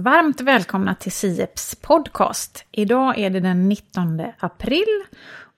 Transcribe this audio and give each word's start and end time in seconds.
Varmt 0.00 0.40
välkomna 0.40 0.94
till 0.94 1.12
Sieps 1.12 1.74
podcast. 1.74 2.64
Idag 2.72 3.18
är 3.18 3.30
det 3.30 3.40
den 3.40 3.68
19 3.68 4.22
april 4.38 5.04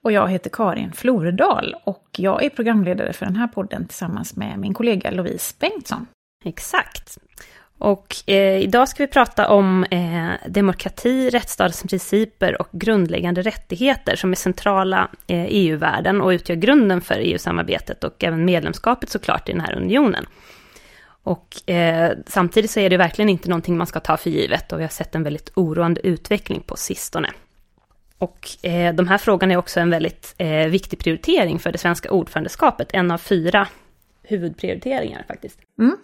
och 0.03 0.11
jag 0.11 0.29
heter 0.29 0.49
Karin 0.49 0.91
Floredal 0.91 1.75
och 1.83 2.07
jag 2.17 2.43
är 2.43 2.49
programledare 2.49 3.13
för 3.13 3.25
den 3.25 3.35
här 3.35 3.47
podden 3.47 3.87
tillsammans 3.87 4.35
med 4.35 4.59
min 4.59 4.73
kollega 4.73 5.11
Louise 5.11 5.55
Bengtsson. 5.59 6.07
Exakt. 6.45 7.17
Och 7.77 8.15
eh, 8.27 8.57
idag 8.61 8.89
ska 8.89 9.03
vi 9.03 9.07
prata 9.07 9.49
om 9.49 9.83
eh, 9.83 10.49
demokrati, 10.49 11.29
rättsstatens 11.29 11.83
principer 11.89 12.61
och 12.61 12.69
grundläggande 12.71 13.41
rättigheter 13.41 14.15
som 14.15 14.31
är 14.31 14.35
centrala 14.35 15.07
eh, 15.27 15.45
EU-världen 15.49 16.21
och 16.21 16.29
utgör 16.29 16.55
grunden 16.55 17.01
för 17.01 17.15
EU-samarbetet 17.15 18.03
och 18.03 18.23
även 18.23 18.45
medlemskapet 18.45 19.09
såklart 19.09 19.49
i 19.49 19.51
den 19.51 19.61
här 19.61 19.77
unionen. 19.77 20.25
Och 21.23 21.69
eh, 21.69 22.11
samtidigt 22.27 22.71
så 22.71 22.79
är 22.79 22.89
det 22.89 22.97
verkligen 22.97 23.29
inte 23.29 23.49
någonting 23.49 23.77
man 23.77 23.87
ska 23.87 23.99
ta 23.99 24.17
för 24.17 24.29
givet 24.29 24.71
och 24.71 24.79
vi 24.79 24.83
har 24.83 24.89
sett 24.89 25.15
en 25.15 25.23
väldigt 25.23 25.51
oroande 25.55 26.07
utveckling 26.07 26.63
på 26.65 26.75
sistone. 26.75 27.29
Och 28.17 28.49
eh, 28.61 28.95
de 28.95 29.07
här 29.07 29.17
frågorna 29.17 29.53
är 29.53 29.57
också 29.57 29.79
en 29.79 29.89
väldigt 29.89 30.35
eh, 30.37 30.67
viktig 30.67 30.99
prioritering 30.99 31.59
för 31.59 31.71
det 31.71 31.77
svenska 31.77 32.11
ordförandeskapet, 32.11 32.89
en 32.93 33.11
av 33.11 33.17
fyra 33.17 33.67
huvudprioriteringar 34.23 35.25
faktiskt. 35.27 35.59
Mm. 35.79 35.97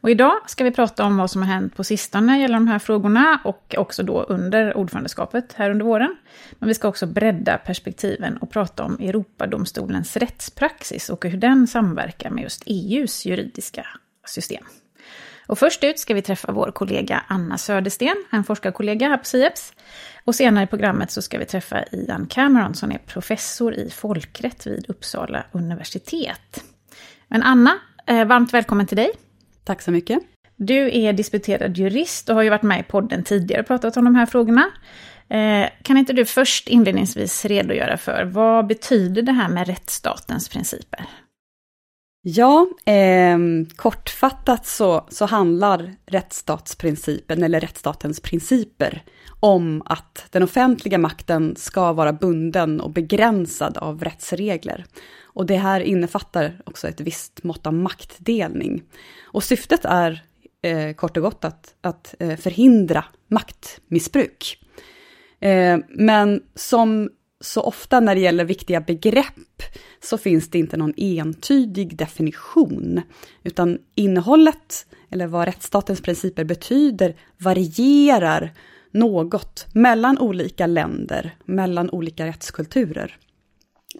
Och 0.00 0.10
idag 0.10 0.32
ska 0.46 0.64
vi 0.64 0.70
prata 0.70 1.04
om 1.04 1.16
vad 1.16 1.30
som 1.30 1.42
har 1.42 1.48
hänt 1.48 1.76
på 1.76 1.84
sistone 1.84 2.40
gällande 2.40 2.66
de 2.66 2.72
här 2.72 2.78
frågorna 2.78 3.40
och 3.44 3.74
också 3.78 4.02
då 4.02 4.22
under 4.22 4.76
ordförandeskapet 4.76 5.52
här 5.52 5.70
under 5.70 5.84
våren. 5.84 6.16
Men 6.58 6.68
vi 6.68 6.74
ska 6.74 6.88
också 6.88 7.06
bredda 7.06 7.58
perspektiven 7.58 8.36
och 8.36 8.50
prata 8.50 8.84
om 8.84 8.98
Europadomstolens 9.00 10.16
rättspraxis 10.16 11.10
och 11.10 11.24
hur 11.24 11.38
den 11.38 11.66
samverkar 11.66 12.30
med 12.30 12.42
just 12.42 12.62
EUs 12.66 13.26
juridiska 13.26 13.86
system. 14.26 14.64
Och 15.46 15.58
först 15.58 15.84
ut 15.84 15.98
ska 15.98 16.14
vi 16.14 16.22
träffa 16.22 16.52
vår 16.52 16.70
kollega 16.70 17.22
Anna 17.28 17.58
Södersten, 17.58 18.24
en 18.30 18.44
forskarkollega 18.44 19.08
här 19.08 19.16
på 19.16 19.24
SIEPS. 19.24 19.72
Och 20.24 20.34
senare 20.34 20.64
i 20.64 20.66
programmet 20.66 21.10
så 21.10 21.22
ska 21.22 21.38
vi 21.38 21.44
träffa 21.44 21.84
Ian 21.92 22.26
Cameron 22.26 22.74
som 22.74 22.92
är 22.92 22.98
professor 22.98 23.74
i 23.74 23.90
folkrätt 23.90 24.66
vid 24.66 24.84
Uppsala 24.88 25.44
universitet. 25.52 26.64
Men 27.28 27.42
Anna, 27.42 27.78
eh, 28.06 28.24
varmt 28.24 28.54
välkommen 28.54 28.86
till 28.86 28.96
dig. 28.96 29.10
Tack 29.64 29.82
så 29.82 29.90
mycket. 29.90 30.18
Du 30.56 30.98
är 30.98 31.12
disputerad 31.12 31.76
jurist 31.76 32.28
och 32.28 32.34
har 32.34 32.42
ju 32.42 32.50
varit 32.50 32.62
med 32.62 32.80
i 32.80 32.82
podden 32.82 33.24
tidigare 33.24 33.60
och 33.60 33.66
pratat 33.66 33.96
om 33.96 34.04
de 34.04 34.14
här 34.14 34.26
frågorna. 34.26 34.70
Eh, 35.28 35.68
kan 35.82 35.96
inte 35.96 36.12
du 36.12 36.24
först 36.24 36.68
inledningsvis 36.68 37.44
redogöra 37.44 37.96
för 37.96 38.24
vad 38.24 38.66
betyder 38.66 39.22
det 39.22 39.32
här 39.32 39.48
med 39.48 39.66
rättsstatens 39.66 40.48
principer? 40.48 41.06
Ja, 42.26 42.66
eh, 42.84 43.38
kortfattat 43.76 44.66
så, 44.66 45.06
så 45.08 45.26
handlar 45.26 45.94
rättsstatsprincipen, 46.06 47.42
eller 47.42 47.60
rättsstatens 47.60 48.20
principer, 48.20 49.02
om 49.40 49.82
att 49.86 50.26
den 50.30 50.42
offentliga 50.42 50.98
makten 50.98 51.56
ska 51.56 51.92
vara 51.92 52.12
bunden 52.12 52.80
och 52.80 52.90
begränsad 52.90 53.76
av 53.76 54.04
rättsregler. 54.04 54.84
Och 55.22 55.46
det 55.46 55.56
här 55.56 55.80
innefattar 55.80 56.60
också 56.66 56.88
ett 56.88 57.00
visst 57.00 57.42
mått 57.42 57.66
av 57.66 57.74
maktdelning. 57.74 58.82
Och 59.22 59.44
syftet 59.44 59.84
är 59.84 60.24
eh, 60.62 60.94
kort 60.94 61.16
och 61.16 61.22
gott 61.22 61.44
att, 61.44 61.74
att 61.80 62.14
eh, 62.18 62.36
förhindra 62.36 63.04
maktmissbruk. 63.28 64.58
Eh, 65.40 65.78
men 65.88 66.42
som 66.54 67.10
så 67.44 67.60
ofta 67.60 68.00
när 68.00 68.14
det 68.14 68.20
gäller 68.20 68.44
viktiga 68.44 68.80
begrepp 68.80 69.62
så 70.02 70.18
finns 70.18 70.50
det 70.50 70.58
inte 70.58 70.76
någon 70.76 70.94
entydig 70.96 71.96
definition, 71.96 73.00
utan 73.42 73.78
innehållet, 73.94 74.86
eller 75.10 75.26
vad 75.26 75.44
rättsstatens 75.44 76.00
principer 76.00 76.44
betyder, 76.44 77.16
varierar 77.38 78.52
något 78.90 79.66
mellan 79.72 80.18
olika 80.18 80.66
länder, 80.66 81.36
mellan 81.44 81.90
olika 81.90 82.26
rättskulturer. 82.26 83.16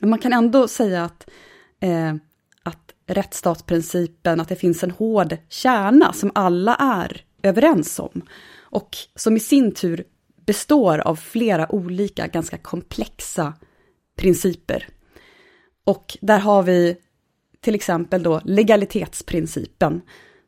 Men 0.01 0.11
man 0.11 0.19
kan 0.19 0.33
ändå 0.33 0.69
säga 0.69 1.05
att, 1.05 1.31
eh, 1.81 2.15
att 2.63 2.93
rättsstatsprincipen, 3.07 4.41
att 4.41 4.49
det 4.49 4.57
finns 4.57 4.83
en 4.83 4.91
hård 4.91 5.37
kärna 5.49 6.13
som 6.13 6.31
alla 6.35 6.75
är 6.75 7.25
överens 7.43 7.99
om, 7.99 8.23
och 8.61 8.97
som 9.15 9.37
i 9.37 9.41
sin 9.41 9.73
tur 9.73 10.05
består 10.47 10.99
av 10.99 11.17
flera 11.17 11.75
olika 11.75 12.27
ganska 12.27 12.59
komplexa 12.59 13.55
principer. 14.17 14.89
Och 15.85 16.19
där 16.21 16.39
har 16.39 16.63
vi 16.63 16.97
till 17.61 17.75
exempel 17.75 18.23
då 18.23 18.41
legalitetsprincipen 18.45 20.01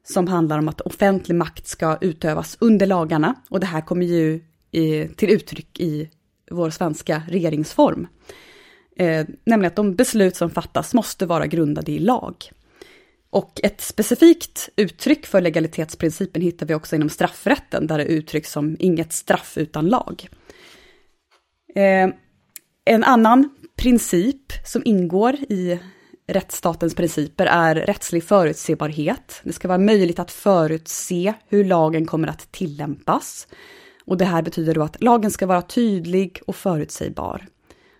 som 0.04 0.28
handlar 0.28 0.58
om 0.58 0.68
att 0.68 0.80
offentlig 0.80 1.34
makt 1.34 1.66
ska 1.66 1.98
utövas 2.00 2.56
under 2.60 2.86
lagarna 2.86 3.34
och 3.50 3.60
det 3.60 3.66
här 3.66 3.80
kommer 3.80 4.06
ju 4.06 4.40
i, 4.70 5.08
till 5.08 5.30
uttryck 5.30 5.80
i 5.80 6.10
vår 6.50 6.70
svenska 6.70 7.22
regeringsform. 7.28 8.06
Eh, 8.96 9.26
nämligen 9.44 9.70
att 9.70 9.76
de 9.76 9.94
beslut 9.94 10.36
som 10.36 10.50
fattas 10.50 10.94
måste 10.94 11.26
vara 11.26 11.46
grundade 11.46 11.92
i 11.92 11.98
lag. 11.98 12.34
Och 13.30 13.60
ett 13.62 13.80
specifikt 13.80 14.68
uttryck 14.76 15.26
för 15.26 15.40
legalitetsprincipen 15.40 16.42
hittar 16.42 16.66
vi 16.66 16.74
också 16.74 16.96
inom 16.96 17.08
straffrätten, 17.08 17.86
där 17.86 17.98
det 17.98 18.04
uttrycks 18.04 18.52
som 18.52 18.76
inget 18.78 19.12
straff 19.12 19.58
utan 19.58 19.88
lag. 19.88 20.28
Eh, 21.74 22.08
en 22.84 23.04
annan 23.04 23.50
princip 23.76 24.52
som 24.64 24.82
ingår 24.84 25.34
i 25.34 25.78
rättsstatens 26.26 26.94
principer 26.94 27.46
är 27.46 27.74
rättslig 27.74 28.24
förutsebarhet. 28.24 29.40
Det 29.44 29.52
ska 29.52 29.68
vara 29.68 29.78
möjligt 29.78 30.18
att 30.18 30.30
förutse 30.30 31.34
hur 31.48 31.64
lagen 31.64 32.06
kommer 32.06 32.28
att 32.28 32.52
tillämpas. 32.52 33.48
Och 34.04 34.16
det 34.16 34.24
här 34.24 34.42
betyder 34.42 34.74
då 34.74 34.82
att 34.82 35.02
lagen 35.02 35.30
ska 35.30 35.46
vara 35.46 35.62
tydlig 35.62 36.40
och 36.46 36.56
förutsägbar. 36.56 37.46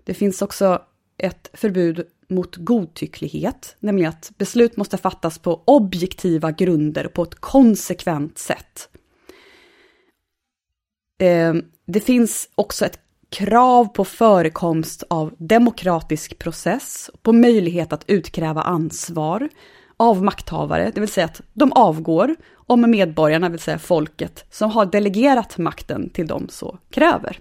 Det 0.05 0.15
finns 0.15 0.43
också 0.43 0.83
ett 1.19 1.51
förbud 1.53 2.07
mot 2.29 2.57
godtycklighet, 2.57 3.77
nämligen 3.81 4.09
att 4.09 4.33
beslut 4.39 4.77
måste 4.77 4.97
fattas 4.97 5.39
på 5.39 5.63
objektiva 5.65 6.51
grunder 6.51 7.07
och 7.07 7.13
på 7.13 7.23
ett 7.23 7.35
konsekvent 7.35 8.39
sätt. 8.39 8.89
Eh, 11.21 11.55
det 11.87 12.01
finns 12.01 12.49
också 12.55 12.85
ett 12.85 12.99
krav 13.29 13.85
på 13.85 14.05
förekomst 14.05 15.03
av 15.11 15.35
demokratisk 15.39 16.39
process, 16.39 17.11
på 17.23 17.33
möjlighet 17.33 17.93
att 17.93 18.05
utkräva 18.07 18.63
ansvar 18.63 19.49
av 19.97 20.23
makthavare, 20.23 20.91
det 20.95 21.01
vill 21.01 21.09
säga 21.09 21.25
att 21.25 21.41
de 21.53 21.73
avgår 21.73 22.37
om 22.55 22.91
medborgarna, 22.91 23.49
det 23.49 23.53
vill 23.53 23.61
säga 23.61 23.79
folket, 23.79 24.45
som 24.51 24.71
har 24.71 24.87
delegerat 24.87 25.59
makten 25.59 26.11
till 26.11 26.27
dem 26.27 26.47
så 26.51 26.79
kräver. 26.91 27.39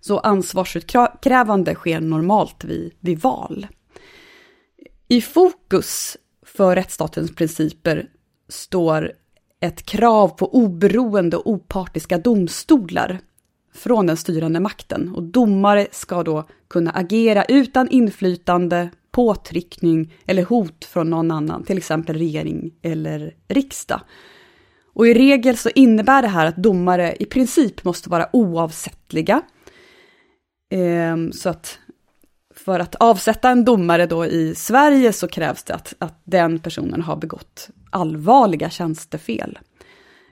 Så 0.00 0.18
ansvarsutkrävande 0.18 1.74
sker 1.74 2.00
normalt 2.00 2.64
vid, 2.64 2.92
vid 3.00 3.20
val. 3.20 3.66
I 5.08 5.20
fokus 5.20 6.16
för 6.46 6.76
rättsstatens 6.76 7.34
principer 7.34 8.08
står 8.48 9.12
ett 9.60 9.82
krav 9.82 10.28
på 10.28 10.54
oberoende 10.54 11.36
och 11.36 11.50
opartiska 11.50 12.18
domstolar 12.18 13.18
från 13.74 14.06
den 14.06 14.16
styrande 14.16 14.60
makten. 14.60 15.14
Och 15.14 15.22
domare 15.22 15.86
ska 15.90 16.22
då 16.22 16.48
kunna 16.68 16.90
agera 16.90 17.44
utan 17.44 17.88
inflytande, 17.88 18.90
påtryckning 19.10 20.14
eller 20.26 20.44
hot 20.44 20.84
från 20.84 21.10
någon 21.10 21.30
annan, 21.30 21.64
till 21.64 21.78
exempel 21.78 22.16
regering 22.16 22.74
eller 22.82 23.34
riksdag. 23.48 24.00
Och 24.94 25.06
i 25.06 25.14
regel 25.14 25.56
så 25.56 25.70
innebär 25.74 26.22
det 26.22 26.28
här 26.28 26.46
att 26.46 26.56
domare 26.56 27.16
i 27.20 27.24
princip 27.24 27.84
måste 27.84 28.10
vara 28.10 28.28
oavsättliga. 28.32 29.42
Ehm, 30.70 31.32
så 31.32 31.48
att 31.48 31.78
för 32.54 32.80
att 32.80 32.94
avsätta 32.94 33.50
en 33.50 33.64
domare 33.64 34.06
då 34.06 34.26
i 34.26 34.54
Sverige 34.54 35.12
så 35.12 35.28
krävs 35.28 35.64
det 35.64 35.74
att, 35.74 35.94
att 35.98 36.20
den 36.24 36.58
personen 36.58 37.02
har 37.02 37.16
begått 37.16 37.68
allvarliga 37.90 38.70
tjänstefel. 38.70 39.58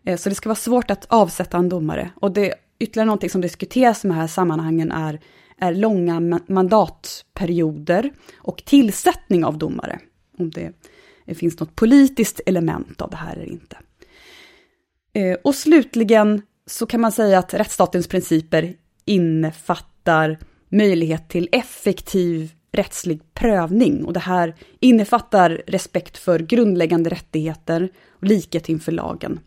Ehm, 0.05 0.19
så 0.19 0.29
det 0.29 0.35
ska 0.35 0.49
vara 0.49 0.57
svårt 0.57 0.91
att 0.91 1.05
avsätta 1.09 1.57
en 1.57 1.69
domare. 1.69 2.11
Och 2.15 2.33
det 2.33 2.55
ytterligare 2.79 3.07
någonting 3.07 3.31
som 3.31 3.41
diskuteras 3.41 4.05
i 4.05 4.09
de 4.09 4.15
här 4.15 4.27
sammanhangen 4.27 4.93
är, 4.93 5.21
är 5.59 5.75
långa 5.75 6.41
mandatperioder 6.47 8.11
och 8.37 8.65
tillsättning 8.65 9.45
av 9.45 9.59
domare. 9.59 10.01
Om 10.39 10.51
det, 10.51 10.73
det 11.25 11.35
finns 11.35 11.61
något 11.61 11.77
politiskt 11.77 12.41
element 12.47 13.01
av 13.01 13.11
det 13.11 13.17
här 13.17 13.33
eller 13.33 13.47
inte. 13.47 13.77
Ehm, 15.13 15.37
och 15.45 15.55
slutligen 15.55 16.43
så 16.67 16.87
kan 16.87 17.01
man 17.01 17.13
säga 17.13 17.39
att 17.39 17.55
rättsstatens 17.55 18.09
principer 18.09 18.75
innefattar 19.07 20.39
möjlighet 20.69 21.29
till 21.29 21.49
effektiv 21.53 22.53
rättslig 22.73 23.35
prövning 23.35 24.05
och 24.05 24.13
det 24.13 24.21
här 24.21 24.55
innefattar 24.81 25.63
respekt 25.67 26.19
för 26.19 26.39
grundläggande 26.39 27.11
rättigheter 27.11 27.89
och 28.11 28.25
likhet 28.25 28.69
inför 28.69 28.93
lagen. 28.93 29.41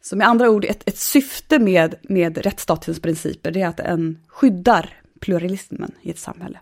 Så 0.00 0.16
med 0.16 0.28
andra 0.28 0.50
ord, 0.50 0.64
ett, 0.64 0.88
ett 0.88 0.98
syfte 0.98 1.58
med, 1.58 1.94
med 2.02 2.38
rättsstatens 2.38 3.00
principer 3.00 3.50
det 3.50 3.60
är 3.60 3.68
att 3.68 3.76
den 3.76 4.18
skyddar 4.26 4.90
pluralismen 5.20 5.92
i 6.02 6.10
ett 6.10 6.18
samhälle. 6.18 6.58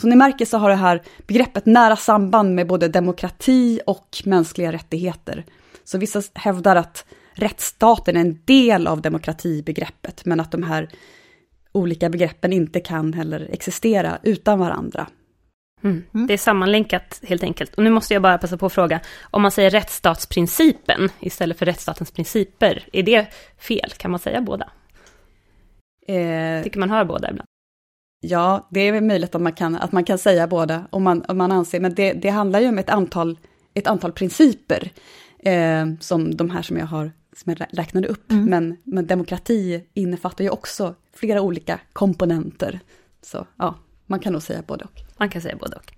Som 0.00 0.10
ni 0.10 0.16
märker 0.16 0.44
så 0.44 0.58
har 0.58 0.70
det 0.70 0.76
här 0.76 1.02
begreppet 1.26 1.66
nära 1.66 1.96
samband 1.96 2.54
med 2.54 2.66
både 2.66 2.88
demokrati 2.88 3.80
och 3.86 4.22
mänskliga 4.24 4.72
rättigheter. 4.72 5.44
Så 5.84 5.98
vissa 5.98 6.22
hävdar 6.34 6.76
att 6.76 7.04
rättsstaten 7.34 8.16
är 8.16 8.20
en 8.20 8.38
del 8.44 8.86
av 8.86 9.02
demokratibegreppet, 9.02 10.24
men 10.24 10.40
att 10.40 10.52
de 10.52 10.62
här 10.62 10.88
olika 11.72 12.08
begreppen 12.08 12.52
inte 12.52 12.80
kan 12.80 13.12
heller 13.12 13.48
existera 13.52 14.18
utan 14.22 14.58
varandra. 14.58 15.06
Mm. 15.82 16.02
Mm. 16.14 16.26
Det 16.26 16.34
är 16.34 16.38
sammanlänkat 16.38 17.20
helt 17.22 17.42
enkelt. 17.42 17.74
Och 17.74 17.82
nu 17.82 17.90
måste 17.90 18.14
jag 18.14 18.22
bara 18.22 18.38
passa 18.38 18.56
på 18.56 18.66
att 18.66 18.72
fråga, 18.72 19.00
om 19.30 19.42
man 19.42 19.50
säger 19.50 19.70
rättsstatsprincipen 19.70 21.08
istället 21.20 21.58
för 21.58 21.66
rättsstatens 21.66 22.10
principer, 22.10 22.88
är 22.92 23.02
det 23.02 23.26
fel? 23.58 23.90
Kan 23.96 24.10
man 24.10 24.20
säga 24.20 24.40
båda? 24.40 24.70
Eh, 26.06 26.62
Tycker 26.62 26.78
man 26.78 26.90
hör 26.90 27.04
båda 27.04 27.30
ibland. 27.30 27.48
Ja, 28.20 28.68
det 28.70 28.80
är 28.80 29.00
möjligt 29.00 29.34
att 29.34 29.40
man 29.40 29.52
kan, 29.52 29.76
att 29.76 29.92
man 29.92 30.04
kan 30.04 30.18
säga 30.18 30.46
båda, 30.46 30.86
om 30.90 31.02
man, 31.02 31.24
om 31.28 31.38
man 31.38 31.52
anser, 31.52 31.80
men 31.80 31.94
det, 31.94 32.12
det 32.12 32.28
handlar 32.28 32.60
ju 32.60 32.68
om 32.68 32.78
ett 32.78 32.90
antal, 32.90 33.38
ett 33.74 33.86
antal 33.86 34.12
principer, 34.12 34.90
eh, 35.38 35.86
som 36.00 36.36
de 36.36 36.50
här 36.50 36.62
som 36.62 36.76
jag 36.76 36.86
har 36.86 37.12
som 37.36 37.54
jag 37.58 37.66
räknade 37.78 38.08
upp, 38.08 38.30
mm. 38.30 38.44
men, 38.44 38.76
men 38.84 39.06
demokrati 39.06 39.84
innefattar 39.94 40.44
ju 40.44 40.50
också 40.50 40.94
flera 41.14 41.40
olika 41.40 41.80
komponenter. 41.92 42.80
Så 43.22 43.46
ja, 43.56 43.74
man 44.06 44.20
kan 44.20 44.32
nog 44.32 44.42
säga 44.42 44.62
både 44.66 44.84
och. 44.84 45.00
Man 45.16 45.28
kan 45.28 45.42
säga 45.42 45.56
både 45.56 45.76
och. 45.76 45.92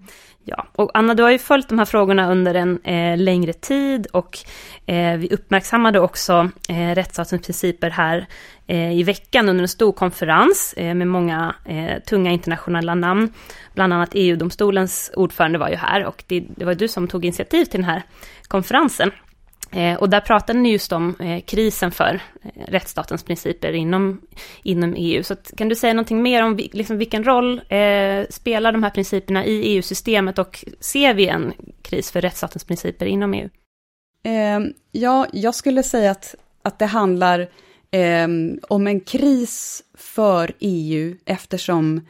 Ja, 0.44 0.66
och 0.72 0.90
Anna, 0.94 1.14
du 1.14 1.22
har 1.22 1.30
ju 1.30 1.38
följt 1.38 1.68
de 1.68 1.78
här 1.78 1.84
frågorna 1.84 2.30
under 2.30 2.54
en 2.54 2.82
eh, 2.84 3.18
längre 3.18 3.52
tid 3.52 4.06
och 4.06 4.38
eh, 4.86 5.16
vi 5.16 5.28
uppmärksammade 5.30 6.00
också 6.00 6.50
eh, 6.68 6.94
rättsstatens 6.94 7.46
principer 7.46 7.90
här 7.90 8.26
eh, 8.66 8.92
i 8.92 9.02
veckan 9.02 9.48
under 9.48 9.62
en 9.62 9.68
stor 9.68 9.92
konferens 9.92 10.74
eh, 10.76 10.94
med 10.94 11.08
många 11.08 11.54
eh, 11.64 12.02
tunga 12.02 12.30
internationella 12.30 12.94
namn. 12.94 13.32
Bland 13.74 13.92
annat 13.92 14.10
EU-domstolens 14.12 15.10
ordförande 15.16 15.58
var 15.58 15.68
ju 15.68 15.76
här 15.76 16.04
och 16.04 16.24
det, 16.26 16.44
det 16.56 16.64
var 16.64 16.74
du 16.74 16.88
som 16.88 17.08
tog 17.08 17.24
initiativ 17.24 17.64
till 17.64 17.80
den 17.80 17.90
här 17.90 18.02
konferensen. 18.48 19.10
Eh, 19.70 19.94
och 19.94 20.10
där 20.10 20.20
pratade 20.20 20.58
ni 20.58 20.72
just 20.72 20.92
om 20.92 21.16
eh, 21.20 21.40
krisen 21.40 21.90
för 21.90 22.20
eh, 22.42 22.62
rättsstatens 22.68 23.22
principer 23.22 23.72
inom, 23.72 24.20
inom 24.62 24.94
EU. 24.96 25.22
Så 25.22 25.32
att, 25.32 25.52
kan 25.56 25.68
du 25.68 25.74
säga 25.74 25.92
någonting 25.92 26.22
mer 26.22 26.42
om 26.42 26.56
liksom, 26.56 26.98
vilken 26.98 27.24
roll 27.24 27.60
eh, 27.68 28.26
spelar 28.30 28.72
de 28.72 28.82
här 28.82 28.90
principerna 28.90 29.44
i 29.44 29.60
EU-systemet 29.62 30.38
och 30.38 30.64
ser 30.80 31.14
vi 31.14 31.28
en 31.28 31.52
kris 31.82 32.10
för 32.10 32.20
rättsstatens 32.20 32.64
principer 32.64 33.06
inom 33.06 33.34
EU? 33.34 33.48
Eh, 34.24 34.60
ja, 34.92 35.26
jag 35.32 35.54
skulle 35.54 35.82
säga 35.82 36.10
att, 36.10 36.34
att 36.62 36.78
det 36.78 36.86
handlar 36.86 37.40
eh, 37.90 38.28
om 38.68 38.86
en 38.86 39.00
kris 39.00 39.82
för 39.94 40.52
EU 40.60 41.16
eftersom 41.24 42.06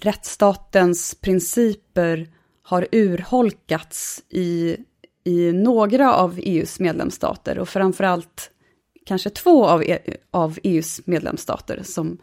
rättsstatens 0.00 1.14
principer 1.14 2.28
har 2.62 2.86
urholkats 2.92 4.22
i 4.30 4.76
i 5.24 5.52
några 5.52 6.14
av 6.14 6.38
EUs 6.42 6.80
medlemsstater 6.80 7.58
och 7.58 7.68
framförallt 7.68 8.50
kanske 9.06 9.30
två 9.30 9.66
av, 9.66 9.82
e 9.82 9.98
av 10.30 10.58
EUs 10.62 11.00
medlemsstater 11.04 11.80
som, 11.82 12.18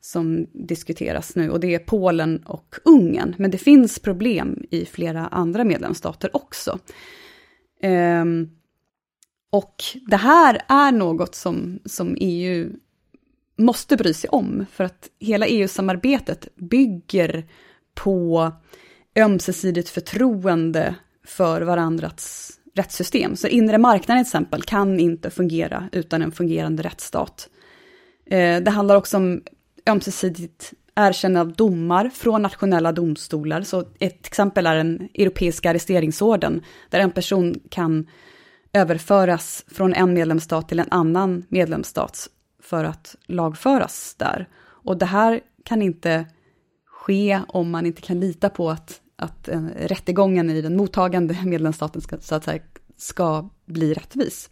som 0.00 0.46
diskuteras 0.52 1.36
nu 1.36 1.50
och 1.50 1.60
det 1.60 1.74
är 1.74 1.78
Polen 1.78 2.42
och 2.46 2.74
Ungern. 2.84 3.34
Men 3.38 3.50
det 3.50 3.58
finns 3.58 3.98
problem 3.98 4.64
i 4.70 4.84
flera 4.84 5.26
andra 5.26 5.64
medlemsstater 5.64 6.36
också. 6.36 6.78
Um, 7.82 8.50
och 9.52 9.74
det 10.06 10.16
här 10.16 10.62
är 10.68 10.92
något 10.92 11.34
som, 11.34 11.78
som 11.84 12.16
EU 12.20 12.72
måste 13.58 13.96
bry 13.96 14.14
sig 14.14 14.30
om, 14.30 14.66
för 14.72 14.84
att 14.84 15.08
hela 15.18 15.46
EU-samarbetet 15.46 16.48
bygger 16.56 17.46
på 17.94 18.52
ömsesidigt 19.16 19.88
förtroende 19.88 20.94
för 21.30 21.62
varandras 21.62 22.50
rättssystem. 22.74 23.36
Så 23.36 23.46
inre 23.46 23.78
marknaden 23.78 24.24
till 24.24 24.28
exempel 24.28 24.62
kan 24.62 25.00
inte 25.00 25.30
fungera 25.30 25.88
utan 25.92 26.22
en 26.22 26.32
fungerande 26.32 26.82
rättsstat. 26.82 27.48
Eh, 28.26 28.62
det 28.62 28.70
handlar 28.70 28.96
också 28.96 29.16
om 29.16 29.42
ömsesidigt 29.86 30.72
erkännande 30.94 31.40
av 31.40 31.52
domar 31.56 32.08
från 32.14 32.42
nationella 32.42 32.92
domstolar. 32.92 33.62
Så 33.62 33.84
ett 33.98 34.26
exempel 34.26 34.66
är 34.66 34.76
den 34.76 35.08
europeiska 35.14 35.70
arresteringsorden, 35.70 36.62
där 36.88 37.00
en 37.00 37.10
person 37.10 37.60
kan 37.70 38.06
överföras 38.72 39.64
från 39.68 39.94
en 39.94 40.14
medlemsstat 40.14 40.68
till 40.68 40.78
en 40.80 40.88
annan 40.90 41.44
medlemsstat 41.48 42.28
för 42.62 42.84
att 42.84 43.16
lagföras 43.26 44.14
där. 44.18 44.48
Och 44.60 44.98
det 44.98 45.06
här 45.06 45.40
kan 45.64 45.82
inte 45.82 46.26
ske 46.86 47.40
om 47.48 47.70
man 47.70 47.86
inte 47.86 48.02
kan 48.02 48.20
lita 48.20 48.48
på 48.48 48.70
att 48.70 49.00
att 49.20 49.48
eh, 49.48 49.62
rättegången 49.76 50.50
i 50.50 50.62
den 50.62 50.76
mottagande 50.76 51.36
medlemsstaten 51.44 52.00
ska, 52.00 52.18
så 52.18 52.34
att 52.34 52.44
säga, 52.44 52.62
ska 52.96 53.48
bli 53.66 53.94
rättvis. 53.94 54.50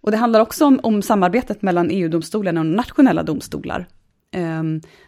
Och 0.00 0.10
det 0.10 0.16
handlar 0.16 0.40
också 0.40 0.66
om, 0.66 0.80
om 0.82 1.02
samarbetet 1.02 1.62
mellan 1.62 1.90
EU-domstolen 1.90 2.58
och 2.58 2.66
nationella 2.66 3.22
domstolar. 3.22 3.86
Eh, 4.32 4.62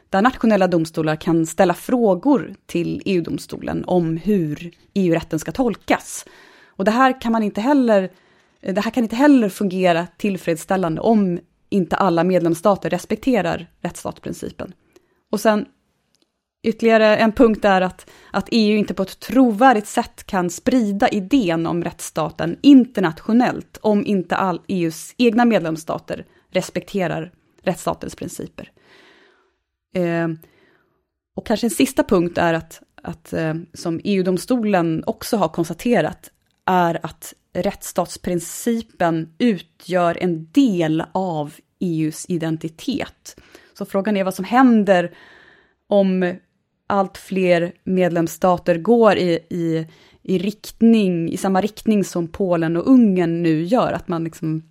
där 0.09 0.23
nationella 0.23 0.69
domstolar 0.69 1.17
kan 1.17 1.47
ställa 1.47 1.75
frågor 1.75 2.55
till 2.67 3.03
EU-domstolen 3.05 3.85
om 3.87 4.17
hur 4.17 4.71
EU-rätten 4.95 5.39
ska 5.39 5.53
tolkas. 5.53 6.25
Och 6.67 6.85
det 6.85 6.91
här 6.91 7.21
kan 7.21 7.33
man 7.33 7.43
inte 7.43 7.61
heller, 7.61 8.11
det 8.61 8.81
här 8.81 8.91
kan 8.91 9.03
inte 9.03 9.17
heller 9.17 9.49
fungera 9.49 10.07
tillfredsställande 10.17 11.01
om 11.01 11.39
inte 11.69 11.97
alla 11.97 12.25
medlemsstater 12.25 12.91
respekterar 12.91 13.71
rättsstatsprincipen. 13.81 14.75
Och 15.31 15.41
sen 15.41 15.67
Ytterligare 16.65 17.17
en 17.17 17.33
punkt 17.33 17.65
är 17.65 17.81
att, 17.81 18.11
att 18.31 18.49
EU 18.51 18.77
inte 18.77 18.95
på 18.95 19.03
ett 19.03 19.21
trovärdigt 19.21 19.87
sätt 19.87 20.25
kan 20.27 20.51
sprida 20.51 21.09
idén 21.09 21.67
om 21.67 21.85
rättsstaten 21.85 22.59
internationellt 22.63 23.79
om 23.83 24.07
inte 24.07 24.37
all 24.37 24.61
EUs 24.69 25.15
egna 25.19 25.45
medlemsstater 25.45 26.27
respekterar 26.51 27.33
rättsstatens 27.63 28.17
principer. 28.17 28.71
Eh, 29.95 30.29
och 31.37 31.47
kanske 31.47 31.67
en 31.67 31.71
sista 31.71 32.05
punkt 32.05 32.39
är 32.39 32.55
att, 32.55 32.83
att 33.03 33.33
eh, 33.33 33.55
som 33.73 34.01
EU-domstolen 34.05 35.05
också 35.07 35.37
har 35.37 35.49
konstaterat, 35.49 36.31
är 36.67 37.07
att 37.07 37.35
rättsstatsprincipen 37.55 39.35
utgör 39.39 40.19
en 40.21 40.49
del 40.53 41.05
av 41.13 41.55
EUs 41.81 42.27
identitet. 42.29 43.37
Så 43.79 43.85
frågan 43.85 44.17
är 44.17 44.25
vad 44.25 44.35
som 44.35 44.45
händer 44.45 45.15
om 45.89 46.35
allt 46.93 47.19
fler 47.19 47.73
medlemsstater 47.85 48.79
går 48.79 49.17
i, 49.17 49.39
i, 49.51 49.87
i 50.23 50.39
riktning, 50.39 51.33
i 51.33 51.37
samma 51.37 51.61
riktning 51.61 52.05
som 52.05 52.29
Polen 52.29 52.77
och 52.77 52.87
Ungern 52.91 53.43
nu 53.43 53.63
gör, 53.63 53.93
att 53.93 54.09
man 54.09 54.25
liksom 54.25 54.63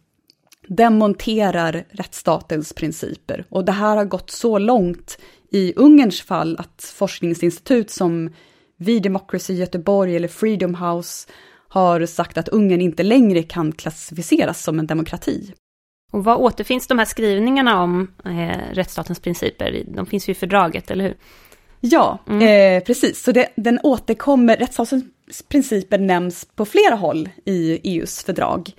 demonterar 0.68 1.86
rättsstatens 1.90 2.74
principer. 2.74 3.46
Och 3.50 3.66
det 3.66 3.72
här 3.72 3.96
har 3.98 4.06
gått 4.06 4.32
så 4.32 4.58
långt 4.58 5.18
i 5.52 5.74
Ungerns 5.76 6.22
fall 6.22 6.58
att 6.60 6.94
forskningsinstitut 6.96 7.90
som 7.90 8.30
V-Democracy 8.78 9.54
Göteborg 9.54 10.16
eller 10.16 10.28
Freedom 10.28 10.76
House 10.76 11.30
har 11.68 12.06
sagt 12.06 12.38
att 12.38 12.48
Ungern 12.48 12.82
inte 12.82 13.04
längre 13.04 13.44
kan 13.44 13.72
klassificeras 13.72 14.64
som 14.64 14.80
en 14.80 14.88
demokrati. 14.88 15.54
Och 16.12 16.24
vad 16.24 16.38
återfinns 16.38 16.88
de 16.88 17.00
här 17.00 17.06
skrivningarna 17.06 17.84
om 17.84 18.08
eh, 18.26 18.74
rättsstatens 18.74 19.20
principer? 19.20 19.84
De 19.88 20.06
finns 20.06 20.30
ju 20.30 20.32
i 20.32 20.36
fördraget, 20.36 20.92
eller 20.92 21.04
hur? 21.04 21.16
Ja, 21.82 22.20
mm. 22.28 22.42
eh, 22.42 22.84
precis. 22.84 23.24
Så 23.24 23.32
det, 23.32 23.50
den 23.56 23.80
återkommer, 23.84 24.58
rättsstatens 24.58 25.04
principer 25.50 25.98
nämns 25.98 26.46
på 26.46 26.66
flera 26.66 26.96
håll 26.96 27.30
i 27.46 27.80
EUs 27.84 28.24
fördrag. 28.24 28.72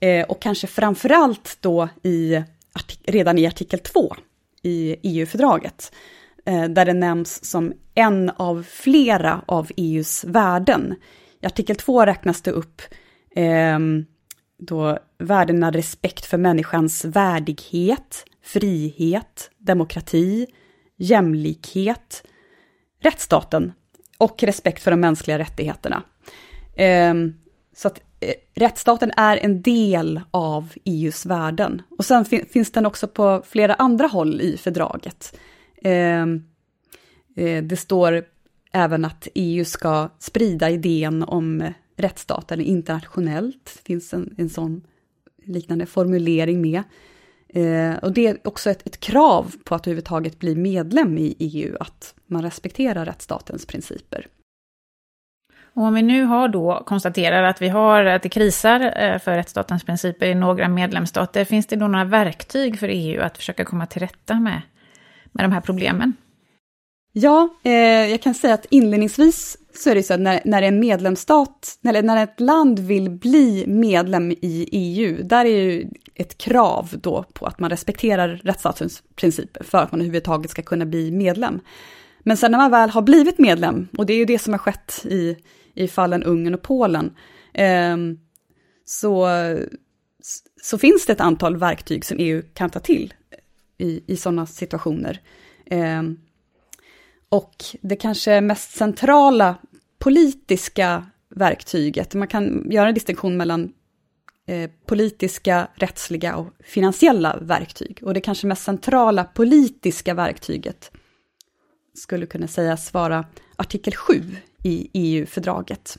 Eh, 0.00 0.26
och 0.26 0.42
kanske 0.42 0.66
framförallt 0.66 1.58
då 1.60 1.88
i, 2.02 2.42
redan 3.04 3.38
i 3.38 3.46
artikel 3.46 3.78
2 3.78 4.16
i 4.62 4.96
EU-fördraget. 5.02 5.92
Eh, 6.44 6.64
där 6.64 6.84
det 6.84 6.92
nämns 6.92 7.44
som 7.44 7.72
en 7.94 8.30
av 8.30 8.66
flera 8.70 9.42
av 9.46 9.70
EUs 9.76 10.24
värden. 10.24 10.94
I 11.42 11.46
artikel 11.46 11.76
2 11.76 12.06
räknas 12.06 12.42
det 12.42 12.50
upp 12.50 12.82
eh, 13.36 13.78
då 14.58 14.98
värdena 15.18 15.70
respekt 15.70 16.26
för 16.26 16.38
människans 16.38 17.04
värdighet, 17.04 18.24
frihet, 18.42 19.50
demokrati, 19.58 20.46
jämlikhet, 20.96 22.22
rättsstaten 23.06 23.72
och 24.18 24.42
respekt 24.42 24.82
för 24.82 24.90
de 24.90 25.00
mänskliga 25.00 25.38
rättigheterna. 25.38 26.02
Ehm, 26.76 27.34
så 27.76 27.88
att 27.88 28.00
eh, 28.20 28.34
rättsstaten 28.54 29.12
är 29.16 29.36
en 29.36 29.62
del 29.62 30.20
av 30.30 30.72
EUs 30.84 31.26
värden. 31.26 31.82
Och 31.98 32.04
sen 32.04 32.24
finns 32.24 32.72
den 32.72 32.86
också 32.86 33.08
på 33.08 33.42
flera 33.46 33.74
andra 33.74 34.06
håll 34.06 34.40
i 34.40 34.56
fördraget. 34.56 35.38
Ehm, 35.82 36.44
eh, 37.36 37.62
det 37.62 37.76
står 37.76 38.24
även 38.72 39.04
att 39.04 39.28
EU 39.34 39.64
ska 39.64 40.08
sprida 40.18 40.70
idén 40.70 41.22
om 41.22 41.72
rättsstaten 41.96 42.60
internationellt. 42.60 43.64
Det 43.64 43.86
finns 43.86 44.14
en, 44.14 44.34
en 44.38 44.48
sån 44.48 44.82
liknande 45.44 45.86
formulering 45.86 46.60
med. 46.60 46.82
Eh, 47.48 47.94
och 47.94 48.12
det 48.12 48.26
är 48.26 48.38
också 48.44 48.70
ett, 48.70 48.86
ett, 48.86 49.00
krav 49.00 49.54
på 49.64 49.74
att 49.74 49.86
överhuvudtaget 49.86 50.38
bli 50.38 50.56
medlem 50.56 51.18
i 51.18 51.36
EU, 51.38 51.76
att 51.80 52.14
man 52.26 52.42
respekterar 52.42 53.04
rättsstatens 53.04 53.66
principer. 53.66 54.26
Och 55.74 55.82
om 55.82 55.94
vi 55.94 56.02
nu 56.02 56.24
har 56.24 56.48
då 56.48 56.82
konstaterar 56.86 57.42
att 57.42 57.62
vi 57.62 57.68
har 57.68 58.04
att 58.04 58.22
det 58.22 58.28
krisar 58.28 58.92
eh, 58.96 59.18
för 59.18 59.36
rättsstatens 59.36 59.84
principer 59.84 60.26
i 60.26 60.34
några 60.34 60.68
medlemsstater, 60.68 61.44
finns 61.44 61.66
det 61.66 61.76
då 61.76 61.88
några 61.88 62.04
verktyg 62.04 62.78
för 62.78 62.88
EU 62.88 63.22
att 63.22 63.36
försöka 63.36 63.64
komma 63.64 63.86
till 63.86 64.00
rätta 64.00 64.40
med, 64.40 64.62
med 65.32 65.44
de 65.44 65.52
här 65.52 65.60
problemen? 65.60 66.12
Ja, 67.18 67.48
eh, 67.62 68.10
jag 68.10 68.22
kan 68.22 68.34
säga 68.34 68.54
att 68.54 68.66
inledningsvis 68.70 69.56
så 69.74 69.90
är 69.90 69.94
det 69.94 70.02
så 70.02 70.14
att 70.14 70.20
när, 70.20 70.40
när 70.44 70.62
en 70.62 70.80
medlemsstat, 70.80 71.78
eller 71.84 72.02
när 72.02 72.24
ett 72.24 72.40
land 72.40 72.78
vill 72.78 73.10
bli 73.10 73.64
medlem 73.66 74.32
i 74.32 74.68
EU, 74.72 75.22
där 75.22 75.44
är 75.44 75.62
ju 75.62 75.88
ett 76.14 76.38
krav 76.38 76.94
då 77.02 77.24
på 77.32 77.46
att 77.46 77.58
man 77.58 77.70
respekterar 77.70 78.40
rättsstatens 78.44 79.02
principer 79.14 79.64
för 79.64 79.78
att 79.78 79.92
man 79.92 80.00
överhuvudtaget 80.00 80.50
ska 80.50 80.62
kunna 80.62 80.86
bli 80.86 81.10
medlem. 81.10 81.60
Men 82.20 82.36
sen 82.36 82.50
när 82.50 82.58
man 82.58 82.70
väl 82.70 82.90
har 82.90 83.02
blivit 83.02 83.38
medlem, 83.38 83.88
och 83.98 84.06
det 84.06 84.12
är 84.12 84.18
ju 84.18 84.24
det 84.24 84.38
som 84.38 84.52
har 84.52 84.58
skett 84.58 85.02
i, 85.04 85.36
i 85.74 85.88
fallen 85.88 86.22
Ungern 86.22 86.54
och 86.54 86.62
Polen, 86.62 87.14
eh, 87.54 87.96
så, 88.84 89.28
så 90.62 90.78
finns 90.78 91.06
det 91.06 91.12
ett 91.12 91.20
antal 91.20 91.56
verktyg 91.56 92.04
som 92.04 92.16
EU 92.20 92.42
kan 92.54 92.70
ta 92.70 92.80
till 92.80 93.14
i, 93.78 94.12
i 94.12 94.16
sådana 94.16 94.46
situationer. 94.46 95.20
Eh, 95.66 96.02
och 97.28 97.64
det 97.80 97.96
kanske 97.96 98.40
mest 98.40 98.76
centrala 98.76 99.56
politiska 99.98 101.06
verktyget, 101.28 102.14
man 102.14 102.28
kan 102.28 102.70
göra 102.70 102.88
en 102.88 102.94
distinktion 102.94 103.36
mellan 103.36 103.72
eh, 104.46 104.70
politiska, 104.86 105.68
rättsliga 105.74 106.36
och 106.36 106.46
finansiella 106.60 107.38
verktyg. 107.40 108.00
Och 108.02 108.14
det 108.14 108.20
kanske 108.20 108.46
mest 108.46 108.62
centrala 108.62 109.24
politiska 109.24 110.14
verktyget 110.14 110.90
skulle 111.94 112.26
kunna 112.26 112.48
sägas 112.48 112.94
vara 112.94 113.26
artikel 113.56 113.94
7 113.94 114.22
i 114.62 114.90
EU-fördraget. 114.92 115.98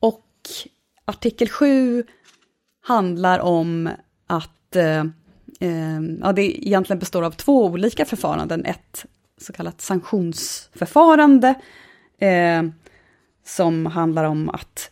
Och 0.00 0.28
artikel 1.04 1.48
7 1.48 2.04
handlar 2.80 3.38
om 3.38 3.90
att 4.26 4.76
eh, 4.76 5.04
Ehm, 5.62 6.18
ja, 6.22 6.32
det 6.32 6.66
egentligen 6.66 6.98
består 6.98 7.22
av 7.22 7.30
två 7.30 7.64
olika 7.64 8.04
förfaranden. 8.04 8.64
Ett 8.64 9.06
så 9.40 9.52
kallat 9.52 9.80
sanktionsförfarande 9.80 11.54
eh, 12.18 12.62
som 13.46 13.86
handlar 13.86 14.24
om 14.24 14.48
att, 14.48 14.90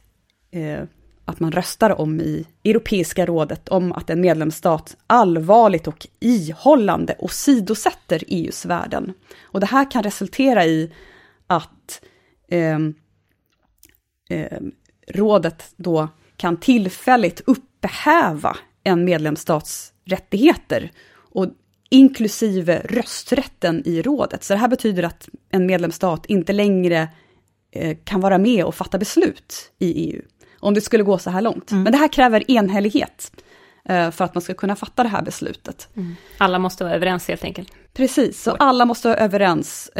eh, 0.51 0.83
att 1.25 1.41
man 1.41 1.53
röstar 1.53 2.01
om 2.01 2.21
i 2.21 2.47
Europeiska 2.65 3.27
rådet 3.27 3.69
om 3.69 3.93
att 3.93 4.11
en 4.11 4.21
medlemsstat 4.21 4.97
allvarligt 5.07 5.87
och 5.87 6.07
ihållande 6.21 7.15
åsidosätter 7.19 8.25
EUs 8.27 8.65
värden. 8.65 9.13
Och 9.43 9.61
det 9.61 9.67
här 9.67 9.91
kan 9.91 10.03
resultera 10.03 10.67
i 10.67 10.93
att 11.47 12.03
eh, 12.49 12.79
eh, 14.31 14.61
rådet 15.09 15.73
då 15.77 16.09
kan 16.37 16.57
tillfälligt 16.57 17.41
upphäva 17.47 18.57
en 18.85 19.05
medlemsstats 19.05 19.93
rättigheter, 20.05 20.91
och 21.33 21.47
inklusive 21.91 22.83
rösträtten 22.85 23.83
i 23.85 24.03
rådet. 24.03 24.45
Så 24.45 24.53
det 24.53 24.59
här 24.59 24.69
betyder 24.69 25.03
att 25.03 25.29
en 25.51 25.67
medlemsstat 25.67 26.27
inte 26.27 26.53
längre 26.53 27.09
eh, 27.73 27.97
kan 28.05 28.21
vara 28.21 28.39
med 28.39 28.65
och 28.65 28.75
fatta 28.75 28.99
beslut 28.99 29.73
i 29.79 29.93
EU, 29.93 30.23
om 30.61 30.75
det 30.75 30.81
skulle 30.81 31.03
gå 31.03 31.19
så 31.19 31.31
här 31.31 31.41
långt. 31.41 31.71
Mm. 31.71 31.83
Men 31.83 31.93
det 31.93 31.99
här 31.99 32.09
kräver 32.09 32.51
enhällighet 32.51 33.33
eh, 33.85 34.11
för 34.11 34.25
att 34.25 34.35
man 34.35 34.43
ska 34.43 34.55
kunna 34.55 34.77
fatta 34.77 35.03
det 35.03 35.09
här 35.09 35.23
beslutet. 35.23 35.89
Mm. 35.97 36.17
Alla 36.39 36.59
måste 36.59 36.85
vara 36.85 36.95
överens 36.95 37.29
helt 37.29 37.45
enkelt. 37.45 37.73
Precis, 37.93 38.43
så 38.43 38.51
alla 38.51 38.85
måste 38.85 39.09
vara 39.09 39.19
överens. 39.19 39.91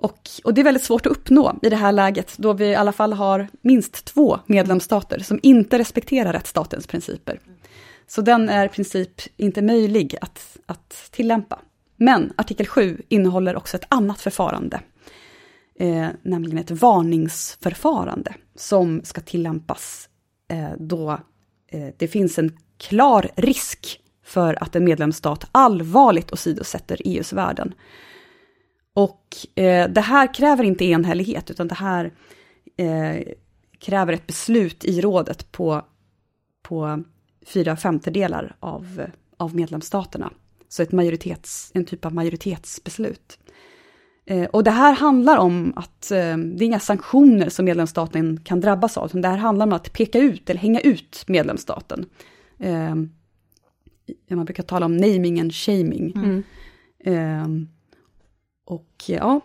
Och, 0.00 0.30
och, 0.44 0.54
det 0.54 0.60
är 0.60 0.64
väldigt 0.64 0.84
svårt 0.84 1.06
att 1.06 1.12
uppnå 1.12 1.58
i 1.62 1.68
det 1.68 1.76
här 1.76 1.92
läget, 1.92 2.38
då 2.38 2.52
vi 2.52 2.66
i 2.66 2.74
alla 2.74 2.92
fall 2.92 3.12
har 3.12 3.48
minst 3.62 4.04
två 4.04 4.38
medlemsstater 4.46 5.18
som 5.18 5.40
inte 5.42 5.78
respekterar 5.78 6.32
rättsstatens 6.32 6.86
principer. 6.86 7.40
Så 8.06 8.22
den 8.22 8.48
är 8.48 8.66
i 8.66 8.68
princip 8.68 9.20
inte 9.36 9.62
möjlig 9.62 10.16
att, 10.20 10.56
att 10.66 11.08
tillämpa. 11.10 11.58
Men 11.96 12.32
artikel 12.36 12.66
7 12.66 13.02
innehåller 13.08 13.56
också 13.56 13.76
ett 13.76 13.86
annat 13.88 14.20
förfarande, 14.20 14.80
eh, 15.78 16.08
nämligen 16.22 16.58
ett 16.58 16.70
varningsförfarande 16.70 18.34
som 18.54 19.00
ska 19.04 19.20
tillämpas 19.20 20.08
eh, 20.48 20.70
då 20.78 21.10
eh, 21.68 21.88
det 21.96 22.08
finns 22.08 22.38
en 22.38 22.56
klar 22.78 23.30
risk 23.36 24.00
för 24.24 24.62
att 24.62 24.76
en 24.76 24.84
medlemsstat 24.84 25.48
allvarligt 25.52 26.32
åsidosätter 26.32 27.00
EUs 27.04 27.32
värden. 27.32 27.74
Och 28.94 29.36
eh, 29.54 29.90
det 29.90 30.00
här 30.00 30.34
kräver 30.34 30.64
inte 30.64 30.84
enhällighet, 30.84 31.50
utan 31.50 31.68
det 31.68 31.74
här 31.74 32.12
eh, 32.76 33.22
kräver 33.78 34.12
ett 34.12 34.26
beslut 34.26 34.84
i 34.84 35.00
rådet 35.00 35.52
på, 35.52 35.82
på 36.62 37.04
fyra 37.46 37.76
femtedelar 37.76 38.56
av, 38.60 39.06
av 39.36 39.56
medlemsstaterna. 39.56 40.32
Så 40.68 40.82
ett 40.82 40.92
majoritets, 40.92 41.70
en 41.74 41.84
typ 41.84 42.04
av 42.04 42.14
majoritetsbeslut. 42.14 43.38
Eh, 44.26 44.44
och 44.44 44.64
det 44.64 44.70
här 44.70 44.92
handlar 44.92 45.36
om 45.38 45.72
att 45.76 46.10
eh, 46.10 46.36
det 46.36 46.64
är 46.64 46.66
inga 46.66 46.80
sanktioner 46.80 47.48
som 47.48 47.64
medlemsstaten 47.64 48.40
kan 48.44 48.60
drabbas 48.60 48.96
av, 48.96 49.06
utan 49.06 49.20
det 49.22 49.28
här 49.28 49.36
handlar 49.36 49.66
om 49.66 49.72
att 49.72 49.92
peka 49.92 50.18
ut 50.18 50.50
eller 50.50 50.60
hänga 50.60 50.80
ut 50.80 51.24
medlemsstaten. 51.26 52.06
Eh, 52.58 52.94
man 54.28 54.44
brukar 54.44 54.62
tala 54.62 54.86
om 54.86 54.96
naming 54.96 55.40
and 55.40 55.54
shaming. 55.54 56.12
Mm. 57.04 57.68
Och 58.70 59.04
ja, 59.06 59.40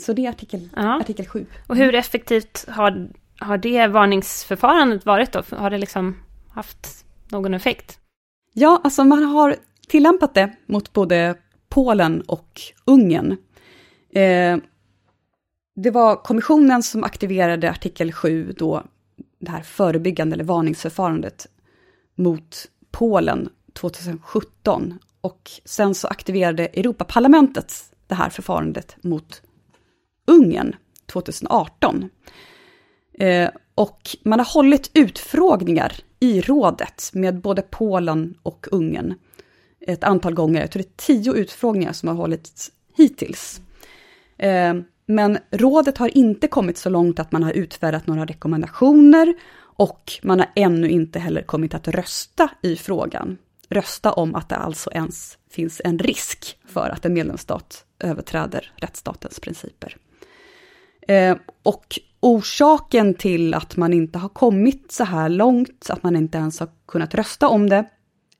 så 0.00 0.12
det 0.12 0.26
är 0.26 0.30
artikel, 0.30 0.68
ja. 0.76 1.00
artikel 1.00 1.26
7. 1.26 1.46
Och 1.66 1.76
hur 1.76 1.94
effektivt 1.94 2.68
har, 2.68 3.08
har 3.38 3.58
det 3.58 3.86
varningsförfarandet 3.86 5.06
varit 5.06 5.32
då? 5.32 5.42
Har 5.56 5.70
det 5.70 5.78
liksom 5.78 6.16
haft 6.50 7.04
någon 7.28 7.54
effekt? 7.54 7.98
Ja, 8.52 8.80
alltså 8.84 9.04
man 9.04 9.22
har 9.22 9.56
tillämpat 9.88 10.34
det 10.34 10.52
mot 10.66 10.92
både 10.92 11.34
Polen 11.68 12.20
och 12.20 12.60
Ungern. 12.84 13.36
Eh, 14.10 14.58
det 15.76 15.90
var 15.90 16.16
kommissionen 16.16 16.82
som 16.82 17.04
aktiverade 17.04 17.70
artikel 17.70 18.12
7 18.12 18.52
då, 18.58 18.82
det 19.38 19.50
här 19.50 19.62
förebyggande 19.62 20.34
eller 20.34 20.44
varningsförfarandet 20.44 21.46
mot 22.14 22.68
Polen 22.90 23.48
2017. 23.72 24.98
Och 25.20 25.50
sen 25.64 25.94
så 25.94 26.08
aktiverade 26.08 26.66
Europaparlamentet 26.66 27.91
det 28.12 28.16
här 28.16 28.30
förfarandet 28.30 28.96
mot 29.00 29.42
Ungern 30.26 30.76
2018. 31.06 32.08
Eh, 33.18 33.50
och 33.74 34.16
man 34.24 34.38
har 34.38 34.54
hållit 34.54 34.90
utfrågningar 34.94 35.92
i 36.20 36.40
rådet 36.40 37.10
med 37.12 37.40
både 37.40 37.62
Polen 37.62 38.34
och 38.42 38.66
Ungern 38.70 39.14
ett 39.80 40.04
antal 40.04 40.34
gånger. 40.34 40.60
Jag 40.60 40.70
tror 40.70 40.82
det 40.82 40.88
är 40.88 41.06
tio 41.06 41.34
utfrågningar 41.34 41.92
som 41.92 42.08
har 42.08 42.16
hållits 42.16 42.72
hittills. 42.96 43.60
Eh, 44.38 44.74
men 45.06 45.38
rådet 45.50 45.98
har 45.98 46.16
inte 46.16 46.48
kommit 46.48 46.78
så 46.78 46.90
långt 46.90 47.18
att 47.18 47.32
man 47.32 47.42
har 47.42 47.52
utfärdat 47.52 48.06
några 48.06 48.24
rekommendationer 48.24 49.34
och 49.58 50.12
man 50.22 50.38
har 50.38 50.48
ännu 50.56 50.88
inte 50.88 51.18
heller 51.18 51.42
kommit 51.42 51.74
att 51.74 51.88
rösta 51.88 52.50
i 52.62 52.76
frågan. 52.76 53.38
Rösta 53.72 54.12
om 54.12 54.34
att 54.34 54.48
det 54.48 54.56
alltså 54.56 54.90
ens 54.90 55.38
finns 55.50 55.80
en 55.84 55.98
risk 55.98 56.58
för 56.68 56.90
att 56.90 57.04
en 57.04 57.14
medlemsstat 57.14 57.84
överträder 57.98 58.72
rättsstatens 58.76 59.40
principer. 59.40 59.96
Eh, 61.08 61.36
och 61.62 61.98
orsaken 62.20 63.14
till 63.14 63.54
att 63.54 63.76
man 63.76 63.92
inte 63.92 64.18
har 64.18 64.28
kommit 64.28 64.92
så 64.92 65.04
här 65.04 65.28
långt, 65.28 65.90
att 65.90 66.02
man 66.02 66.16
inte 66.16 66.38
ens 66.38 66.60
har 66.60 66.68
kunnat 66.86 67.14
rösta 67.14 67.48
om 67.48 67.68
det, 67.68 67.84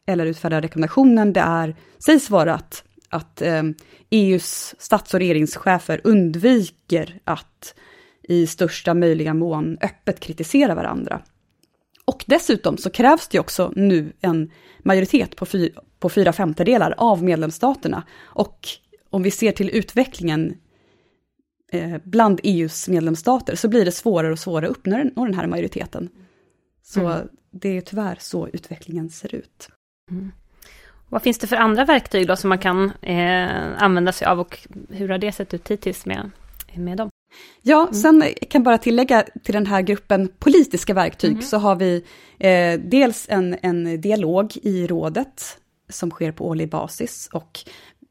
eller 0.06 0.26
utfärda 0.26 0.60
rekommendationen, 0.60 1.32
det 1.32 1.40
är, 1.40 1.76
sägs 2.06 2.30
vara 2.30 2.54
att, 2.54 2.84
att 3.08 3.42
eh, 3.42 3.62
EUs 4.10 4.74
stats 4.78 5.14
och 5.14 5.20
regeringschefer 5.20 6.00
undviker 6.04 7.20
att 7.24 7.74
i 8.22 8.46
största 8.46 8.94
möjliga 8.94 9.34
mån 9.34 9.78
öppet 9.80 10.20
kritisera 10.20 10.74
varandra. 10.74 11.22
Och 12.12 12.24
dessutom 12.26 12.76
så 12.76 12.90
krävs 12.90 13.28
det 13.28 13.38
också 13.38 13.72
nu 13.76 14.12
en 14.20 14.50
majoritet 14.78 15.36
på, 15.36 15.46
fy, 15.46 15.70
på 15.98 16.08
fyra 16.08 16.32
femtedelar 16.32 16.94
av 16.98 17.22
medlemsstaterna. 17.22 18.02
Och 18.22 18.68
om 19.10 19.22
vi 19.22 19.30
ser 19.30 19.52
till 19.52 19.70
utvecklingen 19.70 20.54
eh, 21.72 21.96
bland 22.04 22.40
EUs 22.42 22.88
medlemsstater 22.88 23.56
så 23.56 23.68
blir 23.68 23.84
det 23.84 23.92
svårare 23.92 24.32
och 24.32 24.38
svårare 24.38 24.70
att 24.70 24.76
uppnå 24.76 24.96
den, 24.96 25.12
den 25.14 25.34
här 25.34 25.46
majoriteten. 25.46 26.08
Så 26.82 27.00
mm. 27.00 27.28
det 27.50 27.76
är 27.76 27.80
tyvärr 27.80 28.16
så 28.20 28.48
utvecklingen 28.48 29.10
ser 29.10 29.34
ut. 29.34 29.68
Mm. 30.10 30.32
Vad 31.08 31.22
finns 31.22 31.38
det 31.38 31.46
för 31.46 31.56
andra 31.56 31.84
verktyg 31.84 32.26
då 32.26 32.36
som 32.36 32.48
man 32.48 32.58
kan 32.58 32.92
eh, 33.00 33.82
använda 33.82 34.12
sig 34.12 34.26
av 34.26 34.40
och 34.40 34.58
hur 34.88 35.08
har 35.08 35.18
det 35.18 35.32
sett 35.32 35.54
ut 35.54 35.70
hittills 35.70 36.06
med, 36.06 36.30
med 36.74 36.96
dem? 36.96 37.10
Ja, 37.62 37.82
mm. 37.82 37.94
sen 37.94 38.22
kan 38.22 38.58
jag 38.58 38.62
bara 38.62 38.78
tillägga 38.78 39.24
till 39.44 39.54
den 39.54 39.66
här 39.66 39.82
gruppen 39.82 40.28
politiska 40.38 40.94
verktyg 40.94 41.30
mm. 41.30 41.42
så 41.42 41.56
har 41.56 41.76
vi 41.76 42.04
eh, 42.38 42.80
dels 42.80 43.26
en, 43.28 43.56
en 43.62 44.00
dialog 44.00 44.56
i 44.62 44.86
rådet 44.86 45.58
som 45.88 46.10
sker 46.10 46.32
på 46.32 46.48
årlig 46.48 46.70
basis 46.70 47.28
och 47.32 47.60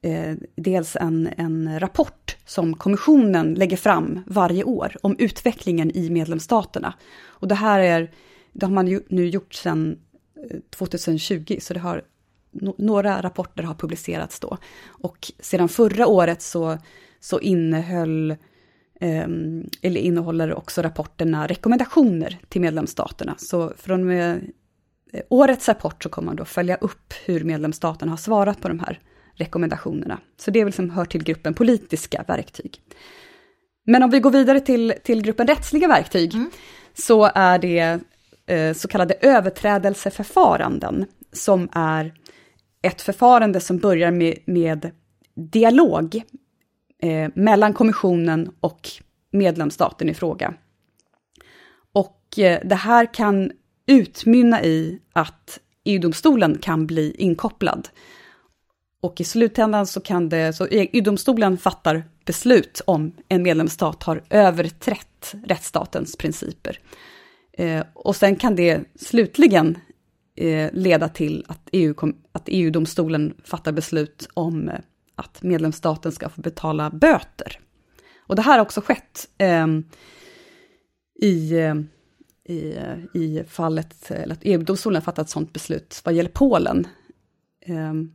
eh, 0.01 0.35
dels 0.55 0.95
en, 0.95 1.29
en 1.37 1.79
rapport 1.79 2.37
som 2.45 2.73
kommissionen 2.73 3.53
lägger 3.53 3.77
fram 3.77 4.19
varje 4.27 4.63
år 4.63 4.97
om 5.01 5.15
utvecklingen 5.19 5.91
i 5.97 6.09
medlemsstaterna. 6.09 6.93
Och 7.25 7.47
det 7.47 7.55
här 7.55 7.79
är, 7.79 8.11
det 8.53 8.65
har 8.65 8.73
man 8.73 8.87
ju 8.87 9.01
nu 9.09 9.27
gjort 9.27 9.53
sedan 9.53 9.97
2020, 10.69 11.57
så 11.61 11.73
det 11.73 11.79
har 11.79 12.03
några 12.77 13.21
rapporter 13.21 13.63
har 13.63 13.75
publicerats 13.75 14.39
då. 14.39 14.57
Och 14.87 15.31
sedan 15.39 15.69
förra 15.69 16.07
året 16.07 16.41
så, 16.41 16.77
så 17.19 17.39
innehöll, 17.39 18.31
eh, 18.31 18.37
eller 19.81 20.01
innehåller 20.01 20.53
också 20.53 20.81
rapporterna 20.81 21.47
rekommendationer 21.47 22.39
till 22.49 22.61
medlemsstaterna. 22.61 23.35
Så 23.37 23.73
från 23.77 24.05
med 24.05 24.51
eh, 25.13 25.21
årets 25.29 25.67
rapport 25.67 26.03
så 26.03 26.09
kommer 26.09 26.25
man 26.25 26.35
då 26.35 26.45
följa 26.45 26.75
upp 26.75 27.13
hur 27.25 27.43
medlemsstaterna 27.43 28.11
har 28.11 28.17
svarat 28.17 28.61
på 28.61 28.67
de 28.67 28.79
här 28.79 28.99
rekommendationerna. 29.35 30.19
Så 30.37 30.51
det 30.51 30.59
är 30.59 30.63
väl 30.63 30.73
som 30.73 30.89
hör 30.89 31.05
till 31.05 31.23
gruppen 31.23 31.53
politiska 31.53 32.23
verktyg. 32.27 32.81
Men 33.85 34.03
om 34.03 34.09
vi 34.09 34.19
går 34.19 34.31
vidare 34.31 34.59
till, 34.59 34.93
till 35.03 35.21
gruppen 35.21 35.47
rättsliga 35.47 35.87
verktyg, 35.87 36.33
mm. 36.33 36.51
så 36.93 37.31
är 37.35 37.59
det 37.59 37.99
eh, 38.45 38.73
så 38.73 38.87
kallade 38.87 39.13
överträdelseförfaranden, 39.21 41.05
som 41.33 41.69
är 41.71 42.13
ett 42.81 43.01
förfarande 43.01 43.59
som 43.59 43.77
börjar 43.77 44.11
med, 44.11 44.37
med 44.45 44.91
dialog 45.35 46.23
eh, 47.01 47.29
mellan 47.35 47.73
kommissionen 47.73 48.51
och 48.59 48.89
medlemsstaten 49.31 50.09
i 50.09 50.13
fråga. 50.13 50.53
Och 51.93 52.39
eh, 52.39 52.59
det 52.63 52.75
här 52.75 53.13
kan 53.13 53.51
utmynna 53.87 54.63
i 54.63 54.99
att 55.13 55.59
EU-domstolen 55.83 56.57
kan 56.57 56.87
bli 56.87 57.15
inkopplad. 57.17 57.89
Och 59.01 59.21
i 59.21 59.23
slutändan 59.23 59.87
så 59.87 60.01
kan 60.01 60.29
det, 60.29 60.53
så 60.53 60.67
e- 60.67 60.89
EU-domstolen 60.93 61.57
fattar 61.57 62.03
beslut 62.25 62.81
om 62.85 63.11
en 63.27 63.43
medlemsstat 63.43 64.03
har 64.03 64.23
överträtt 64.29 65.35
rättsstatens 65.45 66.15
principer. 66.15 66.79
Eh, 67.53 67.83
och 67.93 68.15
sen 68.15 68.35
kan 68.35 68.55
det 68.55 68.79
slutligen 68.95 69.77
eh, 70.35 70.69
leda 70.73 71.09
till 71.09 71.45
att, 71.47 71.69
EU-domstolen 71.71 72.43
EU-domstolen 72.47 73.33
fattar 73.43 73.71
beslut 73.71 74.29
om 74.33 74.69
eh, 74.69 74.75
att 75.21 75.43
medlemsstaten 75.43 76.11
ska 76.11 76.29
få 76.29 76.41
betala 76.41 76.89
böter. 76.89 77.59
Och 78.27 78.35
det 78.35 78.41
här 78.41 78.53
har 78.57 78.61
också 78.61 78.81
skett 78.81 79.29
ehm, 79.37 79.83
i, 81.21 81.51
eh, 81.51 81.75
i, 82.45 82.77
eh, 82.77 83.21
i 83.21 83.43
fallet, 83.47 84.11
eller 84.11 84.33
att 84.33 84.41
EU-domstolen 84.41 84.95
har 84.95 85.01
fattat 85.01 85.25
ett 85.25 85.31
sådant 85.31 85.53
beslut 85.53 86.01
vad 86.05 86.13
gäller 86.13 86.29
Polen. 86.29 86.87
Ehm, 87.65 88.11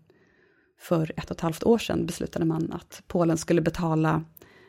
för 0.81 1.13
ett 1.17 1.31
och 1.31 1.37
ett 1.37 1.41
halvt 1.41 1.65
år 1.65 1.79
sedan 1.79 2.07
beslutade 2.07 2.45
man 2.45 2.73
att 2.73 3.03
Polen 3.07 3.39
skulle 3.39 3.61
betala 3.61 4.25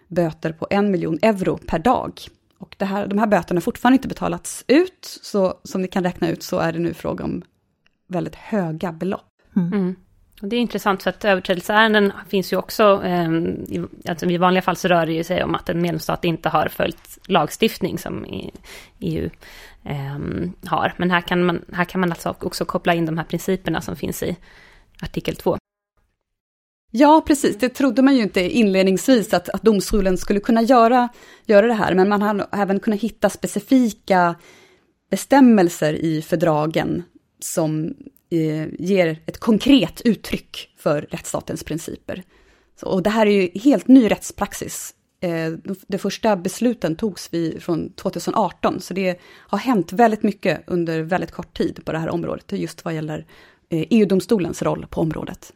böter 0.08 0.52
på 0.52 0.68
en 0.70 0.92
miljon 0.92 1.20
euro 1.22 1.58
per 1.68 1.80
dag 1.80 2.22
och 2.58 2.76
det 2.80 2.86
här, 2.86 3.08
de 3.08 3.20
här 3.20 3.28
böterna 3.28 3.58
har 3.58 3.62
fortfarande 3.62 3.96
inte 3.96 4.08
betalats 4.08 4.66
ut, 4.68 5.20
så 5.22 5.60
som 5.64 5.82
ni 5.82 5.88
kan 5.88 6.04
räkna 6.04 6.30
ut 6.30 6.44
så 6.44 6.60
är 6.60 6.74
det 6.74 6.80
nu 6.80 6.94
fråga 6.94 7.24
om 7.24 7.44
väldigt 8.08 8.36
höga 8.36 8.92
belopp. 8.92 9.32
Mm. 9.56 9.74
Mm. 9.74 9.96
Och 10.42 10.48
det 10.48 10.56
är 10.56 10.60
intressant 10.60 11.04
för 11.04 11.10
att 11.10 11.26
överträdelseärenden 11.26 12.14
finns 12.30 12.54
ju 12.54 12.58
också, 12.58 13.02
eh, 13.04 13.32
i, 13.68 13.86
alltså 14.10 14.26
i 14.26 14.38
vanliga 14.38 14.62
fall 14.62 14.76
så 14.76 14.88
rör 14.88 15.06
det 15.06 15.14
ju 15.14 15.24
sig 15.24 15.44
om 15.44 15.56
att 15.56 15.70
en 15.70 15.82
medlemsstat 15.82 16.26
inte 16.26 16.50
har 16.50 16.68
följt 16.68 17.20
lagstiftning 17.28 17.98
som 17.98 18.26
EU 19.00 19.30
eh, 19.84 20.18
har. 20.66 20.94
Men 20.98 21.12
här 21.12 21.22
kan, 21.22 21.46
man, 21.46 21.66
här 21.74 21.86
kan 21.86 22.02
man 22.02 22.12
alltså 22.12 22.36
också 22.40 22.66
koppla 22.66 22.94
in 22.94 23.06
de 23.06 23.18
här 23.18 23.26
principerna 23.26 23.82
som 23.82 23.96
finns 23.96 24.24
i 24.24 24.38
artikel 25.02 25.36
2. 25.36 25.58
Ja, 26.92 27.24
precis. 27.28 27.58
Det 27.58 27.70
trodde 27.70 28.02
man 28.02 28.16
ju 28.16 28.22
inte 28.22 28.42
inledningsvis 28.42 29.34
att, 29.34 29.50
att 29.50 29.62
domstolen 29.62 30.18
skulle 30.18 30.40
kunna 30.40 30.62
göra, 30.62 31.10
göra 31.46 31.68
det 31.68 31.74
här, 31.74 31.94
men 31.94 32.10
man 32.10 32.22
har 32.22 32.48
även 32.52 32.80
kunnat 32.80 33.00
hitta 33.00 33.30
specifika 33.30 34.36
bestämmelser 35.10 35.94
i 35.94 36.22
fördragen 36.22 37.04
som 37.40 37.94
ger 38.80 39.20
ett 39.26 39.38
konkret 39.38 40.02
uttryck 40.02 40.70
för 40.78 41.02
rättsstatens 41.02 41.64
principer. 41.64 42.24
Så, 42.80 42.88
och 42.88 43.04
det 43.04 43.10
här 43.10 43.26
är 43.26 43.42
ju 43.42 43.60
helt 43.60 43.88
ny 43.88 44.12
rättspraxis. 44.12 44.94
Eh, 45.20 45.52
de 45.88 45.98
första 45.98 46.36
besluten 46.36 46.96
togs 46.96 47.30
vi 47.32 47.60
från 47.60 47.90
2018, 47.94 48.82
så 48.82 48.94
det 48.94 49.20
har 49.24 49.58
hänt 49.58 49.94
väldigt 49.94 50.24
mycket 50.24 50.64
under 50.68 51.02
väldigt 51.02 51.32
kort 51.32 51.58
tid 51.58 51.86
på 51.86 51.92
det 51.92 51.98
här 51.98 52.10
området, 52.10 52.52
just 52.52 52.86
vad 52.86 52.94
gäller 52.96 53.26
eh, 53.70 53.86
EU-domstolens 53.90 54.62
roll 54.62 54.86
på 54.90 55.02
området. 55.02 55.54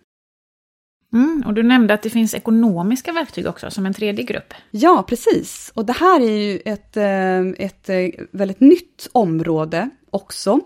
Mm, 1.13 1.43
och 1.47 1.53
du 1.53 1.63
nämnde 1.63 1.93
att 1.93 2.01
det 2.01 2.09
finns 2.09 2.33
ekonomiska 2.33 3.11
verktyg 3.11 3.47
också, 3.47 3.71
som 3.71 3.85
en 3.85 3.93
tredje 3.93 4.25
grupp. 4.25 4.53
Ja, 4.71 5.05
precis. 5.07 5.71
Och 5.75 5.85
det 5.85 5.93
här 5.93 6.21
är 6.21 6.37
ju 6.37 6.59
ett, 6.65 6.97
eh, 6.97 7.65
ett 7.65 7.89
eh, 7.89 8.25
väldigt 8.31 8.59
nytt 8.59 9.07
område 9.11 9.89
också. 10.09 10.59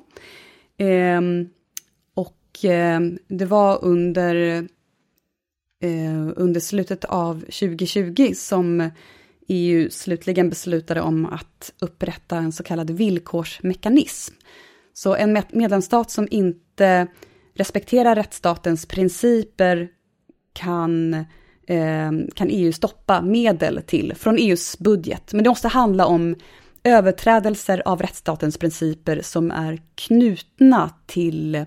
Och 2.56 2.66
eh, 2.66 3.02
det 3.28 3.46
var 3.46 3.86
under, 3.86 4.68
eh, 5.82 6.28
under 6.36 6.60
slutet 6.60 7.06
av 7.06 7.40
2020 7.40 8.34
som 8.36 8.90
EU 9.48 9.90
slutligen 9.90 10.50
beslutade 10.50 11.02
om 11.02 11.26
att 11.26 11.74
upprätta 11.80 12.38
en 12.38 12.52
så 12.52 12.64
kallad 12.64 12.90
villkorsmekanism. 12.90 14.34
Så 14.94 15.16
en 15.16 15.44
medlemsstat 15.52 16.12
som 16.12 16.28
inte 16.32 17.08
respekterar 17.54 18.16
rättsstatens 18.16 18.86
principer 18.86 19.90
kan, 20.54 21.14
eh, 21.68 22.12
kan 22.34 22.50
EU 22.50 22.72
stoppa 22.74 23.22
medel 23.22 23.82
till 23.86 24.14
från 24.16 24.38
EUs 24.38 24.78
budget. 24.80 25.34
Men 25.34 25.44
det 25.44 25.50
måste 25.50 25.68
handla 25.68 26.06
om 26.06 26.36
överträdelser 26.84 27.82
av 27.86 28.02
rättsstatens 28.02 28.58
principer 28.58 29.22
som 29.22 29.52
är 29.52 29.82
knutna 29.96 30.90
till 31.06 31.66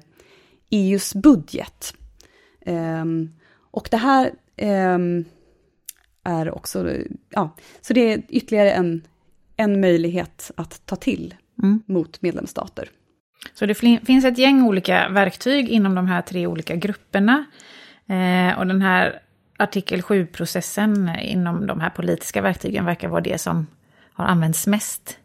EUs 0.70 1.14
budget. 1.14 1.94
Eh, 2.60 3.04
och 3.70 3.88
det 3.90 3.96
här 3.96 4.32
eh, 4.56 4.98
är 6.24 6.50
också, 6.54 6.92
ja, 7.30 7.56
så 7.80 7.92
det 7.92 8.12
är 8.12 8.22
ytterligare 8.28 8.72
en, 8.72 9.02
en 9.56 9.80
möjlighet 9.80 10.50
att 10.56 10.86
ta 10.86 10.96
till 10.96 11.34
mm. 11.62 11.82
mot 11.86 12.22
medlemsstater. 12.22 12.90
Så 13.54 13.66
det 13.66 13.74
finns 13.74 14.24
ett 14.24 14.38
gäng 14.38 14.62
olika 14.62 15.08
verktyg 15.08 15.68
inom 15.68 15.94
de 15.94 16.06
här 16.06 16.22
tre 16.22 16.46
olika 16.46 16.76
grupperna. 16.76 17.44
Eh, 18.06 18.58
och 18.58 18.66
den 18.66 18.82
här 18.82 19.22
artikel 19.58 20.00
7-processen 20.00 21.18
inom 21.20 21.66
de 21.66 21.80
här 21.80 21.90
politiska 21.90 22.42
verktygen 22.42 22.84
verkar 22.84 23.08
vara 23.08 23.20
det 23.20 23.38
som 23.38 23.66
har 24.12 24.24
använts 24.24 24.66
mest. 24.66 25.18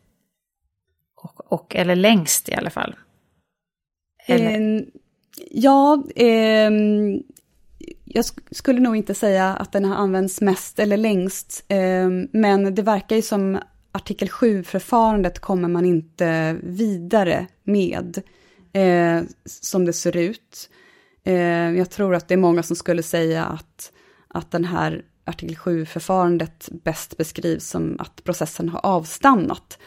Och, 1.16 1.54
och 1.54 1.76
eller 1.76 1.96
längst 1.96 2.50
i 2.50 2.56
alla 2.56 2.70
fall. 2.70 2.96
Eller? 4.26 4.86
Ja, 5.52 6.04
eh, 6.16 6.72
jag 8.04 8.26
skulle 8.52 8.80
nog 8.80 8.96
inte 8.96 9.14
säga 9.14 9.56
att 9.56 9.72
den 9.72 9.86
har 9.86 9.96
använts 9.96 10.42
mest 10.42 10.80
eller 10.80 10.98
längst. 10.98 11.66
Eh, 11.68 12.10
men 12.32 12.76
det 12.76 12.82
verkar 12.82 13.16
ju 13.16 13.22
som 13.22 13.60
artikel 13.92 14.28
7-förfarandet 14.28 15.40
kommer 15.40 15.70
man 15.70 15.86
inte 15.86 16.58
vidare 16.64 17.48
med, 17.64 18.22
eh, 18.74 19.24
som 19.46 19.86
det 19.86 19.94
ser 19.94 20.18
ut. 20.18 20.70
Eh, 21.24 21.72
jag 21.72 21.90
tror 21.90 22.16
att 22.16 22.28
det 22.28 22.34
är 22.34 22.38
många 22.38 22.64
som 22.64 22.76
skulle 22.76 23.04
säga 23.04 23.46
att, 23.46 23.92
att 24.28 24.52
den 24.52 24.66
här 24.66 25.06
artikel 25.26 25.56
7-förfarandet 25.56 26.70
bäst 26.84 27.18
beskrivs 27.18 27.70
som 27.70 27.96
att 28.00 28.24
processen 28.24 28.70
har 28.70 28.86
avstannat. 28.86 29.80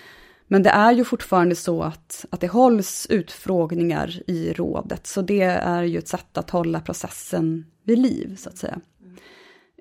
Men 0.49 0.63
det 0.63 0.71
är 0.71 0.93
ju 0.93 1.05
fortfarande 1.05 1.55
så 1.55 1.83
att, 1.83 2.25
att 2.31 2.41
det 2.41 2.49
hålls 2.49 3.07
utfrågningar 3.11 4.23
i 4.27 4.53
rådet, 4.53 5.07
så 5.07 5.23
det 5.23 5.43
är 5.43 5.83
ju 5.83 5.99
ett 5.99 6.09
sätt 6.09 6.39
att 6.39 6.51
hålla 6.51 6.81
processen 6.81 7.67
vid 7.85 7.99
liv, 7.99 8.37
så 8.37 8.49
att 8.49 8.59
säga. 8.59 8.81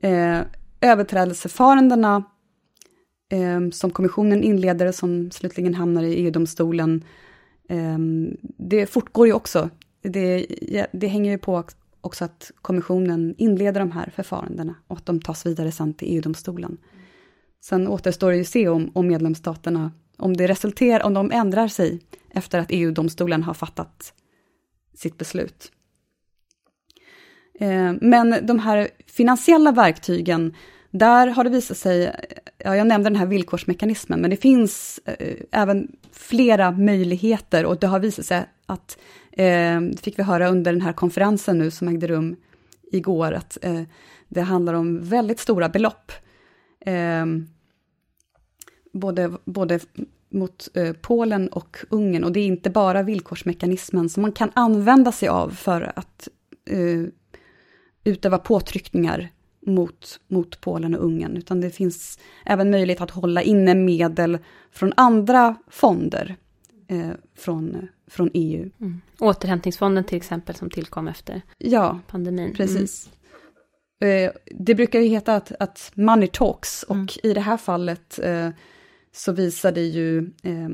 Eh, 0.01 0.41
överträdelseförfarandena 0.81 2.23
eh, 3.31 3.69
som 3.71 3.91
kommissionen 3.91 4.43
inleder, 4.43 4.91
som 4.91 5.31
slutligen 5.31 5.73
hamnar 5.73 6.03
i 6.03 6.13
EU-domstolen, 6.15 7.03
eh, 7.69 7.97
det 8.57 8.85
fortgår 8.85 9.27
ju 9.27 9.33
också 9.33 9.69
det, 10.01 10.45
det 10.91 11.07
hänger 11.07 11.31
ju 11.31 11.37
på 11.37 11.63
också 12.01 12.25
att 12.25 12.51
kommissionen 12.61 13.35
inleder 13.37 13.79
de 13.79 13.91
här 13.91 14.11
förfarandena 14.15 14.75
och 14.87 14.97
att 14.97 15.05
de 15.05 15.21
tas 15.21 15.45
vidare 15.45 15.71
sen 15.71 15.93
till 15.93 16.15
EU-domstolen. 16.15 16.77
Sen 17.61 17.87
återstår 17.87 18.29
det 18.29 18.35
ju 18.35 18.41
att 18.41 18.47
se 18.47 18.67
om, 18.67 18.91
om 18.93 19.07
medlemsstaterna, 19.07 19.91
om 20.17 20.37
det 20.37 20.47
resulterar, 20.47 21.05
om 21.05 21.13
de 21.13 21.31
ändrar 21.31 21.67
sig 21.67 21.99
efter 22.29 22.59
att 22.59 22.67
EU-domstolen 22.69 23.43
har 23.43 23.53
fattat 23.53 24.13
sitt 24.93 25.17
beslut. 25.17 25.71
Eh, 27.59 27.93
men 28.01 28.45
de 28.45 28.59
här 28.59 28.89
finansiella 29.07 29.71
verktygen, 29.71 30.55
där 30.91 31.27
har 31.27 31.43
det 31.43 31.49
visat 31.49 31.77
sig, 31.77 32.15
ja, 32.57 32.75
jag 32.75 32.87
nämnde 32.87 33.09
den 33.09 33.19
här 33.19 33.25
villkorsmekanismen, 33.25 34.21
men 34.21 34.29
det 34.29 34.37
finns 34.37 34.99
eh, 35.05 35.37
även 35.51 35.91
flera 36.11 36.71
möjligheter 36.71 37.65
och 37.65 37.79
det 37.79 37.87
har 37.87 37.99
visat 37.99 38.25
sig 38.25 38.45
att 38.65 38.97
Det 39.37 40.01
fick 40.01 40.19
vi 40.19 40.23
höra 40.23 40.47
under 40.47 40.71
den 40.71 40.81
här 40.81 40.93
konferensen 40.93 41.57
nu 41.57 41.71
som 41.71 41.87
ägde 41.87 42.07
rum 42.07 42.35
igår, 42.91 43.31
att 43.31 43.57
det 44.27 44.41
handlar 44.41 44.73
om 44.73 45.03
väldigt 45.03 45.39
stora 45.39 45.69
belopp. 45.69 46.11
Både, 48.99 49.31
både 49.45 49.79
mot 50.29 50.69
eh, 50.73 50.93
Polen 50.93 51.47
och 51.47 51.77
Ungern. 51.89 52.23
Och 52.23 52.31
det 52.31 52.39
är 52.39 52.45
inte 52.45 52.69
bara 52.69 53.03
villkorsmekanismen 53.03 54.09
som 54.09 54.21
man 54.21 54.31
kan 54.31 54.51
använda 54.53 55.11
sig 55.11 55.29
av 55.29 55.49
för 55.49 55.91
att 55.95 56.27
eh, 56.69 57.03
utöva 58.03 58.37
påtryckningar 58.37 59.31
mot, 59.65 60.19
mot 60.27 60.61
Polen 60.61 60.95
och 60.95 61.05
Ungern, 61.05 61.37
utan 61.37 61.61
det 61.61 61.69
finns 61.69 62.19
även 62.45 62.71
möjlighet 62.71 63.01
att 63.01 63.11
hålla 63.11 63.41
inne 63.41 63.75
medel 63.75 64.37
från 64.71 64.93
andra 64.97 65.55
fonder 65.67 66.35
eh, 66.87 67.11
från, 67.35 67.87
från 68.07 68.29
EU. 68.33 68.69
Mm. 68.79 69.01
Återhämtningsfonden 69.19 70.03
till 70.03 70.17
exempel 70.17 70.55
som 70.55 70.69
tillkom 70.69 71.07
efter 71.07 71.41
ja, 71.57 71.99
pandemin. 72.07 72.53
Precis. 72.53 73.09
Mm. 74.01 74.31
Det 74.45 74.75
brukar 74.75 74.99
ju 74.99 75.07
heta 75.07 75.35
att, 75.35 75.51
att 75.59 75.91
money 75.93 76.27
talks 76.27 76.83
och 76.83 76.95
mm. 76.95 77.07
i 77.23 77.33
det 77.33 77.41
här 77.41 77.57
fallet 77.57 78.19
eh, 78.23 78.49
så 79.15 79.31
visade 79.31 79.81
ju 79.81 80.17
eh, 80.43 80.69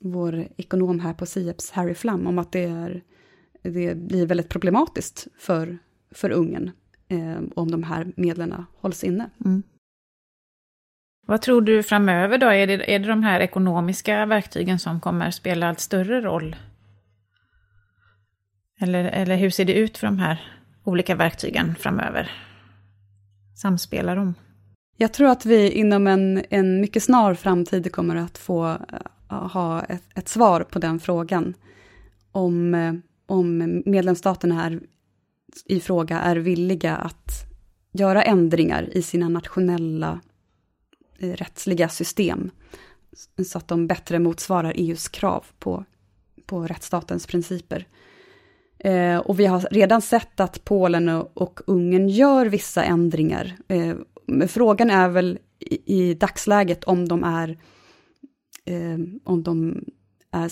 vår 0.00 0.48
ekonom 0.56 1.00
här 1.00 1.14
på 1.14 1.26
Sieps, 1.26 1.70
Harry 1.70 1.94
Flam, 1.94 2.26
om 2.26 2.38
att 2.38 2.52
det, 2.52 2.64
är, 2.64 3.02
det 3.62 3.94
blir 3.94 4.26
väldigt 4.26 4.48
problematiskt 4.48 5.26
för, 5.38 5.78
för 6.10 6.30
Ungern 6.30 6.70
eh, 7.08 7.40
om 7.56 7.70
de 7.70 7.82
här 7.82 8.12
medlen 8.16 8.64
hålls 8.80 9.04
inne. 9.04 9.30
Mm. 9.44 9.62
Vad 11.26 11.42
tror 11.42 11.62
du 11.62 11.82
framöver 11.82 12.38
då? 12.38 12.46
Är 12.46 12.66
det, 12.66 12.94
är 12.94 12.98
det 12.98 13.08
de 13.08 13.22
här 13.22 13.40
ekonomiska 13.40 14.26
verktygen 14.26 14.78
som 14.78 15.00
kommer 15.00 15.30
spela 15.30 15.68
allt 15.68 15.80
större 15.80 16.20
roll? 16.20 16.56
Eller, 18.80 19.04
eller 19.04 19.36
hur 19.36 19.50
ser 19.50 19.64
det 19.64 19.74
ut 19.74 19.98
för 19.98 20.06
de 20.06 20.18
här 20.18 20.40
olika 20.84 21.14
verktygen 21.14 21.74
framöver? 21.74 22.30
Samspelar 23.62 24.16
de? 24.16 24.34
Jag 25.02 25.12
tror 25.12 25.28
att 25.28 25.46
vi 25.46 25.70
inom 25.70 26.06
en, 26.06 26.42
en 26.50 26.80
mycket 26.80 27.02
snar 27.02 27.34
framtid 27.34 27.92
kommer 27.92 28.16
att 28.16 28.38
få 28.38 28.66
eh, 29.30 29.48
ha 29.48 29.82
ett, 29.82 30.02
ett, 30.14 30.28
svar 30.28 30.60
på 30.60 30.78
den 30.78 31.00
frågan. 31.00 31.54
Om, 32.32 32.74
eh, 32.74 32.94
om 33.26 33.82
medlemsstaterna 33.86 34.64
är, 34.64 34.80
i 35.64 35.80
fråga 35.80 36.20
är 36.20 36.36
villiga 36.36 36.96
att 36.96 37.30
göra 37.92 38.22
ändringar 38.22 38.88
i 38.96 39.02
sina 39.02 39.28
nationella 39.28 40.20
eh, 41.18 41.32
rättsliga 41.32 41.88
system. 41.88 42.50
Så 43.46 43.58
att 43.58 43.68
de 43.68 43.86
bättre 43.86 44.18
motsvarar 44.18 44.72
EUs 44.76 45.08
krav 45.08 45.44
på, 45.58 45.84
på 46.46 46.66
rättsstatens 46.66 47.26
principer. 47.26 47.86
Eh, 48.78 49.18
och 49.18 49.40
vi 49.40 49.46
har 49.46 49.60
redan 49.70 50.02
sett 50.02 50.40
att 50.40 50.64
Polen 50.64 51.08
och, 51.08 51.42
och 51.42 51.60
Ungern 51.66 52.08
gör 52.08 52.46
vissa 52.46 52.84
ändringar. 52.84 53.56
Eh, 53.68 53.94
men 54.26 54.48
frågan 54.48 54.90
är 54.90 55.08
väl 55.08 55.38
i, 55.58 56.00
i 56.00 56.14
dagsläget 56.14 56.84
om 56.84 57.08
de 57.08 57.24
är, 57.24 57.58
eh, 58.64 58.98
om 59.24 59.42
de 59.42 59.84
är 60.30 60.50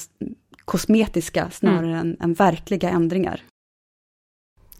kosmetiska 0.64 1.50
snarare 1.50 1.86
mm. 1.86 1.98
än, 1.98 2.16
än 2.20 2.34
verkliga 2.34 2.90
ändringar. 2.90 3.42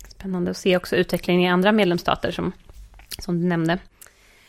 Spännande 0.09 0.50
att 0.50 0.57
se 0.57 0.76
också 0.76 0.96
utvecklingen 0.96 1.42
i 1.42 1.48
andra 1.48 1.72
medlemsstater 1.72 2.31
som, 2.31 2.53
som 3.18 3.40
du 3.40 3.46
nämnde. 3.46 3.79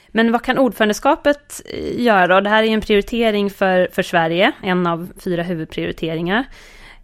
Men 0.08 0.32
vad 0.32 0.42
kan 0.42 0.58
ordförandeskapet 0.58 1.62
eh, 1.66 2.02
göra 2.02 2.28
då? 2.28 2.42
Det 2.42 2.50
här 2.50 2.64
är 2.64 2.68
en 2.68 2.82
prioritering 2.82 3.50
för, 3.50 3.90
för 3.92 4.04
Sverige, 4.04 4.52
en 4.64 4.88
av 4.88 5.12
fyra 5.18 5.44
huvudprioriteringar. 5.44 6.46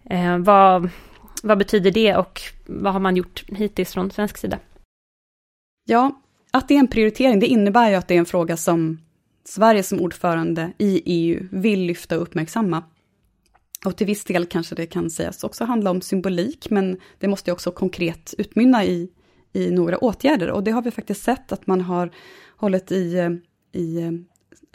Eh, 0.09 0.37
vad, 0.37 0.89
vad 1.43 1.57
betyder 1.57 1.91
det 1.91 2.15
och 2.15 2.41
vad 2.65 2.93
har 2.93 2.99
man 2.99 3.15
gjort 3.15 3.43
hittills 3.47 3.93
från 3.93 4.11
svensk 4.11 4.37
sida? 4.37 4.59
Ja, 5.85 6.21
att 6.57 6.67
det 6.67 6.75
är 6.75 6.79
en 6.79 6.87
prioritering, 6.87 7.39
det 7.39 7.47
innebär 7.47 7.89
ju 7.89 7.95
att 7.95 8.07
det 8.07 8.15
är 8.15 8.19
en 8.19 8.25
fråga 8.25 8.57
som 8.57 8.99
Sverige 9.45 9.83
som 9.83 9.99
ordförande 9.99 10.73
i 10.77 11.01
EU 11.05 11.47
vill 11.51 11.81
lyfta 11.81 12.15
och 12.15 12.21
uppmärksamma. 12.21 12.83
Och 13.85 13.95
till 13.95 14.07
viss 14.07 14.23
del 14.23 14.45
kanske 14.45 14.75
det 14.75 14.85
kan 14.85 15.09
sägas 15.09 15.43
också 15.43 15.63
handla 15.63 15.91
om 15.91 16.01
symbolik, 16.01 16.69
men 16.69 16.97
det 17.19 17.27
måste 17.27 17.51
också 17.51 17.71
konkret 17.71 18.33
utmynna 18.37 18.85
i, 18.85 19.09
i 19.53 19.71
några 19.71 19.97
åtgärder. 19.97 20.51
Och 20.51 20.63
det 20.63 20.71
har 20.71 20.81
vi 20.81 20.91
faktiskt 20.91 21.23
sett 21.23 21.51
att 21.51 21.67
man 21.67 21.81
har 21.81 22.11
hållit 22.57 22.91
i, 22.91 23.39
i 23.71 24.01
eh, 24.01 24.11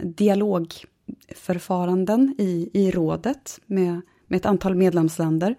dialogförfaranden 0.03 2.35
i, 2.38 2.71
i 2.73 2.90
rådet 2.90 3.61
med, 3.66 4.01
med 4.27 4.37
ett 4.37 4.47
antal 4.47 4.75
medlemsländer. 4.75 5.57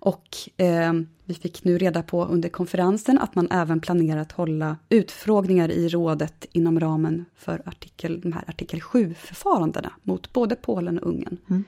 Och 0.00 0.36
eh, 0.56 0.92
vi 1.24 1.34
fick 1.34 1.64
nu 1.64 1.78
reda 1.78 2.02
på 2.02 2.24
under 2.24 2.48
konferensen 2.48 3.18
att 3.18 3.34
man 3.34 3.48
även 3.50 3.80
planerar 3.80 4.20
att 4.20 4.32
hålla 4.32 4.76
utfrågningar 4.88 5.70
i 5.70 5.88
rådet 5.88 6.46
inom 6.52 6.80
ramen 6.80 7.24
för 7.34 7.62
artikel, 7.66 8.20
de 8.20 8.32
här 8.32 8.44
artikel 8.46 8.80
7-förfarandena 8.80 9.90
mot 10.02 10.32
både 10.32 10.56
Polen 10.56 10.98
och 10.98 11.08
Ungern. 11.08 11.38
Mm. 11.50 11.64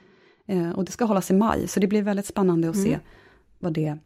Eh, 0.47 0.71
och 0.71 0.85
det 0.85 0.92
ska 0.92 1.05
hållas 1.05 1.31
i 1.31 1.35
maj, 1.35 1.68
så 1.68 1.81
det 1.81 1.87
blir 1.87 2.03
väldigt 2.03 2.27
spännande 2.27 2.68
att 2.68 2.75
mm. 2.75 2.87
se 2.87 2.99
vad 3.59 3.73
det, 3.73 3.99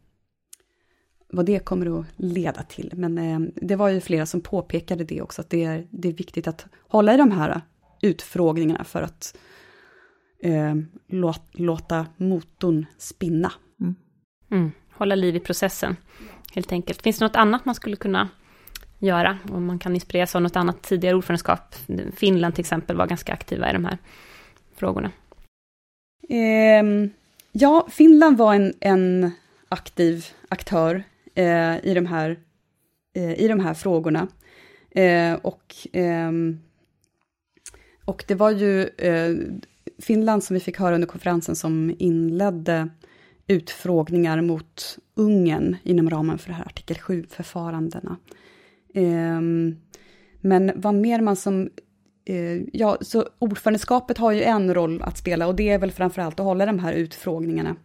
vad 1.29 1.45
det 1.45 1.59
kommer 1.59 1.99
att 1.99 2.05
leda 2.15 2.63
till. 2.63 2.93
Men 2.95 3.17
eh, 3.17 3.39
det 3.55 3.75
var 3.75 3.89
ju 3.89 4.01
flera 4.01 4.25
som 4.25 4.41
påpekade 4.41 5.03
det 5.03 5.21
också, 5.21 5.41
att 5.41 5.49
det 5.49 5.63
är, 5.63 5.87
det 5.89 6.07
är 6.07 6.13
viktigt 6.13 6.47
att 6.47 6.65
hålla 6.87 7.13
i 7.13 7.17
de 7.17 7.31
här 7.31 7.61
utfrågningarna 8.01 8.83
för 8.83 9.01
att 9.01 9.37
eh, 10.43 10.75
låt, 11.07 11.43
låta 11.51 12.05
motorn 12.17 12.85
spinna. 12.97 13.51
Mm. 14.51 14.71
Hålla 14.93 15.15
liv 15.15 15.35
i 15.35 15.39
processen, 15.39 15.95
helt 16.53 16.71
enkelt. 16.71 17.01
Finns 17.01 17.19
det 17.19 17.25
något 17.25 17.35
annat 17.35 17.65
man 17.65 17.75
skulle 17.75 17.95
kunna 17.95 18.29
göra? 18.99 19.37
Om 19.49 19.65
man 19.65 19.79
kan 19.79 19.95
inspireras 19.95 20.35
av 20.35 20.41
något 20.41 20.55
annat 20.55 20.81
tidigare 20.81 21.15
ordförandeskap. 21.15 21.75
Finland 22.15 22.55
till 22.55 22.61
exempel 22.61 22.97
var 22.97 23.07
ganska 23.07 23.33
aktiva 23.33 23.69
i 23.69 23.73
de 23.73 23.85
här 23.85 23.97
frågorna. 24.75 25.11
Eh, 26.29 27.09
ja, 27.51 27.87
Finland 27.91 28.37
var 28.37 28.55
en, 28.55 28.73
en 28.79 29.31
aktiv 29.69 30.25
aktör 30.49 31.03
eh, 31.35 31.85
i, 31.85 31.93
de 31.93 32.05
här, 32.05 32.39
eh, 33.15 33.33
i 33.33 33.47
de 33.47 33.59
här 33.59 33.73
frågorna. 33.73 34.27
Eh, 34.91 35.33
och, 35.33 35.75
ehm, 35.93 36.59
och 38.05 38.23
det 38.27 38.35
var 38.35 38.51
ju 38.51 38.83
eh, 38.83 39.35
Finland 39.99 40.43
som 40.43 40.53
vi 40.53 40.59
fick 40.59 40.79
höra 40.79 40.95
under 40.95 41.07
konferensen 41.07 41.55
som 41.55 41.95
inledde 41.99 42.89
utfrågningar 43.47 44.41
mot 44.41 44.97
Ungern 45.15 45.77
inom 45.83 46.09
ramen 46.09 46.37
för 46.37 46.49
det 46.49 46.55
här 46.55 46.65
artikel 46.65 46.97
7-förfarandena. 46.97 48.15
Ehm, 48.93 49.75
men 50.41 50.71
vad 50.75 50.95
mer 50.95 51.21
man 51.21 51.35
som... 51.35 51.69
Eh, 52.25 52.61
ja, 52.73 52.97
så 53.01 53.27
ordförandeskapet 53.39 54.17
har 54.17 54.31
ju 54.31 54.43
en 54.43 54.73
roll 54.73 55.01
att 55.01 55.17
spela 55.17 55.47
och 55.47 55.55
det 55.55 55.69
är 55.69 55.79
väl 55.79 55.91
framförallt 55.91 56.39
att 56.39 56.45
hålla 56.45 56.65
de 56.65 56.79
här 56.79 56.93
utfrågningarna. 56.93 57.75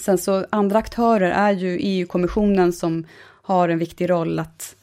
Sen 0.00 0.18
så 0.18 0.46
andra 0.50 0.78
aktörer 0.78 1.30
är 1.30 1.52
ju 1.52 1.78
EU-kommissionen 1.80 2.72
som 2.72 3.06
har 3.42 3.68
en 3.68 3.78
viktig 3.78 4.10
roll 4.10 4.38
att 4.38 4.76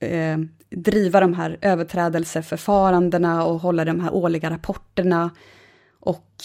eh, 0.00 0.38
driva 0.70 1.20
de 1.20 1.34
här 1.34 1.58
överträdelseförfarandena 1.60 3.44
och 3.44 3.60
hålla 3.60 3.84
de 3.84 4.00
här 4.00 4.14
årliga 4.14 4.50
rapporterna. 4.50 5.30
Och 6.00 6.44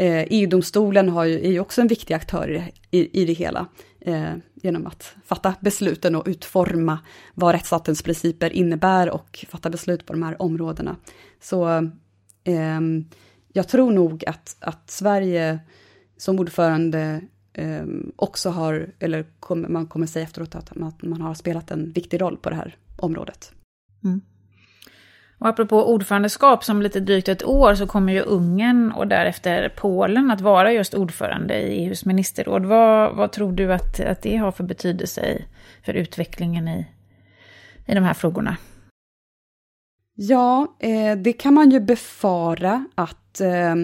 Eh, 0.00 0.26
EU-domstolen 0.30 1.08
har 1.08 1.24
ju, 1.24 1.46
är 1.46 1.50
ju 1.50 1.60
också 1.60 1.80
en 1.80 1.88
viktig 1.88 2.14
aktör 2.14 2.50
i, 2.50 2.98
i, 2.98 3.22
i 3.22 3.24
det 3.24 3.32
hela, 3.32 3.66
eh, 4.00 4.34
genom 4.54 4.86
att 4.86 5.14
fatta 5.24 5.54
besluten 5.60 6.14
och 6.14 6.26
utforma 6.26 6.98
vad 7.34 7.54
rättsstatens 7.54 8.02
principer 8.02 8.50
innebär 8.50 9.10
och 9.10 9.44
fatta 9.48 9.70
beslut 9.70 10.06
på 10.06 10.12
de 10.12 10.22
här 10.22 10.42
områdena. 10.42 10.96
Så 11.40 11.68
eh, 12.44 12.80
jag 13.52 13.68
tror 13.68 13.92
nog 13.92 14.24
att, 14.26 14.56
att 14.60 14.90
Sverige 14.90 15.58
som 16.16 16.38
ordförande 16.38 17.20
eh, 17.52 17.86
också 18.16 18.50
har, 18.50 18.92
eller 18.98 19.26
kom, 19.40 19.66
man 19.68 19.86
kommer 19.86 20.06
säga 20.06 20.24
efteråt 20.24 20.54
att 20.54 20.74
man, 20.74 20.88
att 20.88 21.02
man 21.02 21.20
har 21.20 21.34
spelat 21.34 21.70
en 21.70 21.92
viktig 21.92 22.20
roll 22.20 22.36
på 22.36 22.50
det 22.50 22.56
här 22.56 22.76
området. 22.96 23.52
Mm. 24.04 24.20
Och 25.38 25.48
apropå 25.48 25.92
ordförandeskap, 25.92 26.64
som 26.64 26.82
lite 26.82 27.00
drygt 27.00 27.28
ett 27.28 27.44
år 27.44 27.74
så 27.74 27.86
kommer 27.86 28.12
ju 28.12 28.20
Ungern 28.20 28.92
och 28.92 29.06
därefter 29.06 29.72
Polen 29.76 30.30
att 30.30 30.40
vara 30.40 30.72
just 30.72 30.94
ordförande 30.94 31.60
i 31.60 31.84
EUs 31.84 32.04
ministerråd. 32.04 32.66
Vad, 32.66 33.16
vad 33.16 33.32
tror 33.32 33.52
du 33.52 33.72
att, 33.72 34.00
att 34.00 34.22
det 34.22 34.36
har 34.36 34.52
för 34.52 34.64
betydelse 34.64 35.42
för 35.84 35.94
utvecklingen 35.94 36.68
i, 36.68 36.86
i 37.86 37.94
de 37.94 38.04
här 38.04 38.14
frågorna? 38.14 38.56
Ja, 40.14 40.76
eh, 40.78 41.18
det 41.18 41.32
kan 41.32 41.54
man 41.54 41.70
ju 41.70 41.80
befara 41.80 42.84
att 42.94 43.40
eh, 43.40 43.74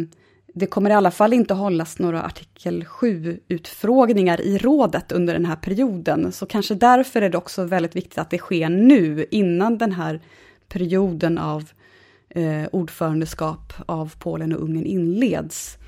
det 0.55 0.67
kommer 0.67 0.91
i 0.91 0.95
alla 0.95 1.11
fall 1.11 1.33
inte 1.33 1.55
hållas 1.55 1.99
några 1.99 2.23
artikel 2.23 2.85
7-utfrågningar 2.85 4.41
i 4.41 4.59
rådet 4.59 5.13
under 5.13 5.35
den 5.35 5.45
här 5.45 5.57
perioden. 5.57 6.33
Så 6.33 6.47
kanske 6.47 6.75
därför 6.75 7.23
är 7.23 7.31
det 7.31 7.39
också 7.39 7.65
väldigt 7.65 7.97
viktigt 7.97 8.19
att 8.19 8.31
det 8.31 8.39
sker 8.39 8.69
nu, 8.69 9.27
innan 9.31 9.79
den 9.79 9.93
här 9.93 10.21
perioden 10.69 11.39
av 11.39 11.71
eh, 12.29 12.67
ordförandeskap 12.73 13.73
av 13.87 14.15
Polen 14.19 14.53
och 14.53 14.63
Ungern 14.63 14.87
inleds. 14.87 15.79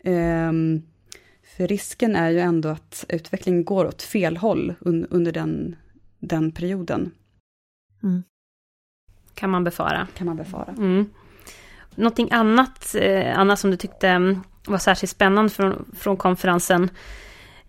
Eh, 0.00 0.52
för 1.56 1.66
risken 1.66 2.16
är 2.16 2.30
ju 2.30 2.40
ändå 2.40 2.68
att 2.68 3.04
utvecklingen 3.08 3.64
går 3.64 3.86
åt 3.86 4.02
fel 4.02 4.36
håll 4.36 4.74
un, 4.80 5.06
under 5.10 5.32
den, 5.32 5.76
den 6.18 6.52
perioden. 6.52 7.10
Mm. 8.02 8.22
Kan 9.34 9.50
man 9.50 9.64
befara. 9.64 10.08
Kan 10.14 10.26
man 10.26 10.36
befara. 10.36 10.74
Mm. 10.78 11.06
Någonting 11.94 12.28
annat, 12.30 12.94
eh, 12.94 13.38
Anna, 13.38 13.56
som 13.56 13.70
du 13.70 13.76
tyckte 13.76 14.08
mm, 14.08 14.40
var 14.66 14.78
särskilt 14.78 15.10
spännande 15.10 15.50
från, 15.50 15.84
från 15.98 16.16
konferensen 16.16 16.90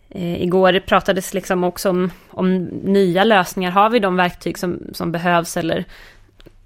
eh, 0.10 0.44
igår, 0.44 0.80
pratades 0.80 1.34
liksom 1.34 1.64
också 1.64 1.90
om, 1.90 2.12
om 2.30 2.58
nya 2.66 3.24
lösningar. 3.24 3.72
Har 3.72 3.90
vi 3.90 4.00
de 4.00 4.16
verktyg 4.16 4.58
som, 4.58 4.80
som 4.94 5.12
behövs 5.12 5.58
eller 5.58 5.86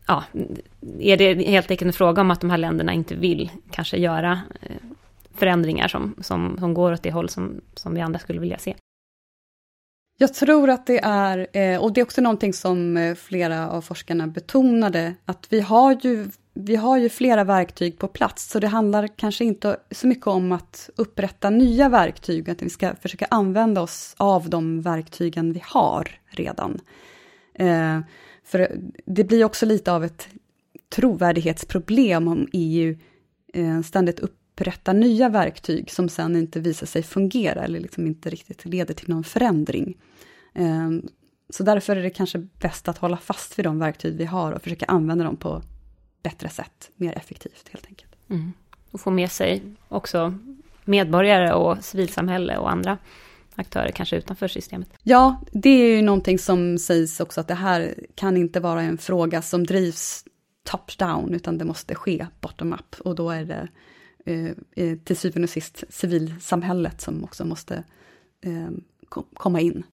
ja, 0.08 0.24
är 1.00 1.17
det 1.17 1.34
helt 1.34 1.72
enkelt 1.72 1.88
en 1.88 1.93
fråga 1.93 2.22
om 2.22 2.32
att 2.32 2.41
de 2.41 2.50
här 2.50 2.58
länderna 2.58 2.93
inte 2.93 3.15
vill 3.15 3.52
kanske 3.72 3.98
göra 3.98 4.41
eh, 4.62 4.76
förändringar 5.36 5.88
som, 5.88 6.15
som, 6.22 6.58
som 6.60 6.74
går 6.74 6.91
åt 6.91 7.04
det 7.04 7.12
håll 7.12 7.30
som, 7.30 7.62
som 7.74 7.93
vi 7.93 8.02
andra 8.02 8.20
skulle 8.20 8.39
vilja 8.39 8.58
se? 8.58 8.76
Jag 10.20 10.34
tror 10.34 10.70
att 10.70 10.86
det 10.86 11.00
är, 11.04 11.48
eh, 11.54 11.84
och 11.84 11.93
det 11.93 12.02
är 12.02 12.06
också 12.06 12.22
någonting 12.22 12.54
som 12.54 12.98
eh, 12.98 13.15
flera 13.15 13.70
av 13.70 13.82
forskarna 13.82 14.28
betonade, 14.28 15.13
att 15.26 15.48
vi 15.50 15.62
har 15.62 15.98
ju, 16.02 16.28
vi 16.54 16.76
har 16.76 16.98
ju 16.98 17.10
flera 17.10 17.43
verktyg 17.43 17.98
på 17.98 18.08
plats, 18.08 18.50
så 18.52 18.60
det 18.60 18.67
handlar 18.67 19.08
kanske 19.08 19.46
inte 19.46 19.78
så 19.91 20.08
mycket 20.08 20.28
om 20.28 20.52
att 20.52 20.89
upprätta 20.96 21.50
nya 21.50 21.89
verktyg, 21.89 22.50
att 22.50 22.62
vi 22.62 22.70
ska 22.70 22.96
försöka 23.02 23.28
använda 23.30 23.82
oss 23.82 24.15
av 24.17 24.50
de 24.50 24.82
verktygen 24.82 25.54
vi 25.54 25.62
har 25.63 26.20
redan. 26.28 26.80
För 28.47 28.81
det 29.05 29.23
blir 29.23 29.43
också 29.43 29.65
lite 29.65 29.91
av 29.91 30.03
ett 30.03 30.27
trovärdighetsproblem 30.89 32.27
om 32.27 32.47
EU 32.53 32.97
eh, 33.53 33.81
ständigt 33.81 34.19
upprättar 34.19 34.93
nya 34.93 35.29
verktyg 35.29 35.91
som 35.91 36.10
sen 36.10 36.36
inte 36.36 36.60
visar 36.60 36.88
sig 36.88 37.03
fungera 37.03 37.63
eller 37.63 37.79
liksom 37.79 38.07
inte 38.07 38.29
riktigt 38.29 38.65
leder 38.65 38.93
till 38.93 39.10
någon 39.10 39.23
förändring. 39.23 39.97
Ehm, 40.53 41.07
så 41.49 41.63
därför 41.63 41.95
är 41.95 42.03
det 42.03 42.10
kanske 42.10 42.47
bäst 42.60 42.88
att 42.88 42.97
hålla 42.97 43.17
fast 43.17 43.60
vid 43.60 43.65
de 43.65 43.79
verktyg 43.79 44.17
vi 44.17 44.25
har 44.25 44.51
och 44.51 44.62
försöka 44.62 44.86
använda 44.86 45.25
dem 45.25 45.38
på 45.38 45.62
bättre 46.23 46.49
sätt, 46.49 46.91
mer 46.95 47.17
effektivt 47.17 47.69
helt 47.71 47.86
enkelt. 47.88 48.15
Mm. 48.29 48.53
Och 48.91 49.01
få 49.01 49.12
med 49.12 49.31
sig 49.31 49.63
också 49.88 50.38
medborgare 50.86 51.53
och 51.53 51.83
civilsamhälle 51.83 52.57
och 52.57 52.71
andra 52.71 52.97
aktörer 53.58 53.91
kanske 53.91 54.17
utanför 54.17 54.48
systemet. 54.48 54.89
Ja, 55.04 55.41
det 55.52 55.70
är 55.70 55.96
ju 55.96 56.02
någonting 56.02 56.39
som 56.39 56.78
sägs 56.78 57.20
också 57.20 57.41
att 57.41 57.48
det 57.48 57.54
här 57.54 57.96
kan 58.15 58.38
inte 58.38 58.60
vara 58.60 58.82
en 58.82 58.98
fråga 58.98 59.41
som 59.41 59.65
drivs 59.65 60.24
top-down, 60.70 61.34
utan 61.34 61.58
det 61.58 61.65
måste 61.65 61.96
ske 61.96 62.28
bottom-up 62.41 62.96
och 63.00 63.15
då 63.15 63.30
är 63.30 63.46
det 63.46 63.67
Eh, 64.28 64.52
eh, 64.76 64.98
till 64.98 65.17
syvende 65.17 65.46
och 65.46 65.50
sist 65.50 65.84
civilsamhället 65.89 67.02
som 67.02 67.24
också 67.24 67.46
måste 67.46 67.84
eh, 68.41 68.70
komma 69.34 69.62
in. 69.62 69.84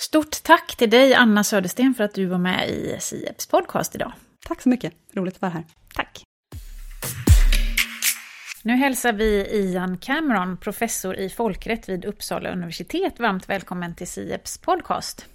Stort 0.00 0.42
tack 0.42 0.76
till 0.76 0.90
dig, 0.90 1.14
Anna 1.14 1.44
Södersten, 1.44 1.94
för 1.94 2.04
att 2.04 2.14
du 2.14 2.26
var 2.26 2.38
med 2.38 2.70
i 2.70 2.96
Sieps 3.00 3.46
podcast 3.46 3.94
idag. 3.94 4.12
Tack 4.46 4.62
så 4.62 4.68
mycket, 4.68 4.94
roligt 5.12 5.34
att 5.34 5.42
vara 5.42 5.50
här. 5.50 5.64
Tack. 5.94 6.27
Nu 8.62 8.76
hälsar 8.76 9.12
vi 9.12 9.46
Ian 9.50 9.98
Cameron, 9.98 10.56
professor 10.56 11.16
i 11.16 11.28
folkrätt 11.28 11.88
vid 11.88 12.04
Uppsala 12.04 12.50
universitet, 12.50 13.20
varmt 13.20 13.48
välkommen 13.48 13.94
till 13.94 14.06
Sieps 14.06 14.58
podcast. 14.58 15.26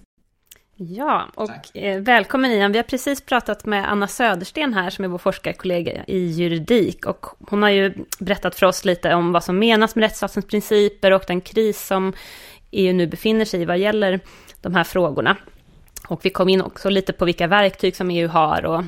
Ja, 0.76 1.28
och 1.36 1.78
eh, 1.78 2.02
välkommen 2.02 2.52
Ian. 2.52 2.72
Vi 2.72 2.78
har 2.78 2.84
precis 2.84 3.22
pratat 3.22 3.66
med 3.66 3.92
Anna 3.92 4.08
Södersten 4.08 4.74
här, 4.74 4.90
som 4.90 5.06
är 5.06 5.10
vår 5.10 5.18
forskarkollega 5.18 6.04
i 6.08 6.18
juridik. 6.18 7.06
Och 7.06 7.26
hon 7.50 7.64
har 7.64 7.70
ju 7.70 7.94
berättat 8.20 8.56
för 8.56 8.66
oss 8.66 8.86
lite 8.86 9.14
om 9.14 9.32
vad 9.32 9.44
som 9.44 9.60
menas 9.60 9.96
med 9.96 10.04
rättsstatens 10.04 10.48
principer 10.48 11.12
och 11.12 11.24
den 11.28 11.42
kris 11.42 11.88
som 11.88 12.14
EU 12.72 12.94
nu 12.94 13.08
befinner 13.08 13.46
sig 13.46 13.62
i 13.62 13.66
vad 13.66 13.78
gäller 13.78 14.20
de 14.62 14.76
här 14.76 14.84
frågorna. 14.84 15.38
Och 16.08 16.26
vi 16.26 16.30
kom 16.30 16.50
in 16.50 16.62
också 16.62 16.90
lite 16.90 17.14
på 17.14 17.26
vilka 17.26 17.48
verktyg 17.48 17.96
som 17.96 18.10
EU 18.10 18.28
har 18.28 18.66
och 18.66 18.84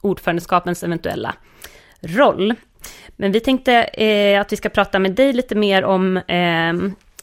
ordförandeskapens 0.00 0.82
eventuella 0.82 1.34
roll. 2.00 2.54
Men 3.16 3.32
vi 3.32 3.40
tänkte 3.40 3.72
eh, 3.82 4.40
att 4.40 4.52
vi 4.52 4.56
ska 4.56 4.68
prata 4.68 4.98
med 4.98 5.12
dig 5.12 5.32
lite 5.32 5.54
mer 5.54 5.84
om 5.84 6.16
eh, 6.16 6.74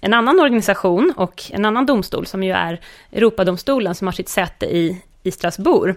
en 0.01 0.13
annan 0.13 0.39
organisation 0.39 1.13
och 1.17 1.43
en 1.51 1.65
annan 1.65 1.85
domstol 1.85 2.25
som 2.25 2.43
ju 2.43 2.51
är 2.51 2.79
Europadomstolen 3.11 3.95
som 3.95 4.07
har 4.07 4.11
sitt 4.11 4.29
säte 4.29 4.65
i, 4.65 5.01
i 5.23 5.31
Strasbourg. 5.31 5.95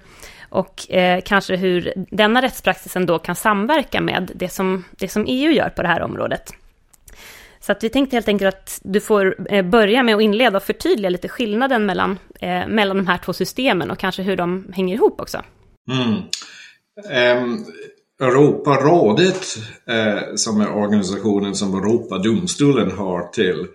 Och 0.48 0.90
eh, 0.90 1.20
kanske 1.24 1.56
hur 1.56 1.92
denna 2.10 2.42
rättspraxisen 2.42 3.06
då 3.06 3.18
kan 3.18 3.36
samverka 3.36 4.00
med 4.00 4.30
det 4.34 4.48
som, 4.48 4.84
det 4.90 5.08
som 5.08 5.24
EU 5.28 5.52
gör 5.52 5.68
på 5.68 5.82
det 5.82 5.88
här 5.88 6.02
området. 6.02 6.52
Så 7.60 7.72
att 7.72 7.84
vi 7.84 7.88
tänkte 7.88 8.16
helt 8.16 8.28
enkelt 8.28 8.54
att 8.54 8.80
du 8.82 9.00
får 9.00 9.52
eh, 9.52 9.64
börja 9.64 10.02
med 10.02 10.14
att 10.14 10.22
inleda 10.22 10.56
och 10.56 10.62
förtydliga 10.62 11.10
lite 11.10 11.28
skillnaden 11.28 11.86
mellan, 11.86 12.18
eh, 12.40 12.68
mellan 12.68 12.96
de 12.96 13.06
här 13.06 13.18
två 13.18 13.32
systemen 13.32 13.90
och 13.90 13.98
kanske 13.98 14.22
hur 14.22 14.36
de 14.36 14.72
hänger 14.72 14.94
ihop 14.94 15.20
också. 15.20 15.42
Mm. 15.90 16.12
Um, 17.42 17.64
Europarådet, 18.20 19.56
eh, 19.88 20.34
som 20.34 20.60
är 20.60 20.74
organisationen 20.74 21.54
som 21.54 21.74
Europadomstolen 21.74 22.90
har 22.90 23.28
till 23.28 23.66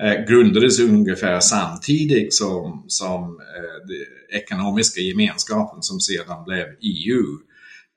eh, 0.00 0.24
grundades 0.28 0.80
ungefär 0.80 1.40
samtidigt 1.40 2.34
som, 2.34 2.84
som 2.88 3.22
eh, 3.22 3.86
den 3.86 4.40
ekonomiska 4.40 5.00
gemenskapen 5.00 5.82
som 5.82 6.00
sedan 6.00 6.44
blev 6.44 6.66
EU. 6.80 7.24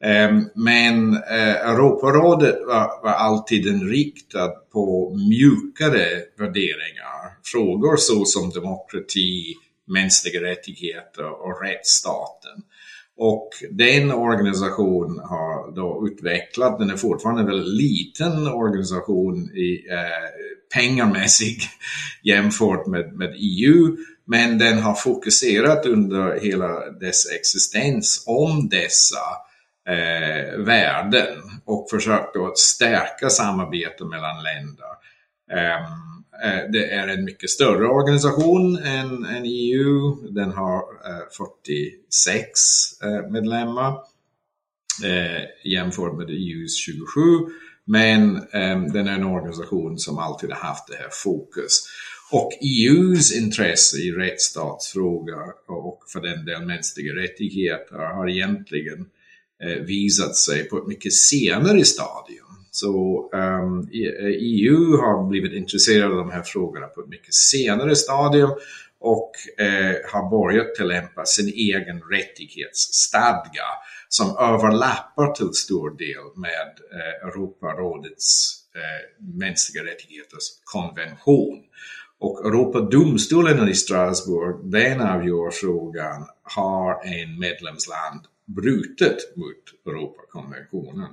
Eh, 0.03 0.39
men 0.55 1.13
eh, 1.13 1.55
Europarådet 1.55 2.55
var, 2.67 3.03
var 3.03 3.13
alltid 3.13 3.67
inriktad 3.67 4.49
på 4.73 5.15
mjukare 5.29 6.07
värderingar. 6.39 7.37
Frågor 7.43 7.97
såsom 7.97 8.49
demokrati, 8.49 9.55
mänskliga 9.87 10.41
rättigheter 10.41 11.25
och 11.25 11.61
rättsstaten. 11.63 12.63
Och 13.17 13.49
den 13.71 14.11
organisationen 14.11 15.19
har 15.19 15.75
då 15.75 16.07
utvecklat, 16.07 16.79
den 16.79 16.89
är 16.89 16.97
fortfarande 16.97 17.41
en 17.41 17.47
väldigt 17.47 17.73
liten 17.73 18.47
organisation 18.47 19.49
i 19.55 19.87
eh, 19.91 20.75
pengamässig 20.75 21.57
jämfört 22.23 22.87
med, 22.87 23.13
med 23.13 23.35
EU, 23.37 23.97
men 24.25 24.57
den 24.57 24.79
har 24.79 24.93
fokuserat 24.93 25.85
under 25.85 26.39
hela 26.39 26.89
dess 26.89 27.31
existens 27.31 28.23
om 28.27 28.69
dessa 28.69 29.25
eh, 29.89 30.59
värden 30.59 31.37
och 31.65 31.87
försökt 31.89 32.35
att 32.35 32.57
stärka 32.57 33.29
samarbete 33.29 34.05
mellan 34.05 34.43
länder. 34.43 34.87
Ehm, 35.51 35.83
eh, 36.43 36.71
det 36.71 36.91
är 36.91 37.07
en 37.07 37.25
mycket 37.25 37.49
större 37.49 37.87
organisation 37.87 38.77
än, 38.77 39.25
än 39.25 39.43
EU. 39.45 40.15
Den 40.31 40.51
har 40.51 40.79
eh, 40.79 41.25
46 41.37 42.49
eh, 43.03 43.31
medlemmar 43.31 43.93
jämfört 45.63 46.17
med 46.17 46.29
EUs 46.29 46.77
27. 46.77 47.21
Men 47.85 48.47
ehm, 48.51 48.91
den 48.91 49.07
är 49.07 49.13
en 49.13 49.23
organisation 49.23 49.97
som 49.97 50.17
alltid 50.17 50.49
har 50.49 50.57
haft 50.57 50.87
det 50.87 50.95
här 50.95 51.09
fokus. 51.11 51.83
Och 52.31 52.51
EUs 52.61 53.35
intresse 53.35 53.97
i 53.97 54.11
rättsstatsfrågor 54.11 55.53
och 55.67 56.03
för 56.13 56.21
den 56.21 56.45
del 56.45 56.65
mänskliga 56.65 57.13
rättigheter 57.13 57.95
har 57.95 58.29
egentligen 58.29 59.05
visat 59.87 60.35
sig 60.35 60.63
på 60.63 60.77
ett 60.77 60.87
mycket 60.87 61.13
senare 61.13 61.85
stadium. 61.85 62.46
Så 62.77 63.29
ehm, 63.33 63.41
eh, 63.41 63.55
um, 63.65 63.89
EU 64.39 64.97
har 64.97 65.27
blivit 65.29 65.53
intresserade 65.53 66.11
av 66.11 66.17
de 66.17 66.31
här 66.31 66.43
frågorna 66.43 66.87
på 66.87 67.01
ett 67.01 67.07
mycket 67.07 67.33
senare 67.33 67.95
stadium 67.95 68.51
och 68.99 69.31
eh, 69.57 69.95
har 70.11 70.29
börjat 70.29 70.75
tillämpa 70.75 71.25
sin 71.25 71.47
egen 71.47 72.01
rättighetsstadga 72.01 73.67
som 74.09 74.37
överlappar 74.37 75.31
till 75.31 75.53
stor 75.53 75.89
del 75.97 76.25
med 76.35 76.69
eh, 76.91 77.27
Europarådets 77.27 78.55
eh, 78.75 79.25
mänskliga 79.37 79.83
rättigheters 79.83 80.47
konvention. 80.63 81.63
Och 82.19 82.45
Europadomstolen 82.45 83.69
i 83.69 83.75
Strasbourg, 83.75 84.71
den 84.71 85.01
avgör 85.01 85.51
frågan, 85.51 86.27
har 86.43 87.05
en 87.05 87.39
medlemsland 87.39 88.21
brutit 88.45 89.33
mot 89.35 89.93
Europakonventionen? 89.95 91.09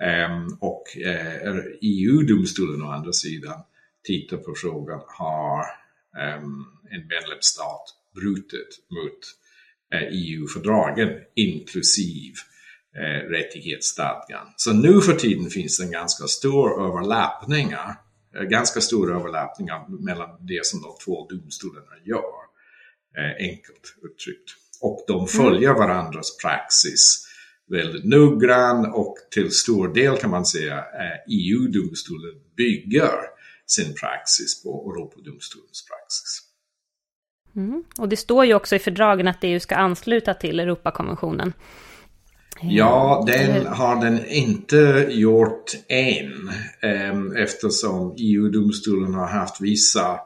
Um, 0.00 0.58
och 0.60 0.84
uh, 0.96 1.48
eh, 1.48 1.64
EU-domstolen 1.80 2.82
å 2.82 2.90
andra 2.90 3.12
sidan 3.12 3.60
tittar 4.04 4.36
på 4.36 4.54
frågan, 4.54 5.00
har 5.06 5.60
um, 6.38 6.66
en 6.90 7.06
medlemsstat 7.08 7.84
brutit 8.14 8.80
mot 8.90 9.20
uh, 9.94 10.02
eh, 10.02 10.08
EU-fördragen 10.12 11.08
inklusive 11.34 12.36
uh, 12.98 13.30
rättighetsstadgan. 13.30 14.46
Så 14.56 14.72
nu 14.72 15.00
för 15.00 15.14
tiden 15.14 15.50
finns 15.50 15.78
det 15.78 15.84
en 15.84 15.90
ganska 15.90 16.26
stor 16.26 16.86
överlappningar, 16.86 17.94
ganska 18.50 18.80
stora 18.80 19.16
överlappningar 19.16 20.04
mellan 20.04 20.46
det 20.46 20.66
som 20.66 20.82
de 20.82 20.96
två 21.04 21.26
domstolarna 21.28 21.96
gör, 22.04 22.42
enkelt 23.38 23.96
uttryckt. 24.02 24.50
Och 24.80 25.04
de 25.06 25.28
följer 25.28 25.70
mm. 25.70 25.78
varandras 25.78 26.36
praxis 26.36 27.31
väldigt 27.72 28.04
noggrann 28.04 28.92
och 28.92 29.16
till 29.30 29.50
stor 29.50 29.88
del 29.88 30.16
kan 30.16 30.30
man 30.30 30.46
säga 30.46 30.84
EU-domstolen 31.28 32.34
bygger 32.56 33.12
sin 33.66 33.94
praxis 33.94 34.62
på 34.62 34.68
Europadomstolens 34.68 35.86
praxis. 35.88 36.40
Mm. 37.56 37.84
Och 37.98 38.08
det 38.08 38.16
står 38.16 38.44
ju 38.44 38.54
också 38.54 38.76
i 38.76 38.78
fördragen 38.78 39.28
att 39.28 39.38
EU 39.44 39.60
ska 39.60 39.74
ansluta 39.74 40.34
till 40.34 40.60
Europakonventionen. 40.60 41.52
Ja, 42.62 43.24
den 43.26 43.66
har 43.66 44.00
den 44.00 44.26
inte 44.26 45.06
gjort 45.10 45.72
än 45.88 46.50
ehm, 46.80 47.36
eftersom 47.36 48.14
EU-domstolen 48.18 49.14
har 49.14 49.26
haft 49.26 49.60
vissa 49.60 50.20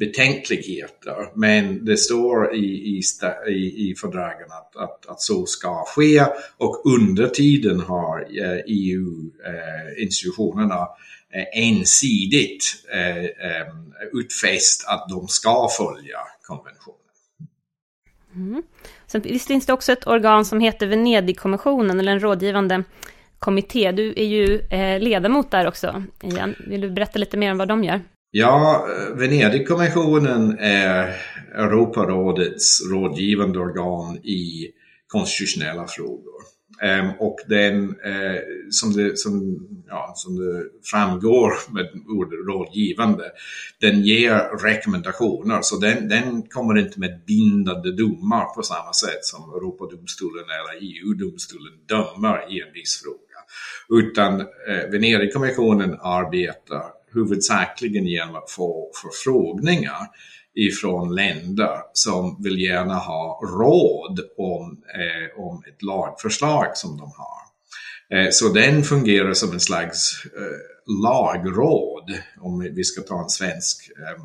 betänkligheter. 0.00 1.30
Men 1.34 1.84
det 1.84 1.96
står 1.96 2.54
i, 2.54 2.58
i, 2.58 3.02
i 3.90 3.94
fördragen 4.00 4.46
att, 4.50 4.76
att, 4.76 5.06
att, 5.06 5.20
så 5.20 5.46
ska 5.46 5.84
ske 5.86 6.24
och 6.56 6.82
under 6.84 7.26
tiden 7.26 7.80
har 7.80 8.20
eh, 8.20 8.58
EU-institutionerna 8.66 10.88
eh, 11.34 11.40
eh, 11.40 11.46
ensidigt 11.52 12.64
utfäst 14.12 14.84
att 14.88 15.08
de 15.08 15.28
ska 15.28 15.68
följa 15.78 16.18
konventionen. 16.42 16.96
Mm. 18.34 18.62
Sen 19.06 19.20
visst 19.20 19.46
finns 19.46 19.66
det 19.66 19.72
också 19.72 19.92
ett 19.92 20.06
organ 20.06 20.44
som 20.44 20.60
heter 20.60 20.86
Venedigkommissionen, 20.86 22.00
eller 22.00 22.12
en 22.12 22.20
rådgivande 22.20 22.84
kommitté. 23.38 23.92
Du 23.92 24.14
är 24.16 24.24
ju 24.24 24.62
ledamot 24.98 25.50
där 25.50 25.68
också, 25.68 26.04
Ian. 26.22 26.54
Vill 26.66 26.80
du 26.80 26.90
berätta 26.90 27.18
lite 27.18 27.36
mer 27.36 27.50
om 27.50 27.58
vad 27.58 27.68
de 27.68 27.84
gör? 27.84 28.00
Ja, 28.32 28.86
Venedigkommissionen 29.14 30.58
är 30.58 31.16
Europarådets 31.54 32.80
rådgivande 32.90 33.58
organ 33.58 34.16
i 34.16 34.68
konstitutionella 35.06 35.86
frågor. 35.86 36.42
Ehm, 36.82 37.10
och 37.18 37.36
den, 37.48 37.82
eh, 37.84 38.40
som, 38.70 38.92
det, 38.92 39.18
som, 39.18 39.58
ja, 39.88 40.12
som 40.16 40.36
det 40.36 40.64
framgår 40.90 41.52
med 41.74 41.86
ordet 42.08 42.38
rådgivande, 42.48 43.24
den 43.80 44.02
ger 44.02 44.64
rekommendationer. 44.64 45.58
Så 45.62 45.76
den, 45.76 46.08
den 46.08 46.42
kommer 46.42 46.78
inte 46.78 47.00
med 47.00 47.20
bindande 47.26 47.92
domar 47.92 48.54
på 48.54 48.62
samma 48.62 48.92
sätt 48.92 49.24
som 49.24 49.54
Europadomstolen 49.54 50.44
eller 50.44 50.84
EU-domstolen 50.86 51.72
dömer 51.88 52.52
i 52.52 52.60
en 52.60 52.72
viss 52.74 53.02
fråga. 53.02 53.38
Utan 54.02 54.40
eh, 54.40 54.90
Venedigkommissionen 54.90 55.96
arbetar 56.00 56.99
huvudsakligen 57.12 58.06
genom 58.06 58.36
att 58.36 58.50
få 58.50 58.90
förfrågningar 59.02 60.08
ifrån 60.54 61.14
länder 61.14 61.78
som 61.92 62.42
vill 62.42 62.60
gärna 62.60 62.94
ha 62.94 63.40
råd 63.44 64.20
om, 64.36 64.82
eh, 64.94 65.44
om 65.44 65.62
ett 65.68 65.82
lagförslag 65.82 66.76
som 66.76 66.96
de 66.96 67.12
har. 67.16 67.40
Eh, 68.18 68.30
så 68.30 68.48
den 68.48 68.82
fungerar 68.82 69.32
som 69.32 69.52
en 69.52 69.60
slags 69.60 70.24
eh, 70.24 70.92
lagråd, 71.02 72.10
om 72.40 72.60
vi 72.74 72.84
ska 72.84 73.02
ta 73.02 73.22
en 73.22 73.28
svensk 73.28 73.90
eh, 73.98 74.22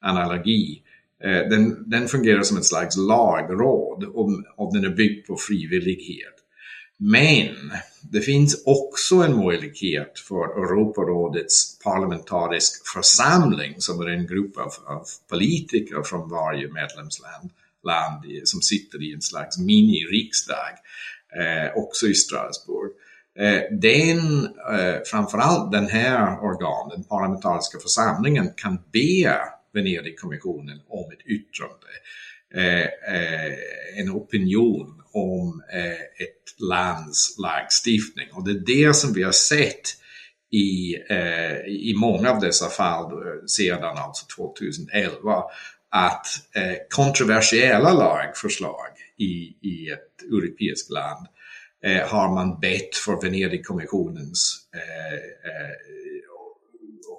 analogi. 0.00 0.82
Eh, 1.24 1.48
den, 1.48 1.90
den, 1.90 2.08
fungerar 2.08 2.42
som 2.42 2.56
ett 2.56 2.64
slags 2.64 2.96
lagråd 2.96 4.04
om, 4.14 4.44
och 4.56 4.74
den 4.74 4.84
är 4.84 4.96
byggd 4.96 5.26
på 5.26 5.36
frivillighet. 5.36 6.34
Men 7.02 7.72
det 8.00 8.20
finns 8.20 8.62
också 8.66 9.14
en 9.14 9.44
möjlighet 9.44 10.18
för 10.18 10.64
Europarådets 10.64 11.78
parlamentarisk 11.78 12.88
församling, 12.94 13.74
som 13.78 14.00
är 14.00 14.08
en 14.08 14.26
grupp 14.26 14.56
av, 14.56 14.72
av 14.86 15.04
politiker 15.30 16.02
från 16.02 16.30
varje 16.30 16.72
medlemsland 16.72 17.50
land, 17.84 18.24
som 18.44 18.62
sitter 18.62 19.02
i 19.02 19.14
en 19.14 19.22
slags 19.22 19.58
mini-riksdag, 19.58 20.74
eh, 21.40 21.76
också 21.76 22.06
i 22.06 22.14
Strasbourg. 22.14 22.90
Eh, 23.38 23.78
den, 23.78 24.44
eh, 24.44 25.00
framförallt 25.06 25.72
den 25.72 25.86
här 25.86 26.40
organen, 26.40 26.90
den 26.90 27.04
parlamentariska 27.04 27.78
församlingen, 27.78 28.50
kan 28.56 28.78
be 28.92 29.38
Venedigkommissionen 29.72 30.80
om 30.88 31.12
ett 31.12 31.26
yttrande, 31.26 31.86
eh, 32.54 33.14
eh 33.14 34.00
en 34.00 34.10
opinion 34.10 34.99
om 35.12 35.62
eh, 35.72 36.24
ett 36.26 36.60
lands 36.60 37.38
lagstiftning. 37.38 38.28
Och 38.32 38.44
det 38.44 38.50
är 38.50 38.86
det 38.86 38.94
som 38.94 39.12
vi 39.12 39.22
har 39.22 39.32
sett 39.32 39.96
i, 40.52 40.94
eh, 41.10 41.58
i 41.66 41.94
många 41.96 42.30
av 42.30 42.40
dessa 42.40 42.68
fall 42.68 43.12
sedan 43.46 43.98
alltså 43.98 44.26
2011 44.36 45.44
att 45.90 46.26
eh, 46.54 46.76
kontroversiella 46.88 47.92
lagförslag 47.92 48.90
i, 49.18 49.56
i 49.60 49.90
ett 49.90 50.22
europeiskt 50.22 50.90
land 50.90 51.26
eh, 51.84 52.08
har 52.08 52.34
man 52.34 52.60
bett 52.60 52.96
för 52.96 53.22
Venedigkommissionens 53.22 54.68
eh, 54.74 55.14
eh, 55.50 55.74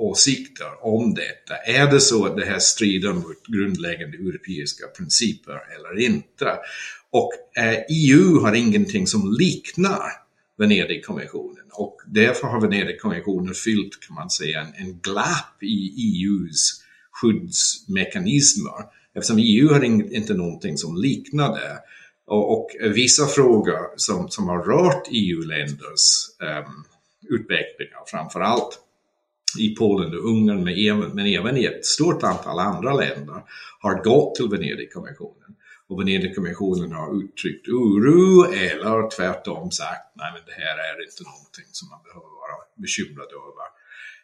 åsikter 0.02 0.86
om 0.86 1.14
detta. 1.14 1.56
Är 1.66 1.92
det 1.92 2.00
så 2.00 2.26
att 2.26 2.38
det 2.38 2.46
här 2.46 2.60
strider 2.60 3.14
mot 3.14 3.48
grundläggande 3.48 4.18
europeiska 4.18 4.88
principer 4.88 5.60
eller 5.76 6.00
inte? 6.06 6.58
Och 7.10 7.32
eh, 7.58 7.80
EU 7.90 8.40
har 8.40 8.54
ingenting 8.54 9.08
som 9.08 9.36
liknar 9.40 10.22
Venedigkommissionen 10.58 11.66
och 11.74 12.02
därför 12.06 12.48
har 12.48 12.62
Venedigkommissionen 12.62 13.54
fyllt, 13.54 14.00
kan 14.08 14.16
man 14.16 14.30
säga, 14.30 14.62
en, 14.62 14.74
en 14.88 15.00
glapp 15.00 15.64
i 15.64 15.94
EUs 15.98 16.82
skyddsmekanismer 17.12 18.86
eftersom 19.16 19.38
EU 19.40 19.74
har 19.74 19.84
in, 19.84 20.16
inte 20.16 20.34
någonting 20.34 20.78
som 20.78 20.98
liknar 20.98 21.50
det. 21.50 21.80
Och, 22.28 22.52
och, 22.52 22.70
vissa 22.82 23.28
frågor 23.28 23.78
som, 23.96 24.30
som 24.30 24.48
har 24.48 24.64
rört 24.64 25.08
EU-länders 25.12 26.30
um, 26.40 26.48
ehm, 26.48 26.84
utvecklingar, 27.30 28.04
framförallt 28.08 28.80
i 29.60 29.76
Polen 29.76 30.14
och 30.14 30.26
Ungern 30.26 30.64
men 30.64 30.74
även, 30.74 31.16
men 31.16 31.26
även 31.26 31.58
i 31.58 31.66
ett 31.66 31.86
stort 31.86 32.24
antal 32.24 32.60
andra 32.60 32.94
länder, 32.94 33.44
har 33.80 34.04
gått 34.04 34.36
till 34.36 34.48
Venedigkommissionen 34.48 35.56
och 35.92 36.00
Venedigkommissionen 36.00 36.92
har 36.92 37.24
uttryckt 37.24 37.68
oro 37.68 38.44
eller 38.54 39.10
tvärtom 39.10 39.72
sagt 39.72 40.16
nej 40.16 40.32
men 40.34 40.42
det 40.46 40.54
här 40.64 40.78
är 40.78 41.04
inte 41.06 41.24
någonting 41.24 41.70
som 41.72 41.90
man 41.90 42.00
behöver 42.04 42.32
vara 42.42 42.58
bekymrad 42.76 43.28
över. 43.28 43.68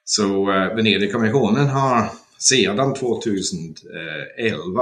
Så 0.04 0.52
eh, 0.52 0.76
Venedigkommissionen 0.76 1.68
har 1.68 2.10
sedan 2.38 2.94
2011 2.94 4.82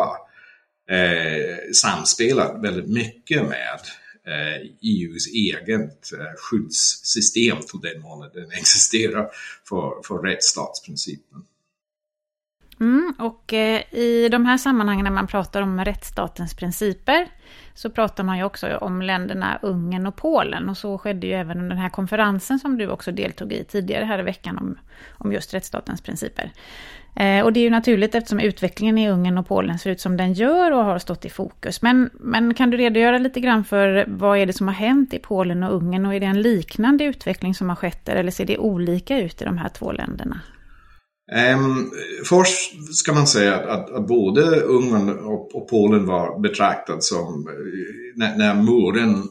eh, 0.90 1.58
samspelat 1.74 2.64
väldigt 2.64 2.90
mycket 2.90 3.50
med 3.50 3.80
Eh, 4.28 4.62
e 4.62 4.76
EUs 4.82 5.28
eget 5.28 6.14
eh, 6.14 6.34
skyddssystem 6.38 7.58
till 7.58 7.80
den 7.82 8.02
mån 8.02 8.30
den 8.34 8.52
existerar 8.52 9.28
för, 9.70 10.08
för 10.08 10.18
rättsstatsprincipen. 10.18 11.44
Mm, 12.80 13.14
och 13.20 13.54
eh, 13.54 13.94
i 13.94 14.30
de 14.32 14.46
här 14.46 14.58
sammanhangen 14.58 15.04
när 15.04 15.12
man 15.12 15.28
pratar 15.28 15.62
om 15.62 15.86
rättsstatens 15.86 16.56
principer 16.56 17.28
så 17.74 17.90
pratar 17.90 18.24
man 18.24 18.38
ju 18.38 18.44
också 18.44 18.78
om 18.78 19.02
länderna 19.02 19.60
Ungern 19.62 20.08
och 20.08 20.16
Polen. 20.16 20.70
Och 20.70 20.78
så 20.78 20.98
skedde 20.98 21.28
ju 21.28 21.34
även 21.34 21.58
under 21.58 21.76
den 21.76 21.82
här 21.82 21.90
konferensen 21.90 22.60
som 22.60 22.78
du 22.78 22.90
också 22.90 23.12
deltog 23.12 23.54
i 23.54 23.64
tidigare 23.64 24.06
här 24.06 24.20
i 24.20 24.24
veckan 24.24 24.58
om, 24.58 24.78
om 25.12 25.34
just 25.34 25.54
rättsstatens 25.54 26.02
principer. 26.02 26.52
Eh, 27.16 27.44
och 27.44 27.54
det 27.54 27.60
är 27.60 27.62
ju 27.62 27.70
naturligt 27.70 28.16
eftersom 28.16 28.40
utvecklingen 28.40 28.98
i 28.98 29.10
Ungern 29.10 29.38
och 29.38 29.48
Polen 29.48 29.80
ser 29.80 29.90
ut 29.90 30.02
som 30.02 30.18
den 30.18 30.34
gör 30.34 30.72
och 30.72 30.86
har 30.86 31.00
stått 31.00 31.26
i 31.26 31.30
fokus. 31.30 31.82
Men, 31.82 32.10
men 32.14 32.54
kan 32.54 32.70
du 32.70 32.78
redogöra 32.78 33.18
lite 33.18 33.40
grann 33.40 33.64
för 33.64 34.06
vad 34.08 34.38
är 34.38 34.46
det 34.46 34.54
som 34.54 34.68
har 34.68 34.76
hänt 34.76 35.14
i 35.14 35.20
Polen 35.20 35.64
och 35.64 35.76
Ungern 35.76 36.06
och 36.06 36.14
är 36.14 36.20
det 36.20 36.26
en 36.26 36.42
liknande 36.42 37.04
utveckling 37.04 37.56
som 37.56 37.70
har 37.70 37.76
skett 37.76 38.06
där 38.06 38.16
eller 38.16 38.32
ser 38.32 38.46
det 38.46 38.58
olika 38.58 39.20
ut 39.20 39.42
i 39.42 39.46
de 39.46 39.58
här 39.58 39.70
två 39.70 39.92
länderna? 39.92 40.42
Um, 41.56 41.92
först 42.26 42.96
ska 42.96 43.14
man 43.14 43.28
säga 43.28 43.56
att, 43.56 43.66
att, 43.70 43.92
att 43.92 44.08
både 44.08 44.62
Ungern 44.62 45.10
och, 45.10 45.56
och, 45.56 45.70
Polen 45.70 46.06
var 46.06 46.40
betraktade 46.40 47.02
som, 47.02 47.48
eh, 47.48 48.16
när, 48.16 48.38
när 48.38 48.56
muren 48.56 49.24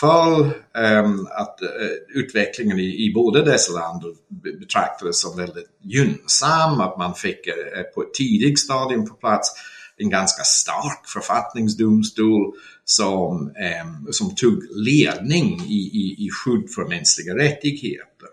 föll, 0.00 0.50
ehm, 0.84 1.26
att 1.30 1.62
eh, 1.62 1.68
utvecklingen 2.14 2.78
i, 2.78 3.12
båda 3.14 3.42
dessa 3.42 3.72
länder 3.72 4.14
betraktades 4.60 5.20
som 5.20 5.36
väldigt 5.36 5.68
gynnsam, 5.82 6.80
att 6.80 6.98
man 6.98 7.14
fick 7.14 7.46
eh, 7.46 7.82
på 7.94 8.02
ett 8.02 8.14
tidigt 8.14 8.58
stadium 8.58 9.08
på 9.08 9.14
plats 9.14 9.52
en 9.96 10.10
ganska 10.10 10.42
stark 10.42 11.06
författningsdomstol 11.06 12.54
som, 12.84 13.52
ehm, 13.56 14.12
som 14.12 14.34
tog 14.34 14.64
ledning 14.70 15.60
i, 15.60 15.74
i, 15.74 16.26
i 16.26 16.28
skydd 16.30 16.70
för 16.70 16.88
mänskliga 16.88 17.36
rättigheter. 17.36 18.28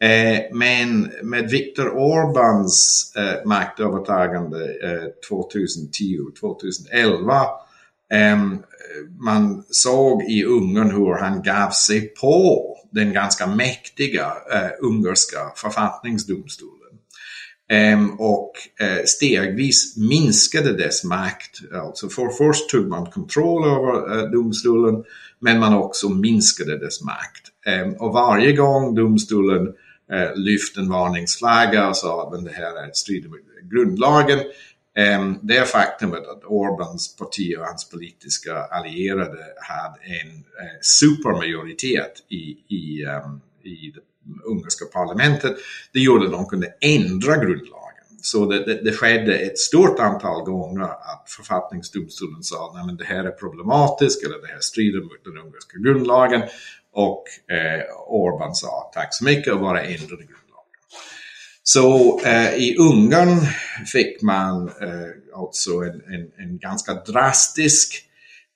Eh, 0.00 0.40
men 0.52 1.12
med 1.22 1.50
Viktor 1.50 1.88
Orbáns 1.88 3.12
maktövertagande 3.44 4.58
2010-2011 5.30 7.46
Ehm, 8.12 8.58
man 9.20 9.64
såg 9.70 10.22
i 10.22 10.44
Ungern 10.44 10.90
hur 10.90 11.14
han 11.14 11.42
gav 11.42 11.70
sig 11.70 12.14
på 12.20 12.66
den 12.92 13.12
ganska 13.12 13.46
mäktiga 13.46 14.26
eh, 14.52 14.70
ungerska 14.80 15.38
författningsdomstolen. 15.56 16.78
Ehm, 17.70 18.10
och 18.10 18.52
eh, 18.80 19.04
stegvis 19.04 19.96
minskade 19.96 20.72
dess 20.72 21.04
makt. 21.04 21.60
Alltså 21.74 22.08
för 22.08 22.28
först 22.28 22.70
tog 22.70 22.88
man 22.88 23.06
kontroll 23.06 23.64
över 23.64 24.18
eh, 24.18 24.30
domstolen 24.30 25.04
men 25.38 25.60
man 25.60 25.74
också 25.74 26.08
minskade 26.08 26.78
dess 26.78 27.02
makt. 27.04 27.48
Ehm, 27.66 27.92
och 27.92 28.12
varje 28.12 28.52
gång 28.52 28.94
domstolen 28.94 29.66
eh, 30.12 30.30
en 30.78 30.88
varningsflagga 30.88 31.88
och 31.88 31.96
sa 31.96 32.32
att 32.34 32.44
det 32.44 32.50
här 32.50 32.90
strider 32.92 33.28
mot 33.28 33.38
grundlagen. 33.70 34.38
Ehm, 34.96 35.38
det 35.42 35.56
är 35.56 35.64
faktumet 35.64 36.28
att 36.28 36.44
Orbans 36.44 37.16
parti 37.16 37.56
och 37.58 37.64
hans 37.64 37.90
politiska 37.90 38.56
allierade 38.56 39.44
hade 39.60 39.98
en 40.20 40.28
eh, 40.28 40.78
supermajoritet 40.80 42.12
i, 42.28 42.56
i, 42.68 43.04
ehm, 43.04 43.40
i 43.62 43.92
det 43.94 44.00
ungerska 44.44 44.84
parlamentet. 44.84 45.56
Det 45.92 46.00
gjorde 46.00 46.26
att 46.26 46.32
de 46.32 46.46
kunde 46.46 46.74
ändra 46.80 47.36
grundlagen. 47.36 47.82
Så 48.22 48.46
det, 48.46 48.64
det, 48.64 48.74
det, 48.84 48.92
skedde 48.92 49.38
ett 49.38 49.58
stort 49.58 49.98
antal 49.98 50.44
gånger 50.44 50.82
att 50.82 51.24
författningsdomstolen 51.26 52.42
sa 52.42 52.66
att 52.66 52.98
det 52.98 53.04
här 53.04 53.24
är 53.24 53.30
problematiskt 53.30 54.24
eller 54.24 54.38
det 54.38 54.46
här 54.46 54.60
strider 54.60 55.00
mot 55.00 55.24
den 55.24 55.38
ungerska 55.38 55.78
grundlagen. 55.78 56.42
Och 56.92 57.24
eh, 57.54 57.82
Orban 58.06 58.54
sa 58.54 58.90
tack 58.94 59.14
så 59.14 59.24
mycket 59.24 59.52
och 59.52 59.60
bara 59.60 59.82
ändrade 59.82 60.22
grundlagen. 60.22 60.41
Så 61.64 62.20
eh, 62.24 62.54
i 62.54 62.76
Ungern 62.76 63.40
fick 63.92 64.22
man 64.22 64.68
eh, 64.68 65.38
alltså 65.40 65.70
en, 65.70 66.14
en, 66.14 66.30
en, 66.38 66.58
ganska 66.58 66.94
drastisk 66.94 68.08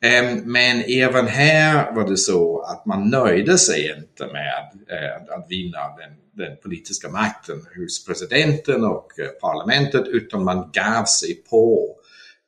Ehm, 0.04 0.52
men 0.52 0.82
även 0.88 1.26
här 1.26 1.92
var 1.94 2.08
det 2.08 2.16
så 2.16 2.60
att 2.62 2.86
man 2.86 3.10
nöjde 3.10 3.58
sig 3.58 3.96
inte 3.96 4.32
med 4.32 4.70
eh, 4.88 5.34
att 5.36 5.46
vinna 5.48 5.78
den, 5.78 6.12
den 6.32 6.56
politiska 6.62 7.08
makten 7.08 7.66
hos 7.76 8.04
presidenten 8.06 8.84
och 8.84 9.18
eh, 9.18 9.28
parlamentet 9.28 10.06
utan 10.06 10.44
man 10.44 10.70
gav 10.72 11.04
sig 11.04 11.34
på 11.34 11.96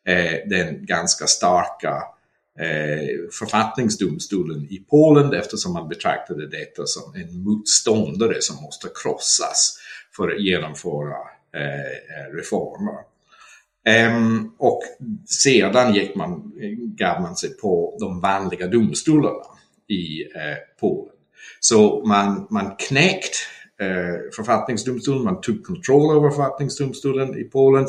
eh, 0.07 0.49
den 0.49 0.87
ganska 0.87 1.27
starka 1.27 2.03
författningsdomstolen 3.39 4.67
i 4.71 4.85
Polen 4.91 5.35
eftersom 5.35 5.73
man 5.73 5.89
betraktade 5.89 6.49
detta 6.49 6.87
som 6.87 7.15
en 7.15 7.43
motståndare 7.43 8.37
som 8.41 8.63
måste 8.63 8.89
krossas 9.03 9.79
för 10.17 10.29
att 10.29 10.43
genomföra 10.43 11.17
reformer. 12.33 13.12
Ehm, 13.85 14.51
och 14.59 14.83
sedan 15.27 15.95
gick 15.95 16.15
man, 16.15 16.53
gav 16.97 17.23
man 17.23 17.37
sig 17.37 17.57
på 17.57 17.97
de 18.01 18.21
vanliga 18.21 18.67
domstolarna 18.67 19.45
i 19.89 20.23
eh, 20.23 20.57
Polen. 20.81 21.15
Så 21.61 22.07
man, 22.07 22.47
man 22.51 22.77
knäckt 22.79 23.37
eh, 23.81 24.35
författningsdomstolen, 24.37 25.25
man 25.25 25.41
tog 25.41 25.65
kontroll 25.65 26.17
över 26.17 26.31
författningsdomstolen 26.31 27.39
i 27.39 27.45
Polen. 27.45 27.87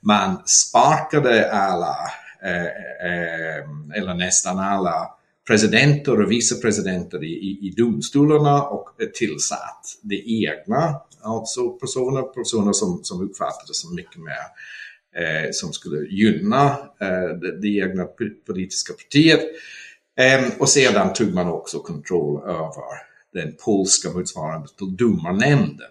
Man 0.00 0.42
sparkade 0.46 1.52
alla, 1.52 1.96
eh, 2.42 2.66
eh, 3.10 3.64
eller 3.94 4.14
nästan 4.14 4.58
alla, 4.58 5.08
presidenter 5.46 6.20
och 6.22 6.30
vicepresidenter 6.30 7.24
i, 7.24 7.32
i, 7.32 7.68
i 7.68 7.74
domstolarna 7.76 8.62
och 8.62 8.88
tillsatt 9.14 9.98
det 10.02 10.22
egna, 10.26 11.00
alltså 11.22 11.70
personer, 11.70 12.22
personer 12.22 12.72
som, 12.72 13.00
som 13.02 13.20
uppfattades 13.20 13.80
som 13.80 13.94
mycket 13.94 14.22
mer 14.22 14.46
eh, 15.16 15.50
som 15.52 15.72
skulle 15.72 16.06
gynna 16.08 16.64
eh, 17.00 17.38
det, 17.40 17.60
det 17.60 17.68
egna 17.68 18.04
politiska 18.46 18.92
partiet. 18.92 19.40
Eh, 20.18 20.44
och 20.58 20.68
sedan 20.68 21.12
tog 21.12 21.34
man 21.34 21.48
också 21.48 21.78
kontroll 21.78 22.42
över 22.42 23.12
den 23.32 23.56
polska 23.64 24.10
motsvarande 24.10 24.68
till 24.78 24.96
domarnämnden. 24.96 25.90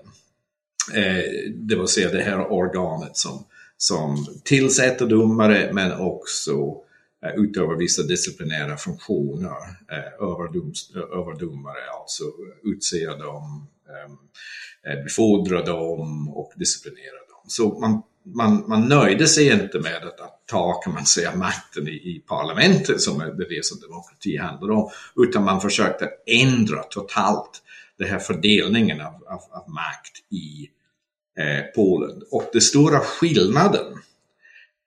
Eh, 0.93 1.51
det 1.55 1.75
vill 1.75 1.87
säga 1.87 2.11
det 2.11 2.23
här 2.23 2.51
organet 2.51 3.17
som, 3.17 3.45
som 3.77 4.27
tillsätter 4.43 5.05
domare 5.05 5.73
men 5.73 5.91
också 5.91 6.51
eh, 7.25 7.33
utöver 7.35 7.75
vissa 7.75 8.03
disciplinära 8.03 8.77
funktioner 8.77 9.57
eh, 9.91 10.27
över, 10.29 10.53
dom, 10.53 10.73
över 10.95 11.39
domare, 11.39 11.89
alltså 11.99 12.23
utse 12.63 13.05
dem, 13.05 13.67
ehm, 13.89 14.17
eh, 14.93 15.03
befordra 15.03 15.65
dem 15.65 16.29
och 16.29 16.53
disciplinera 16.55 17.19
dem. 17.29 17.43
Så 17.47 17.79
man 17.79 18.01
man, 18.25 18.63
man 18.67 18.89
nöjde 18.89 19.27
sig 19.27 19.51
inte 19.51 19.79
med 19.79 20.03
att, 20.03 20.17
ta, 20.45 20.73
kan 20.73 20.93
man 20.93 21.05
säga, 21.05 21.35
makten 21.35 21.87
i, 21.87 21.91
i 21.91 22.23
parlamentet 22.27 23.01
som 23.01 23.21
är 23.21 23.49
det 23.49 23.65
som 23.65 23.79
demokrati 23.79 24.37
handlar 24.37 24.71
om, 24.71 24.89
utan 25.15 25.43
man 25.43 25.61
försökte 25.61 26.09
ändra 26.25 26.83
totalt 26.83 27.61
den 27.97 28.07
här 28.07 28.19
fördelningen 28.19 29.01
av, 29.01 29.13
av, 29.13 29.41
av 29.51 29.69
makt 29.69 30.17
i 30.29 30.69
eh, 31.37 31.65
Polen. 31.75 32.23
Och 32.31 32.49
den 32.53 32.61
stora 32.61 32.99
skillnaden 32.99 33.93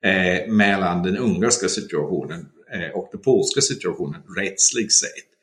eh, 0.05 0.51
mellan 0.51 1.03
den 1.03 1.17
ungerska 1.17 1.69
situationen 1.69 2.49
eh, 2.73 2.89
och 2.95 3.09
den 3.11 3.21
polska 3.21 3.61
situationen 3.61 4.21
rättsligt 4.37 4.93
sett 4.93 5.34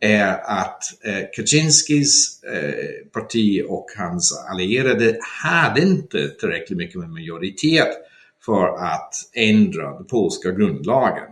är 0.00 0.40
att 0.44 0.82
eh, 1.04 1.24
Kaczynskis 1.36 2.42
eh, 2.44 3.10
parti 3.12 3.64
och 3.68 3.86
hans 3.98 4.46
allierade 4.50 5.18
hade 5.42 5.80
inte 5.80 6.28
tillräckligt 6.28 6.78
mycket 6.78 7.00
med 7.00 7.10
majoritet 7.10 7.88
för 8.44 8.76
att 8.78 9.14
ändra 9.34 9.92
den 9.92 10.06
polska 10.06 10.50
grundlagen. 10.50 11.28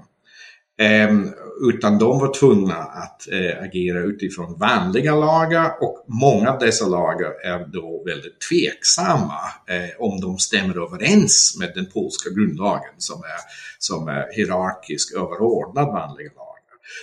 Eh, 0.80 1.16
utan 1.60 1.98
de 1.98 2.18
var 2.18 2.34
tvungna 2.34 2.76
att 2.76 3.28
eh, 3.32 3.62
agera 3.62 4.00
utifrån 4.00 4.58
vanliga 4.58 5.14
lagar 5.14 5.72
och 5.80 6.04
många 6.08 6.50
av 6.50 6.58
dessa 6.58 6.86
lagar 6.86 7.30
är 7.44 7.66
då 7.66 8.02
väldigt 8.06 8.40
tveksamma 8.50 9.40
eh, 9.66 9.90
om 9.98 10.20
de 10.20 10.38
stämmer 10.38 10.84
överens 10.86 11.56
med 11.60 11.72
den 11.74 11.86
polska 11.86 12.30
grundlagen 12.30 12.94
som 12.98 13.18
är, 13.18 13.40
som 13.78 14.08
är 14.08 14.36
hierarkisk 14.36 15.14
överordnad 15.14 15.86
vanliga 15.86 16.30
lagar. 16.36 16.47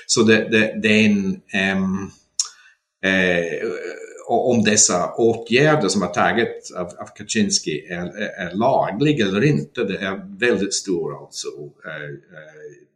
Så 0.06 0.24
det, 0.24 0.50
det, 0.50 0.80
det 0.82 0.88
är 0.88 1.06
en... 1.06 1.42
Um, 1.78 2.12
eh, 3.04 3.70
om 4.28 4.64
dessa 4.64 5.14
åtgärder 5.14 5.88
som 5.88 6.02
har 6.02 6.10
tagits 6.10 6.72
av, 6.72 6.86
av 6.88 7.06
Kaczynski 7.16 7.88
är, 7.90 8.06
är, 8.06 8.48
är 8.48 8.56
lagliga 8.56 9.26
eller 9.26 9.44
inte, 9.44 9.84
det 9.84 9.98
är 9.98 10.40
väldigt 10.40 10.74
stor 10.74 11.24
alltså, 11.24 11.48
eh, 11.86 12.10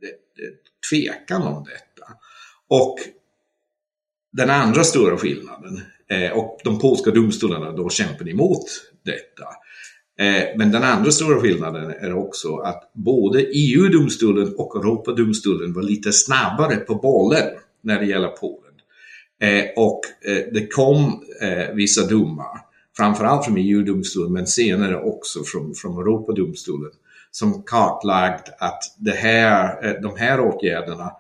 eh, 0.08 0.14
tvekan 0.90 1.42
om 1.42 1.64
detta. 1.64 2.14
Och 2.68 2.98
den 4.32 4.50
andra 4.50 4.84
stora 4.84 5.18
skillnaden, 5.18 5.82
eh, 6.10 6.32
och 6.32 6.60
de 6.64 6.80
polska 6.80 7.12
domstolarna 7.12 7.72
då 7.72 7.90
kämpar 7.90 8.30
emot 8.30 8.66
detta, 9.06 9.46
Eh, 10.20 10.44
men 10.56 10.72
den 10.72 10.84
andra 10.84 11.12
stora 11.12 11.40
skillnaden 11.40 11.92
är 11.92 12.14
också 12.14 12.58
att 12.58 12.92
både 12.94 13.42
EU-domstolen 13.42 14.54
och 14.58 14.76
Europadomstolen 14.76 15.74
var 15.74 15.82
lite 15.82 16.12
snabbare 16.12 16.76
på 16.76 16.96
bollen 16.96 17.48
när 17.82 18.00
det 18.00 18.06
gäller 18.06 18.28
Polen. 18.28 18.74
Eh, 19.42 19.66
och 19.76 20.02
eh, 20.26 20.54
det 20.54 20.68
kom 20.68 21.24
vissa 21.74 22.08
domar, 22.08 22.62
framförallt 22.98 23.46
från 23.46 23.58
EU-domstolen 23.58 24.34
men 24.34 24.48
senare 24.48 25.02
också 25.02 25.44
från, 25.44 25.76
från 25.76 25.98
Europadomstolen, 25.98 26.92
som 27.32 27.64
kartlagt 27.64 28.50
att 28.60 28.84
det 28.98 29.12
här, 29.12 30.02
de 30.02 30.18
här 30.18 30.40
åtgärderna 30.40 31.12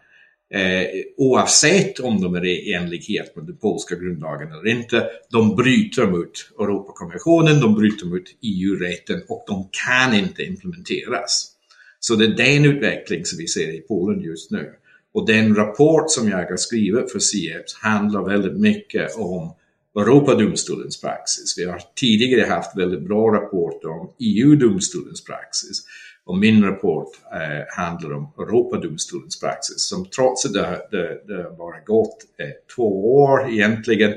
eh, 0.54 0.88
oavsett 1.18 2.00
om 2.00 2.22
de 2.22 2.36
är 2.36 2.45
i 2.45 2.74
enlighet 2.74 3.36
med 3.36 3.45
den 3.45 3.58
polska 3.58 3.95
grundlagen 3.95 4.52
eller 4.52 4.68
inte, 4.68 5.10
de 5.32 5.56
bryter 5.56 6.08
mot 6.08 6.32
Europakonventionen, 6.60 7.60
de 7.60 7.76
bryter 7.76 8.06
mot 8.06 8.24
EU-rätten 8.41 9.22
och 9.28 9.43
de 9.47 9.70
kan 9.72 10.14
inte 10.14 10.43
implementeras. 10.43 11.52
Så 12.00 12.16
det 12.16 12.26
är 12.26 12.30
den 12.30 12.66
utveckling 12.66 13.26
som 13.26 13.38
vi 13.38 13.47
ser 13.47 13.76
i 13.76 13.80
Polen 13.80 14.22
just 14.22 14.52
nu. 14.52 14.74
Och 15.14 15.28
den 15.28 15.56
rapport 15.56 16.12
som 16.12 16.30
jag 16.30 16.38
har 16.38 16.58
skrivit 16.58 17.12
för 17.12 17.20
CIEPS 17.20 17.76
handlar 17.76 18.24
väldigt 18.24 18.60
mycket 18.60 19.16
om 19.16 19.56
Europadomstolens 19.95 21.02
praxis. 21.02 21.58
Vi 21.58 21.66
har 21.66 21.82
tidigare 21.95 22.50
haft 22.50 22.78
väldigt 22.78 23.08
bra 23.08 23.32
rapporter 23.32 23.89
om 23.89 24.14
EU-domstolens 24.20 25.24
praxis. 25.24 25.84
Och 26.30 26.38
min 26.38 26.64
rapport 26.64 27.08
eh, 27.34 27.82
handlar 27.84 28.14
om 28.14 28.32
Europadomstolens 28.38 29.40
praxis 29.40 29.90
som 29.90 30.06
trots 30.06 30.46
att 30.46 30.54
det, 30.54 30.82
det, 30.92 31.08
det 31.28 31.58
bara 31.58 31.80
gått 31.86 32.18
eh, 32.40 32.76
två 32.76 33.16
år 33.16 33.50
egentligen 33.50 34.12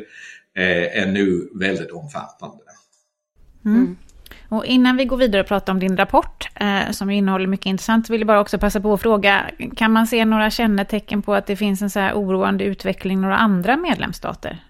eh, 0.57 1.03
är 1.03 1.07
nu 1.07 1.49
väldigt 1.55 1.91
omfattande. 1.91 2.65
Mm. 3.65 3.97
Och 4.49 4.65
innan 4.67 4.97
vi 4.97 5.05
går 5.05 5.17
vidare 5.17 5.43
och 5.43 5.49
pratar 5.49 5.73
om 5.73 5.81
din 5.81 5.97
rapport, 5.97 6.49
eh, 6.55 6.91
som 6.91 7.11
innehåller 7.11 7.47
mycket 7.47 7.67
intressant, 7.67 8.11
vill 8.11 8.21
jag 8.21 8.27
bara 8.27 8.41
också 8.41 8.59
passa 8.59 8.81
på 8.81 8.93
att 8.93 9.03
fråga, 9.03 9.51
kan 9.77 9.93
man 9.93 10.07
se 10.07 10.25
några 10.25 10.51
kännetecken 10.51 11.23
på 11.23 11.35
att 11.35 11.47
det 11.47 11.57
finns 11.57 11.83
en 11.83 11.91
så 11.91 12.01
här 12.01 12.15
oroande 12.15 12.65
utveckling 12.65 13.19
i 13.19 13.21
några 13.21 13.37
andra 13.37 13.77
medlemsstater? 13.77 14.65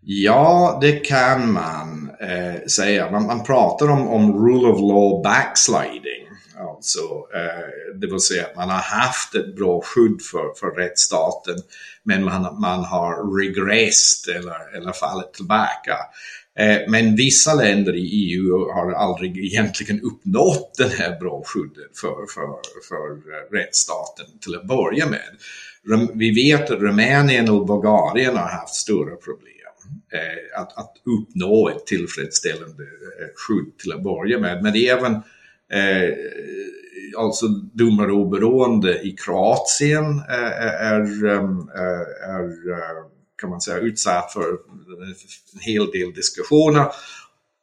Ja, 0.00 0.78
det 0.80 0.92
kan 0.92 1.52
man 1.52 2.10
eh, 2.20 2.66
säga. 2.66 3.10
Man, 3.10 3.26
man 3.26 3.44
pratar 3.44 3.90
om, 3.90 4.08
om 4.08 4.32
rule 4.32 4.68
of 4.68 4.80
law 4.80 5.22
backsliding. 5.22 6.26
Alltså, 6.58 7.00
eh, 7.34 7.94
det 8.00 8.06
vill 8.06 8.20
säga 8.20 8.46
att 8.46 8.56
man 8.56 8.70
har 8.70 8.82
haft 8.82 9.34
ett 9.34 9.56
bra 9.56 9.82
skydd 9.84 10.22
för, 10.22 10.54
för 10.60 10.70
rättsstaten 10.70 11.56
men 12.02 12.24
man, 12.24 12.60
man 12.60 12.84
har 12.84 13.38
regressed 13.38 14.36
eller, 14.36 14.76
eller 14.76 14.92
fallit 14.92 15.32
tillbaka. 15.32 15.96
Eh, 16.58 16.78
men 16.88 17.16
vissa 17.16 17.54
länder 17.54 17.96
i 17.96 18.06
EU 18.06 18.72
har 18.72 18.92
aldrig 18.92 19.38
egentligen 19.38 20.00
uppnått 20.00 20.74
det 20.78 20.88
här 20.88 21.18
bra 21.20 21.42
skyddet 21.46 21.98
för, 22.00 22.26
för, 22.34 22.46
för 22.88 23.20
rättsstaten 23.56 24.26
till 24.40 24.54
att 24.54 24.66
börja 24.66 25.06
med. 25.06 25.36
Vi 26.14 26.34
vet 26.34 26.70
att 26.70 26.80
Rumänien 26.80 27.50
och 27.50 27.66
Bulgarien 27.66 28.36
har 28.36 28.48
haft 28.48 28.74
stora 28.74 29.16
problem. 29.16 29.52
Eh, 30.12 30.60
att, 30.60 30.78
att 30.78 30.94
uppnå 31.04 31.68
ett 31.68 31.86
tillfredsställande 31.86 32.82
eh, 32.82 33.28
skydd 33.34 33.78
till 33.78 33.92
att 33.92 34.02
börja 34.02 34.38
med. 34.38 34.62
Men 34.62 34.74
även 34.74 35.22
eh, 35.72 36.12
alltså 37.18 37.46
domaroberoende 37.72 39.00
i 39.02 39.12
Kroatien 39.12 40.22
eh, 40.28 40.66
eh, 40.66 40.92
är, 40.92 41.26
ehm, 41.26 41.68
eh, 41.74 42.30
är, 42.30 42.72
är, 42.72 43.16
kan 43.40 43.50
man 43.50 43.60
säga 43.60 43.78
utsatt 43.78 44.32
för 44.32 44.48
en 45.54 45.60
hel 45.60 45.90
del 45.90 46.12
diskussioner. 46.12 46.86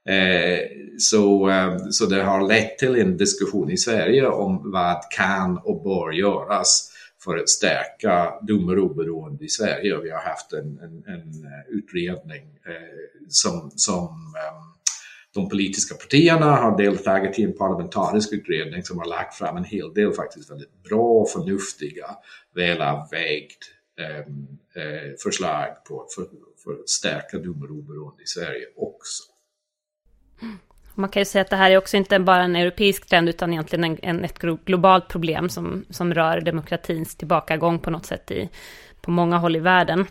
Eh, 0.10 0.60
så, 0.98 1.50
eh, 1.50 1.78
så 1.92 2.06
det 2.06 2.24
har 2.24 2.48
lett 2.48 2.78
till 2.78 2.96
en 2.96 3.18
diskussion 3.18 3.72
i 3.72 3.78
Sverige 3.78 4.28
om 4.28 4.72
vad 4.72 5.02
kan 5.12 5.58
och 5.58 5.84
bör 5.84 6.12
göras 6.12 6.92
för 7.24 7.38
att 7.38 7.50
stärka 7.50 8.34
domaroberoende 8.42 9.46
i 9.46 9.50
Sverige. 9.50 9.98
Vi 10.04 10.10
har 10.10 10.20
haft 10.20 10.54
en, 10.54 10.80
en, 10.80 11.04
en 11.08 11.46
eh, 11.46 11.78
utredning 11.78 12.44
som, 13.30 13.72
som 13.76 14.34
ehm, 14.38 14.76
de 15.34 15.50
politiska 15.50 15.96
partierna 15.96 16.56
har 16.56 16.78
deltagit 16.78 17.40
i 17.40 17.44
en 17.44 17.54
parlamentarisk 17.54 18.34
utredning 18.34 18.84
som 18.84 19.00
har 19.00 19.06
lagt 19.06 19.36
fram 19.36 19.58
en 19.58 19.64
hel 19.64 19.94
del 19.94 20.14
faktiskt 20.14 20.52
väldigt 20.52 20.84
bra, 20.84 21.26
förnuftiga, 21.26 22.08
välavvägd 22.56 23.62
ehm, 24.00 24.48
eh, 24.76 25.16
förslag 25.24 25.84
på 25.88 26.08
för, 26.16 26.28
för 26.64 26.72
att 26.72 26.90
stärka 26.90 27.38
domaroberoende 27.38 28.24
i 28.24 28.28
Sverige 28.28 28.66
också. 28.76 29.35
Man 30.96 31.10
kan 31.10 31.22
ju 31.22 31.26
säga 31.26 31.42
att 31.42 31.50
det 31.50 31.56
här 31.56 31.72
är 31.72 31.78
också 31.78 31.98
inte 31.98 32.20
bara 32.20 32.44
en 32.44 32.56
europeisk 32.56 33.06
trend 33.06 33.30
utan 33.30 33.54
egentligen 33.54 33.84
en, 33.84 33.98
en, 34.02 34.26
ett 34.26 34.40
globalt 34.66 35.08
problem 35.08 35.50
som, 35.50 35.86
som 35.90 36.14
rör 36.14 36.42
demokratins 36.42 37.16
tillbakagång 37.16 37.80
på 37.80 37.90
något 37.90 38.06
sätt 38.06 38.32
i, 38.32 38.50
på 39.02 39.12
många 39.12 39.38
håll 39.38 39.56
i 39.56 39.60
världen. 39.60 40.06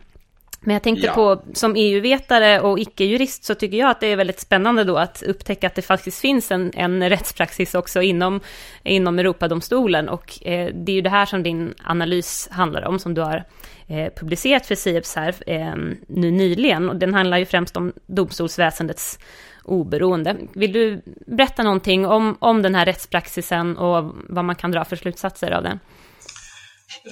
Men 0.65 0.75
jag 0.75 0.83
tänkte 0.83 1.07
ja. 1.07 1.15
på, 1.15 1.43
som 1.53 1.75
EU-vetare 1.77 2.61
och 2.61 2.79
icke-jurist 2.79 3.45
så 3.45 3.55
tycker 3.55 3.77
jag 3.77 3.91
att 3.91 4.01
det 4.01 4.07
är 4.07 4.17
väldigt 4.17 4.41
spännande 4.41 4.85
då 4.85 4.97
att 4.97 5.23
upptäcka 5.23 5.67
att 5.67 5.75
det 5.75 5.83
faktiskt 5.83 6.21
finns 6.21 6.51
en, 6.51 6.73
en 6.75 7.09
rättspraxis 7.09 7.75
också 7.75 8.03
inom, 8.03 8.41
inom 8.83 9.19
Europadomstolen. 9.19 10.09
Och 10.09 10.47
eh, 10.47 10.75
det 10.75 10.93
är 10.93 10.97
ju 10.97 11.01
det 11.01 11.11
här 11.11 11.27
som 11.27 11.43
din 11.43 11.75
analys 11.85 12.49
handlar 12.51 12.85
om, 12.85 12.99
som 12.99 13.15
du 13.15 13.21
har 13.21 13.45
eh, 13.89 14.13
publicerat 14.17 14.67
för 14.67 14.75
Sieps 14.75 15.17
här 15.17 15.35
eh, 15.47 15.75
nu 16.09 16.31
nyligen. 16.31 16.89
Och 16.89 16.97
den 16.97 17.15
handlar 17.15 17.39
ju 17.39 17.47
främst 17.47 17.77
om 17.77 17.93
domstolsväsendets 18.07 19.19
oberoende. 19.65 20.37
Vill 20.53 20.73
du 20.73 21.03
berätta 21.27 21.63
någonting 21.63 22.07
om, 22.07 22.37
om 22.39 22.63
den 22.63 22.75
här 22.75 22.87
rättspraxisen 22.87 23.77
och 23.77 24.15
vad 24.29 24.45
man 24.45 24.57
kan 24.57 24.71
dra 24.71 24.85
för 24.85 24.97
slutsatser 24.97 25.51
av 25.51 25.63
den? 25.63 25.79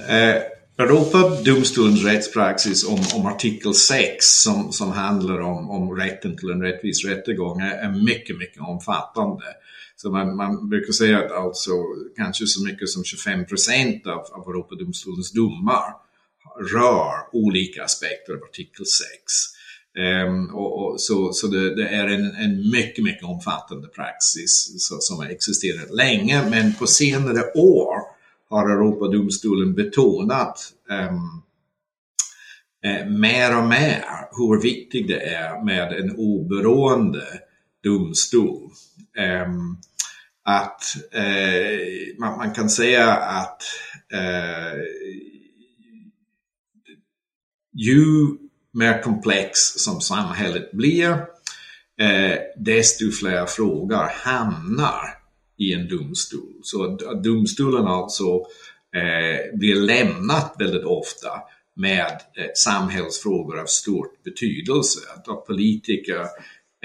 Eh 0.09 0.43
Europadomstolens 0.79 2.05
rättspraxis 2.05 2.89
om, 2.89 2.99
om 3.15 3.27
artikel 3.27 3.75
6 3.75 4.27
som, 4.27 4.73
som 4.73 4.93
handlar 4.93 5.41
om, 5.41 5.71
om 5.71 5.97
rätten 5.97 6.37
till 6.37 6.51
en 6.51 6.63
rättvis 6.63 7.05
rättegång 7.05 7.61
är, 7.61 7.75
är 7.75 8.05
mycket, 8.05 8.39
mycket 8.39 8.63
omfattande. 8.63 9.45
Så 9.97 10.11
man, 10.11 10.37
man 10.37 10.69
brukar 10.69 10.93
säga 10.93 11.19
att 11.19 11.33
alltså 11.33 11.71
kanske 12.17 12.47
så 12.47 12.65
mycket 12.65 12.89
som 12.89 13.05
25 13.05 13.47
procent 13.47 14.07
av, 14.07 14.19
av 14.19 14.49
Europadomstolens 14.49 15.33
domar 15.33 15.85
rör 16.73 17.13
olika 17.33 17.85
aspekter 17.85 18.33
av 18.33 18.43
artikel 18.43 18.87
6. 18.87 19.03
Um, 19.99 20.55
och, 20.55 20.79
och, 20.79 21.01
så 21.01 21.33
så 21.33 21.47
det, 21.47 21.75
det, 21.75 21.89
är 21.89 22.07
en, 22.07 22.37
en 22.37 22.71
mycket, 22.71 23.05
mycket 23.05 23.25
omfattande 23.25 23.89
praxis 23.89 24.75
så, 24.79 24.97
som 25.01 25.19
har 25.19 25.27
existerat 25.27 25.91
länge, 25.95 26.51
men 26.51 26.75
på 26.75 26.87
senare 26.87 27.53
år 27.55 27.97
har 28.51 28.71
Europadomstolen 28.71 29.75
betonat 29.75 30.73
um, 30.91 31.43
eh, 32.85 33.07
mer 33.07 33.59
och 33.59 33.65
mer 33.65 34.05
hur 34.37 34.63
viktigt 34.63 35.09
det 35.09 35.21
är 35.21 35.65
med 35.65 35.93
en 35.93 36.17
oberoende 36.17 37.27
domstol. 37.83 38.71
Um, 39.47 39.79
att 40.45 40.83
eh, 41.13 42.19
man, 42.19 42.39
man, 42.39 42.55
kan 42.55 42.71
säga 42.71 43.13
att 43.13 43.63
eh, 44.13 44.81
ju 47.73 48.37
mer 48.73 49.03
komplex 49.03 49.59
som 49.59 50.01
samhället 50.01 50.73
blir, 50.73 51.11
eh, 52.01 52.39
desto 52.57 53.11
fler 53.11 53.47
frågor 53.47 54.11
hamnar 54.13 55.19
i 55.59 55.73
en 55.73 55.89
domstol. 55.89 56.61
Så 56.63 56.87
domstolen 57.25 57.87
alltså 57.87 58.35
eh, 58.97 59.59
blir 59.59 59.75
lämnat 59.75 60.55
väldigt 60.59 60.85
ofta 60.85 61.29
med 61.77 62.21
eh, 62.37 62.47
samhällsfrågor 62.55 63.61
av 63.61 63.67
stor 63.67 64.07
betydelse. 64.25 65.01
Att 65.17 65.47
politiker 65.47 66.27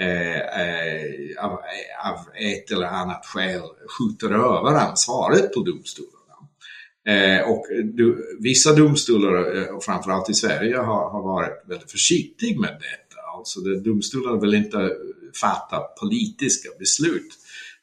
eh, 0.00 0.36
eh 0.36 1.44
av, 1.44 1.52
eh, 1.52 2.10
av, 2.10 2.18
ett 2.34 2.70
eller 2.70 2.86
annat 2.86 3.26
skäl 3.26 3.62
skjuter 3.98 4.30
över 4.30 4.74
ansvaret 4.74 5.54
på 5.54 5.60
domstolen. 5.60 6.17
Eh, 7.08 7.50
och 7.50 7.66
du, 7.84 8.36
vissa 8.40 8.72
domstolar, 8.72 9.56
eh, 9.56 9.74
och 9.74 9.84
framförallt 9.84 10.30
i 10.30 10.34
Sverige, 10.34 10.76
har, 10.76 11.10
har 11.10 11.22
varit 11.22 11.62
väldigt 11.66 11.90
försiktiga 11.90 12.60
med 12.60 12.70
detta. 12.70 13.20
Alltså 13.36 13.60
det, 13.60 13.80
domstolar 13.80 14.40
vill 14.40 14.54
inte 14.54 14.90
fatta 15.40 15.80
politiska 16.00 16.68
beslut 16.78 17.28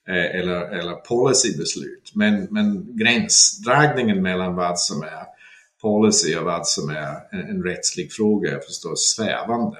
eh, 0.07 0.39
eller, 0.39 0.79
eller 0.79 0.93
policybeslut. 0.93 2.11
Men, 2.13 2.47
men 2.51 2.97
gränsdragningen 2.97 4.21
mellan 4.21 4.55
vad 4.55 4.79
som 4.79 5.01
är 5.01 5.25
policy 5.81 6.35
och 6.35 6.45
vad 6.45 6.67
som 6.67 6.89
är 6.89 7.15
en, 7.31 7.49
en 7.49 7.63
rättslig 7.63 8.13
fråga 8.13 8.51
är 8.51 8.59
förstås 8.59 9.15
svävande. 9.15 9.77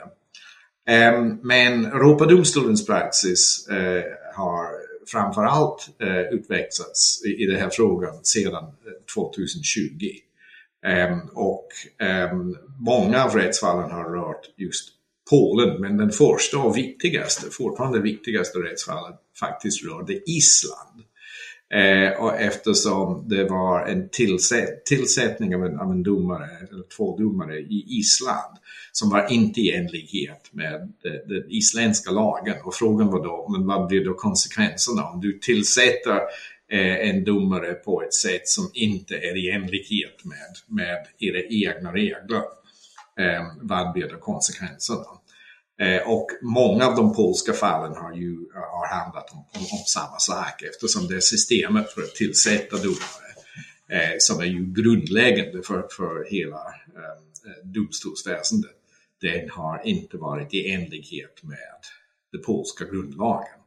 Ehm, 0.88 1.40
men 1.44 1.86
Europadomstolens 1.86 2.86
praxis 2.86 3.68
eh, 3.68 4.04
har 4.36 4.85
framförallt 5.08 5.90
eh, 6.00 6.20
utvecklats 6.20 7.22
i 7.26 7.46
den 7.46 7.56
här 7.56 7.70
frågan 7.70 8.20
sedan 8.24 8.64
eh, 8.64 9.14
2020. 9.16 9.80
Ehm, 10.86 11.20
och 11.34 11.68
ehm, 12.00 12.56
många 12.80 13.24
av 13.24 13.36
rättsfallen 13.36 13.92
har 13.92 14.04
rört 14.04 14.50
just 14.58 14.90
Polen, 15.30 15.82
men 15.82 15.98
den 15.98 16.12
första 16.12 16.58
och 16.60 16.78
viktigaste, 16.78 17.50
fortfarande 17.52 18.00
viktigaste 18.00 18.60
rättsfallet 18.60 19.16
faktiskt 19.40 19.86
rörde 19.86 20.14
Island. 20.14 21.04
Eh, 21.74 22.24
och 22.24 22.40
eftersom 22.40 23.30
det 23.30 23.44
var 23.44 23.86
en 23.86 24.10
tillsätt, 24.10 24.86
tillsättning 24.86 25.56
av 25.56 25.66
en, 25.66 25.80
av 25.80 25.92
en 25.92 26.04
domare, 26.04 26.50
eller 26.72 26.84
två 26.98 27.18
domare 27.18 27.60
i 27.60 27.86
Island 27.88 28.58
som 28.92 29.10
var 29.10 29.32
inte 29.32 29.62
i 29.62 29.72
enlighet 29.72 30.50
med 30.52 30.94
den 31.02 31.44
isländska 31.50 32.12
lagen. 32.12 32.56
Och 32.64 32.76
frågan 32.76 33.08
var 33.08 33.24
då, 33.24 33.48
men 33.50 33.68
vad 33.68 33.88
blir 33.88 34.06
då 34.06 34.14
konsekvenserna 34.14 35.04
om 35.04 35.22
du 35.22 35.40
tillsätter 35.40 36.22
eh, 36.72 37.10
en 37.10 37.24
domare 37.24 37.74
på 37.74 38.02
ett 38.02 38.14
sätt 38.14 38.48
som 38.48 38.70
inte 38.74 39.16
är 39.16 39.38
i 39.38 39.52
enlighet 39.52 40.26
med, 40.26 40.56
med 40.68 41.08
era 41.20 41.42
egna 41.50 41.94
regler? 41.94 42.42
Eh, 43.20 43.44
vad 43.62 43.94
blir 43.94 44.10
då 44.10 44.18
konsekvenserna? 44.18 45.06
Eh, 45.80 46.10
och 46.10 46.28
många 46.42 46.88
av 46.88 46.96
de 46.96 47.16
polska 47.16 47.54
fallen 47.54 47.96
har 47.96 48.14
ju 48.14 48.38
har 48.54 48.88
handlat 48.88 49.32
om, 49.32 49.38
om, 49.38 49.62
om 49.62 49.84
samma 49.88 50.20
sak 50.20 50.62
eftersom 50.62 51.08
det 51.08 51.16
är 51.16 51.20
systemet 51.20 51.92
för 51.92 52.02
att 52.02 52.16
tillsätta 52.16 52.78
domare 52.78 53.30
eh, 53.92 54.16
som 54.20 54.40
är 54.40 54.46
ju 54.46 54.74
grundläggande 54.74 55.64
för, 55.64 55.88
för 55.92 56.32
hela 56.32 56.58
eh, 56.96 57.52
eh 57.52 57.68
domstolsväsendet. 57.74 58.72
Den 59.22 59.50
har 59.50 59.82
inte 59.86 60.18
varit 60.18 60.54
i 60.54 60.72
enlighet 60.72 61.44
med 61.44 61.58
den 62.32 62.42
polska 62.42 62.86
grundlagen. 62.86 63.60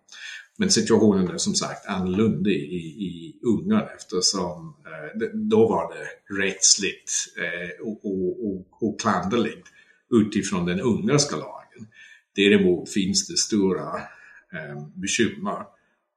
Men 0.57 0.71
situationen 0.71 1.31
är 1.31 1.39
som 1.39 1.55
sagt 1.55 1.87
annorlunda 1.87 2.51
i, 2.51 2.77
i 2.87 3.39
Ungern 3.43 3.89
eftersom 3.97 4.75
eh, 4.87 5.29
då 5.35 5.69
var 5.69 5.95
det 5.95 6.35
rättsligt 6.43 7.11
eh, 7.39 7.87
oklanderligt 8.81 9.69
utifrån 10.11 10.67
den 10.67 10.81
ungerska 10.81 11.37
lagen. 11.37 11.58
Däremot 12.39 12.93
finns 12.93 13.29
det 13.29 13.37
stora 13.37 13.95
eh, 14.53 14.87
bekymmer 14.95 15.63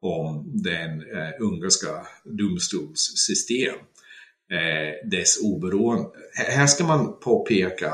om 0.01 0.51
den 0.63 1.01
eh, 1.01 1.31
ungerska 1.39 2.07
domstolssystem, 2.23 3.75
eh, 4.51 5.09
dess 5.09 5.39
oberoende. 5.41 6.09
Här 6.33 6.67
ska 6.67 6.83
man 6.83 7.19
påpeka 7.19 7.93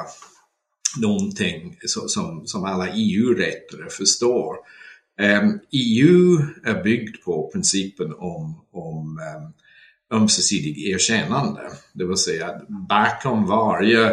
någonting 1.01 1.77
som, 1.85 2.47
som 2.47 2.63
alla 2.63 2.89
EU-rättare 2.89 3.89
förstår. 3.89 4.55
Eh, 5.19 5.49
EU 5.71 6.37
är 6.63 6.83
byggd 6.83 7.23
på 7.25 7.51
principen 7.53 8.13
om, 8.13 8.65
om 8.71 9.19
eh, 9.19 10.17
ömsesidig 10.17 10.87
erkännande. 10.87 11.61
Det 11.93 12.05
vill 12.05 12.17
säga 12.17 12.47
att 12.47 12.67
bakom 12.67 13.45
varje 13.45 14.11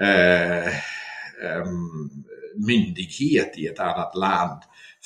eh, 0.00 0.72
um, 1.62 2.24
myndighet 2.56 3.58
i 3.58 3.66
ett 3.66 3.80
annat 3.80 4.16
land 4.16 4.62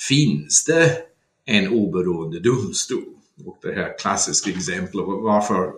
finns 0.07 0.65
det 0.65 0.97
en 1.45 1.67
oberoende 1.67 2.39
domstol. 2.39 3.03
Och 3.45 3.59
det 3.61 3.73
här 3.73 3.97
klassiska 3.99 4.49
exemplet 4.49 5.05
varför 5.05 5.71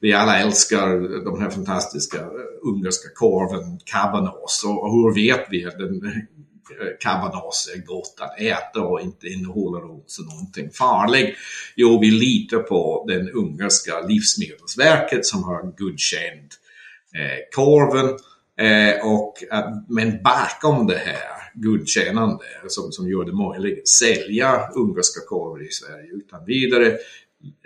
vi 0.00 0.12
alla 0.12 0.38
älskar 0.38 1.24
de 1.24 1.40
här 1.40 1.50
fantastiska 1.50 2.18
eh, 2.18 2.26
ungerska 2.62 3.08
korven 3.14 3.78
cabanos 3.84 4.64
och 4.66 4.90
hur 4.90 5.14
vet 5.14 5.46
vi 5.50 5.64
att 5.64 5.78
den 5.78 6.06
eh, 6.06 6.22
cabanos 7.00 7.72
är 7.76 7.86
gott 7.86 8.16
att 8.20 8.40
äta 8.40 8.80
och 8.80 9.00
inte 9.00 9.28
innehåller 9.28 9.96
också 9.96 10.22
någonting 10.22 10.70
farligt? 10.70 11.36
Jo, 11.76 12.00
vi 12.00 12.10
litar 12.10 12.58
på 12.58 13.04
den 13.08 13.30
ungerska 13.30 14.00
livsmedelsverket 14.00 15.26
som 15.26 15.44
har 15.44 15.62
godkänt 15.78 16.60
eh, 17.14 17.38
korven 17.54 18.18
Eh, 18.58 19.06
och, 19.06 19.42
eh, 19.52 19.64
men 19.88 20.22
bakom 20.22 20.86
det 20.86 20.98
här 20.98 21.34
godkännande 21.54 22.44
som, 22.68 22.92
som 22.92 23.08
gör 23.08 23.24
det 23.24 23.32
möjligt. 23.32 23.78
Att 23.78 23.88
sälja 23.88 24.68
ungerska 24.74 25.20
korvar 25.28 25.62
i 25.62 25.70
Sverige. 25.70 26.10
Utan 26.12 26.44
vidare 26.44 26.86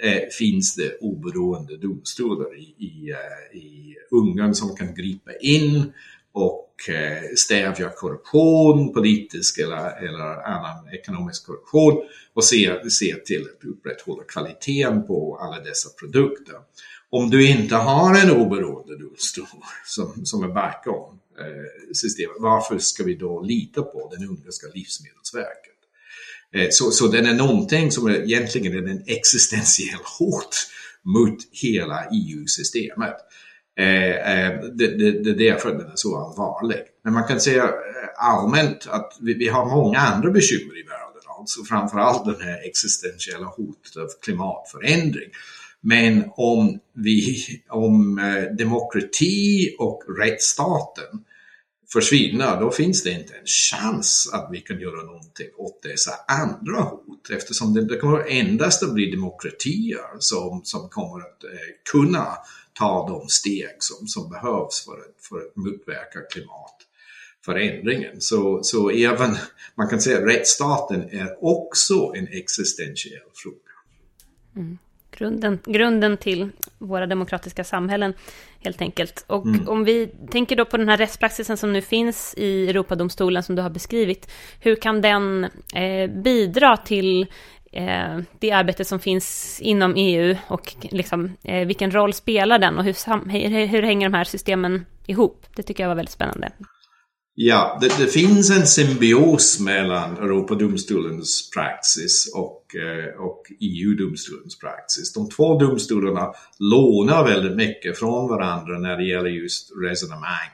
eh, 0.02 0.22
finns 0.38 0.74
det 0.74 0.96
oberoende 1.00 1.76
domstolar 1.76 2.58
i, 2.58 2.74
i, 2.78 3.10
eh, 3.10 3.58
i 3.58 3.94
Ungern 4.10 4.54
som 4.54 4.76
kan 4.76 4.94
gripa 4.94 5.32
in 5.40 5.92
och 6.32 6.74
eh, 6.88 7.22
stävja 7.36 7.90
korruption, 7.90 8.92
politisk 8.92 9.58
eller, 9.58 10.08
eller 10.08 10.46
annan 10.46 10.88
ekonomisk 10.92 11.46
korruption 11.46 12.02
och 12.34 12.44
se, 12.44 12.90
se 12.90 13.14
till 13.14 13.42
att 13.42 13.64
upprätthålla 13.64 14.22
kvaliteten 14.22 15.06
på 15.06 15.38
alla 15.40 15.60
dessa 15.60 15.88
produkter 16.00 16.54
om 17.10 17.30
du 17.30 17.48
inte 17.48 17.74
har 17.74 18.14
en 18.14 18.30
oberoende 18.30 18.98
domstol 18.98 19.46
som, 19.86 20.26
som 20.26 20.42
är 20.42 20.48
bakom 20.48 21.18
eh, 21.38 21.94
systemet, 21.94 22.36
varför 22.38 22.78
ska 22.78 23.04
vi 23.04 23.14
då 23.14 23.42
lita 23.42 23.82
på 23.82 24.12
den 24.16 24.28
ungerska 24.28 24.66
livsmedelsverket? 24.74 25.78
Eh, 26.54 26.66
så, 26.70 26.90
så 26.90 27.06
den 27.06 27.26
är 27.26 27.34
någonting 27.34 27.90
som 27.90 28.06
är 28.06 28.22
egentligen 28.22 28.72
är 28.72 28.90
en 28.90 29.02
existentiell 29.06 30.00
hot 30.18 30.56
mot 31.02 31.38
hela 31.52 32.04
EU-systemet. 32.12 33.16
Eh, 33.78 34.10
eh, 34.10 34.60
det, 34.60 34.86
det, 34.86 35.10
det 35.22 35.30
är 35.30 35.52
därför 35.52 35.72
den 35.72 35.90
är 35.90 35.96
så 35.96 36.16
allvarlig. 36.16 36.78
Men 37.04 37.12
man 37.12 37.24
kan 37.24 37.40
säga 37.40 37.64
eh, 37.64 37.70
allmänt 38.16 38.86
att 38.90 39.16
vi, 39.20 39.34
vi 39.34 39.48
har 39.48 39.66
många 39.66 39.98
andra 39.98 40.30
bekymmer 40.30 40.80
i 40.80 40.82
världen, 40.82 41.22
alltså 41.38 41.64
framförallt 41.64 42.24
den 42.24 42.40
här 42.40 42.68
existentiella 42.68 43.46
hotet 43.46 43.96
av 43.96 44.08
klimatförändring. 44.22 45.30
Men 45.80 46.24
om, 46.36 46.78
vi, 46.92 47.36
om 47.68 48.18
eh, 48.18 48.56
demokrati 48.56 49.76
och 49.78 50.02
rättsstaten 50.18 51.24
försvinner, 51.92 52.60
då 52.60 52.70
finns 52.70 53.02
det 53.02 53.10
inte 53.10 53.34
en 53.34 53.46
chans 53.46 54.30
att 54.32 54.48
vi 54.52 54.60
kan 54.60 54.80
göra 54.80 55.02
någonting 55.02 55.48
åt 55.56 55.82
dessa 55.82 56.10
andra 56.28 56.82
hot 56.82 57.30
eftersom 57.30 57.74
det, 57.74 57.84
det 57.84 57.96
kommer 57.96 58.24
endast 58.28 58.82
att 58.82 58.94
bli 58.94 59.10
demokratier 59.10 60.18
som, 60.18 60.60
som 60.64 60.88
kommer 60.88 61.18
att 61.18 61.44
eh, 61.44 61.50
kunna 61.92 62.26
ta 62.78 63.08
de 63.08 63.28
steg 63.28 63.76
som, 63.78 64.06
som 64.06 64.30
behövs 64.30 64.84
för 64.84 64.92
att, 64.92 65.26
för 65.28 65.36
att 65.36 65.56
motverka 65.56 66.20
klimatförändringen. 66.30 68.20
Så, 68.20 68.62
så 68.62 68.90
även, 68.90 69.36
man 69.74 69.88
kan 69.88 70.00
säga 70.00 70.18
att 70.18 70.28
rättsstaten 70.28 71.02
är 71.10 71.44
också 71.44 72.12
en 72.16 72.28
existentiell 72.28 73.28
fråga. 73.34 73.56
Mm. 74.56 74.78
Grunden, 75.18 75.58
grunden 75.64 76.16
till 76.16 76.50
våra 76.78 77.06
demokratiska 77.06 77.64
samhällen, 77.64 78.14
helt 78.60 78.80
enkelt. 78.80 79.24
Och 79.26 79.46
mm. 79.46 79.68
om 79.68 79.84
vi 79.84 80.06
tänker 80.30 80.56
då 80.56 80.64
på 80.64 80.76
den 80.76 80.88
här 80.88 80.96
rättspraxisen 80.96 81.56
som 81.56 81.72
nu 81.72 81.82
finns 81.82 82.34
i 82.36 82.70
Europadomstolen, 82.70 83.42
som 83.42 83.56
du 83.56 83.62
har 83.62 83.70
beskrivit, 83.70 84.30
hur 84.60 84.76
kan 84.76 85.00
den 85.00 85.44
eh, 85.74 86.10
bidra 86.22 86.76
till 86.76 87.26
eh, 87.72 88.18
det 88.38 88.50
arbete 88.50 88.84
som 88.84 89.00
finns 89.00 89.58
inom 89.60 89.94
EU 89.96 90.36
och 90.48 90.76
liksom, 90.90 91.36
eh, 91.44 91.66
vilken 91.66 91.90
roll 91.90 92.12
spelar 92.12 92.58
den 92.58 92.78
och 92.78 92.84
hur, 92.84 93.30
hur, 93.30 93.66
hur 93.66 93.82
hänger 93.82 94.08
de 94.08 94.16
här 94.16 94.24
systemen 94.24 94.86
ihop? 95.06 95.46
Det 95.56 95.62
tycker 95.62 95.82
jag 95.82 95.88
var 95.88 95.96
väldigt 95.96 96.12
spännande. 96.12 96.52
Ja, 97.40 97.78
det, 97.80 97.98
det, 97.98 98.06
finns 98.06 98.50
en 98.50 98.66
symbios 98.66 99.60
mellan 99.60 100.16
Europadomstolens 100.16 101.50
praxis 101.50 102.32
och, 102.34 102.76
eh, 102.76 103.20
och 103.20 103.42
EU-domstolens 103.60 104.58
praxis. 104.58 105.12
De 105.12 105.30
två 105.30 105.58
domstolarna 105.58 106.32
lånar 106.58 107.24
väldigt 107.24 107.56
mycket 107.56 107.98
från 107.98 108.28
varandra 108.28 108.78
när 108.78 108.96
det 108.96 109.04
gäller 109.04 109.30
just 109.30 109.70
resonemang. 109.82 110.50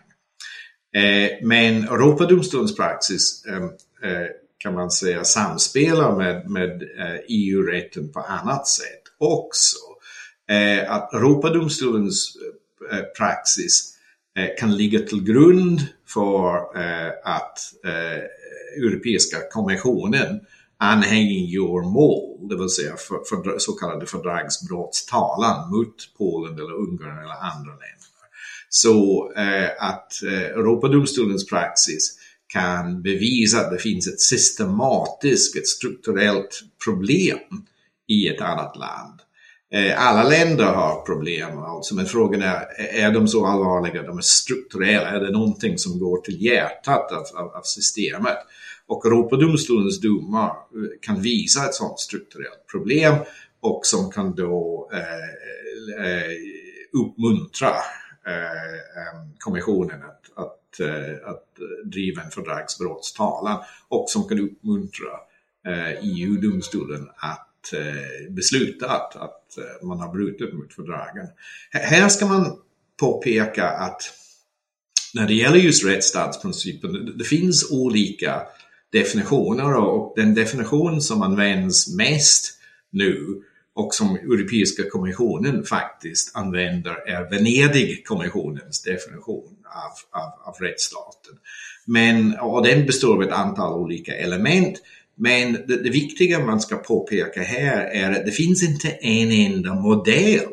Eh, 0.94 1.30
men 1.42 1.84
Europadomstolens 1.84 2.76
praxis 2.76 3.44
eh, 3.48 3.64
eh 4.10 4.26
kan 4.58 4.74
man 4.74 4.90
säga 4.90 5.24
samspelar 5.24 6.16
med, 6.16 6.50
med 6.50 6.82
eh, 6.82 7.20
EU-rätten 7.28 8.12
på 8.12 8.20
annat 8.20 8.68
sätt 8.68 9.02
också. 9.18 9.76
att 10.88 11.14
Europadomstolens 11.14 12.36
praxis 13.18 13.94
kan 14.58 14.76
ligga 14.76 14.98
till 14.98 15.22
grund 15.24 15.80
för 16.14 16.56
eh, 16.56 17.12
att 17.24 17.58
eh, 17.84 18.22
Europeiska 18.84 19.36
kommissionen 19.50 20.40
anhängiggör 20.78 21.82
mål, 21.90 22.48
det 22.48 22.56
vill 22.56 22.68
säga 22.68 22.96
för, 22.96 23.18
för 23.28 23.58
så 23.58 23.72
kallade 23.72 24.06
fördragsbrottstalan 24.06 25.70
mot 25.70 25.94
Polen 26.18 26.54
eller 26.54 26.72
Ungern 26.72 27.18
eller 27.18 27.52
andra 27.52 27.70
länder. 27.70 28.14
Så 28.68 29.32
eh, 29.36 29.70
att 29.78 30.22
eh, 30.22 30.58
Europadomstolens 30.58 31.46
praxis 31.46 32.18
kan 32.46 33.02
bevisa 33.02 33.60
att 33.60 33.70
det 33.70 33.78
finns 33.78 34.08
ett 34.08 34.20
systematiskt, 34.20 35.56
ett 35.56 35.68
strukturellt 35.68 36.60
problem 36.84 37.38
i 38.08 38.28
ett 38.28 38.40
annat 38.40 38.76
land. 38.76 39.20
Eh, 39.74 40.06
alla 40.06 40.28
länder 40.28 40.64
har 40.64 41.02
problem, 41.02 41.58
alltså, 41.58 41.94
men 41.94 42.06
frågan 42.06 42.42
är, 42.42 42.66
är 42.78 43.12
de 43.12 43.28
så 43.28 43.46
allvarliga, 43.46 44.02
de 44.02 44.18
är 44.18 44.22
strukturella, 44.22 45.08
är 45.08 45.20
det 45.20 45.30
någonting 45.30 45.78
som 45.78 45.98
går 45.98 46.20
till 46.20 46.42
hjärtat 46.42 47.12
av, 47.12 47.24
av, 47.44 47.56
av 47.56 47.62
systemet? 47.62 48.38
Och 48.86 49.06
Europadomstolens 49.06 50.00
domar 50.00 50.50
eh, 50.50 50.54
kan 51.00 51.22
visa 51.22 51.64
ett 51.64 51.74
sådant 51.74 52.00
strukturellt 52.00 52.66
problem 52.70 53.14
och 53.60 53.80
som 53.86 54.10
kan 54.10 54.34
då 54.34 54.90
eh, 54.92 56.06
eh 56.06 56.30
uppmuntra 56.92 57.68
eh, 58.26 59.34
kommissionen 59.38 60.02
att, 60.02 60.44
att 60.44 60.60
Eh, 60.80 61.30
att, 61.30 61.44
driva 61.84 62.22
en 62.22 62.30
fördragsbrottstalan 62.30 63.58
och 63.88 64.04
som 64.08 64.28
kan 64.28 64.40
uppmuntra 64.40 65.10
e 65.66 65.98
EU-domstolen 66.02 67.08
att 67.16 67.48
Eh, 67.72 68.32
besluta 68.32 68.90
att, 68.90 69.16
att 69.16 69.58
eh, 69.58 69.86
man 69.86 70.00
har 70.00 70.12
brutit 70.12 70.54
mot 70.54 70.74
fördragen. 70.74 71.26
Här 71.70 72.08
ska 72.08 72.26
man 72.26 72.58
påpeka 73.00 73.68
att 73.68 74.02
när 75.14 75.26
det 75.26 75.34
gäller 75.34 75.58
just 75.58 75.84
rättsstatsprincipen, 75.84 77.18
det 77.18 77.24
finns 77.24 77.70
olika 77.70 78.42
definitioner 78.92 79.74
och 79.74 80.12
den 80.16 80.34
definition 80.34 81.00
som 81.00 81.22
används 81.22 81.94
mest 81.96 82.58
nu 82.90 83.42
och 83.74 83.94
som 83.94 84.16
Europeiska 84.16 84.82
kommissionen 84.90 85.64
faktiskt 85.64 86.36
använder 86.36 87.08
är 87.08 87.30
Venedigkommissionens 87.30 88.82
definition 88.82 89.56
av, 89.64 90.20
av, 90.22 90.48
av 90.48 90.54
rättsstaten. 90.60 91.34
Men, 91.84 92.38
och 92.38 92.66
den 92.66 92.86
består 92.86 93.14
av 93.14 93.22
ett 93.22 93.32
antal 93.32 93.72
olika 93.72 94.16
element. 94.16 94.78
Men 95.16 95.52
det, 95.52 95.82
det 95.82 95.90
viktiga 95.90 96.40
man 96.40 96.60
ska 96.60 96.76
påpeka 96.76 97.42
här 97.42 97.84
är 97.84 98.10
att 98.10 98.26
det 98.26 98.32
finns 98.32 98.62
inte 98.62 98.88
en 98.90 99.32
enda 99.32 99.74
modell 99.74 100.48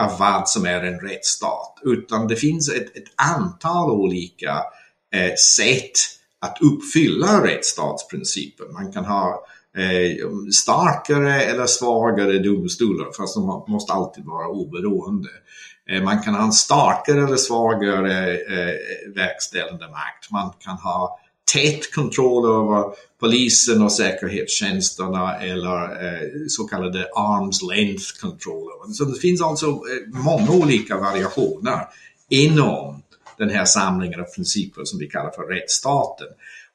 av 0.00 0.18
vad 0.18 0.48
som 0.48 0.66
är 0.66 0.84
en 0.84 1.00
rättsstat, 1.00 1.80
utan 1.82 2.28
det 2.28 2.36
finns 2.36 2.68
ett, 2.68 2.96
ett 2.96 3.12
antal 3.16 3.90
olika 3.90 4.62
eh, 5.14 5.34
sätt 5.34 5.92
att 6.40 6.58
uppfylla 6.60 7.46
rättsstatsprincipen. 7.46 8.72
Man 8.72 8.92
kan 8.92 9.04
ha 9.04 9.46
eh, 9.76 10.28
starkare 10.52 11.42
eller 11.42 11.66
svagare 11.66 12.38
domstolar, 12.38 13.12
fast 13.16 13.34
de 13.34 13.64
måste 13.68 13.92
alltid 13.92 14.24
vara 14.24 14.48
oberoende. 14.48 15.28
Eh, 15.90 16.02
man 16.02 16.22
kan 16.22 16.34
ha 16.34 16.44
en 16.44 16.52
starkare 16.52 17.24
eller 17.24 17.36
svagare 17.36 18.32
eh, 18.32 18.74
verkställande 19.14 19.88
makt. 19.88 20.30
Man 20.30 20.52
kan 20.58 20.76
ha 20.76 21.20
tät 21.52 21.94
kontroll 21.94 22.44
över 22.46 22.94
polisen 23.20 23.82
och 23.82 23.92
säkerhetstjänsterna 23.92 25.36
eller 25.36 25.82
eh, 25.82 26.28
så 26.48 26.64
kallade 26.64 27.08
arms 27.14 27.62
length 27.62 28.20
controller. 28.20 28.92
Så 28.92 29.04
det 29.04 29.20
finns 29.20 29.42
alltså 29.42 29.66
eh, 29.66 30.22
många 30.24 30.50
olika 30.50 30.96
variationer 30.96 31.80
inom 32.28 33.02
den 33.38 33.50
här 33.50 33.64
samlingen 33.64 34.20
av 34.20 34.24
principer 34.24 34.84
som 34.84 34.98
vi 34.98 35.06
kallar 35.06 35.30
för 35.30 35.42
rättsstaten. 35.42 36.28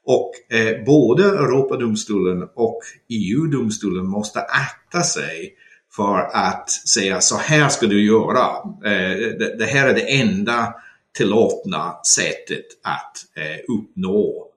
Och 0.05 0.55
eh, 0.55 0.85
både 0.85 1.23
Europadomstolen 1.23 2.47
och 2.55 2.79
EU-domstolen 3.09 4.07
måste 4.07 4.39
akta 4.39 5.01
sig 5.01 5.53
för 5.95 6.29
att 6.33 6.69
säga 6.69 7.21
så 7.21 7.37
här 7.37 7.69
ska 7.69 7.87
du 7.87 8.05
göra. 8.05 8.45
Eh, 8.85 9.17
det, 9.39 9.55
det, 9.59 9.65
här 9.65 9.87
är 9.87 9.93
det 9.93 10.19
enda 10.19 10.73
tillåtna 11.17 11.95
sättet 12.15 12.65
att 12.83 13.17
eh, 13.37 13.75
uppnå 13.75 14.48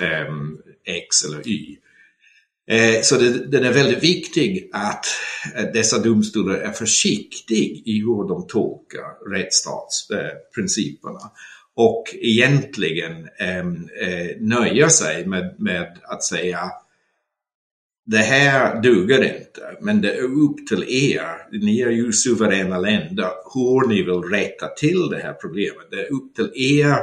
Ehm, 0.00 0.58
X 0.84 1.24
eller 1.24 1.48
Y. 1.48 1.78
Eh, 2.70 3.02
så 3.02 3.16
det, 3.16 3.58
är 3.58 3.72
väldigt 3.72 4.04
viktigt 4.04 4.70
att 4.72 5.06
eh, 5.56 5.64
dessa 5.72 5.98
domstolar 5.98 6.54
är 6.54 6.72
försiktiga 6.72 7.82
i 7.84 8.00
hur 8.00 8.28
de 8.28 8.46
tolkar 8.46 9.30
rättsstatsprinciperna 9.30 11.30
och 11.76 12.14
egentligen 12.14 13.28
ehm, 13.38 13.88
eh, 14.00 14.36
nöjer 14.40 14.88
sig 14.88 15.26
med, 15.26 15.54
med 15.58 15.98
att 16.02 16.24
säga 16.24 16.60
det 18.06 18.18
här 18.18 18.82
duger 18.82 19.24
inte, 19.24 19.76
men 19.80 20.00
det 20.00 20.14
är 20.14 20.22
upp 20.22 20.66
till 20.68 20.84
er. 20.88 21.58
Ni 21.58 21.80
är 21.80 21.90
ju 21.90 22.12
suveräna 22.12 22.78
länder 22.78 23.30
hur 23.54 23.88
ni 23.88 24.02
vill 24.02 24.22
rätta 24.22 24.68
till 24.68 25.08
det 25.10 25.18
här 25.18 25.32
problemet. 25.32 25.86
Det 25.90 26.00
är 26.00 26.12
upp 26.12 26.34
till 26.34 26.50
er 26.54 26.96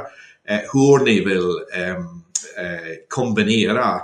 hur 0.72 1.04
ni 1.04 1.24
vill 1.24 1.50
eh, 1.74 2.04
Eh, 2.58 2.94
kombinera 3.08 4.00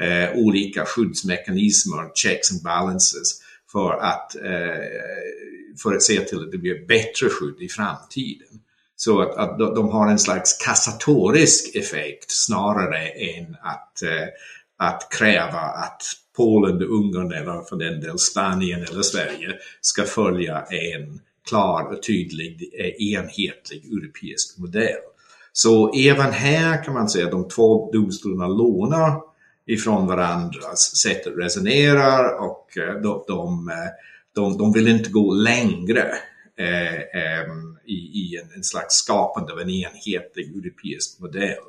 eh, 0.00 0.36
olika 0.36 0.84
skyddsmekanismer, 0.84 2.10
checks 2.14 2.52
and 2.52 2.62
balances, 2.62 3.40
för 3.72 3.92
att, 3.92 4.36
eh, 4.36 5.80
för 5.82 5.94
att 5.94 6.02
se 6.02 6.20
till 6.20 6.38
att 6.38 6.52
det 6.52 6.58
blir 6.58 6.86
bättre 6.86 7.28
skydd 7.28 7.60
i 7.60 7.68
framtiden. 7.68 8.48
Så 8.96 9.22
att, 9.22 9.36
att 9.36 9.58
de 9.58 9.88
har 9.88 10.10
en 10.10 10.18
slags 10.18 10.56
kassatorisk 10.64 11.76
effekt 11.76 12.30
snarare 12.30 13.08
än 13.08 13.56
att, 13.62 14.02
eh, 14.02 14.28
att 14.76 15.08
kräva 15.18 15.60
att 15.60 16.02
Polen, 16.36 16.82
Ungern 16.82 17.32
eller 17.32 17.62
för 17.68 17.76
den 17.76 18.00
del 18.00 18.18
Spanien 18.18 18.82
eller 18.82 19.02
Sverige 19.02 19.54
ska 19.80 20.04
följa 20.04 20.62
en 20.62 21.20
klar 21.48 21.92
och 21.92 22.02
tydlig 22.02 22.70
eh, 22.78 23.14
enhetlig 23.14 23.84
europeisk 23.92 24.58
modell. 24.58 25.11
Så 25.52 25.92
även 25.94 26.32
här 26.32 26.84
kan 26.84 26.94
man 26.94 27.08
säga 27.08 27.24
att 27.24 27.30
de 27.30 27.48
två 27.48 27.90
domstolarna 27.92 28.48
lånar 28.48 29.20
ifrån 29.66 30.06
varandras 30.06 30.96
sätt 30.96 31.26
att 31.26 31.38
resonera 31.38 32.38
och 32.40 32.78
eh, 32.78 32.94
de, 32.94 33.24
de, 33.26 33.68
eh, 33.68 33.90
de, 34.34 34.58
de 34.58 34.72
vill 34.72 34.88
inte 34.88 35.10
gå 35.10 35.34
längre 35.34 36.14
eh, 36.58 36.94
eh, 36.94 37.48
i, 37.86 37.94
i 37.94 38.40
en, 38.42 38.56
en, 38.56 38.62
slags 38.62 38.94
skapande 38.94 39.52
av 39.52 39.60
en 39.60 39.70
enhetlig 39.70 40.56
europeisk 40.56 41.20
modell. 41.20 41.62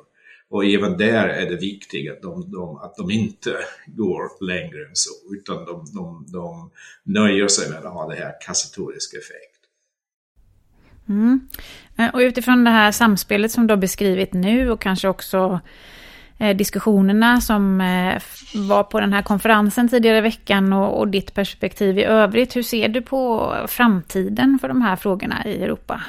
Och 0.48 0.64
även 0.64 0.96
där 0.96 1.28
är 1.28 1.50
det 1.50 1.56
viktigt 1.56 2.12
att 2.12 2.22
de, 2.22 2.50
de, 2.50 2.76
att 2.76 2.96
de 2.96 3.10
inte 3.10 3.56
går 3.86 4.44
längre 4.44 4.88
än 4.88 4.94
så, 4.94 5.34
utan 5.34 5.64
de, 5.64 5.86
de, 5.94 6.26
de 6.32 6.70
nöjer 7.02 7.48
sig 7.48 7.70
med 7.70 7.78
att 7.78 7.92
ha 7.92 8.08
det 8.08 8.16
här 8.16 8.32
kassatoriska 8.46 9.18
effekt. 9.18 9.53
Mm. 11.08 11.48
Eh, 11.98 12.08
och 12.08 12.18
utifrån 12.18 12.64
det 12.64 12.70
här 12.70 12.92
samspelet 12.92 13.52
som 13.52 13.66
du 13.66 13.72
har 13.72 13.78
beskrivit 13.78 14.32
nu 14.32 14.70
och 14.70 14.80
kanske 14.80 15.08
också 15.08 15.60
eh, 16.38 16.56
diskussionerna 16.56 17.40
som 17.40 17.80
eh, 17.80 18.22
var 18.54 18.84
på 18.84 19.00
den 19.00 19.12
här 19.12 19.22
konferensen 19.22 19.88
tidigare 19.88 20.18
i 20.18 20.20
veckan 20.20 20.72
och, 20.72 20.98
och 20.98 21.08
ditt 21.08 21.34
perspektiv 21.34 21.98
i 21.98 22.04
övrigt. 22.04 22.56
Hur 22.56 22.62
ser 22.62 22.88
du 22.88 23.02
på 23.02 23.54
framtiden 23.68 24.58
för 24.60 24.68
de 24.68 24.82
här 24.82 24.96
frågorna 24.96 25.46
i 25.46 25.62
Europa? 25.62 26.02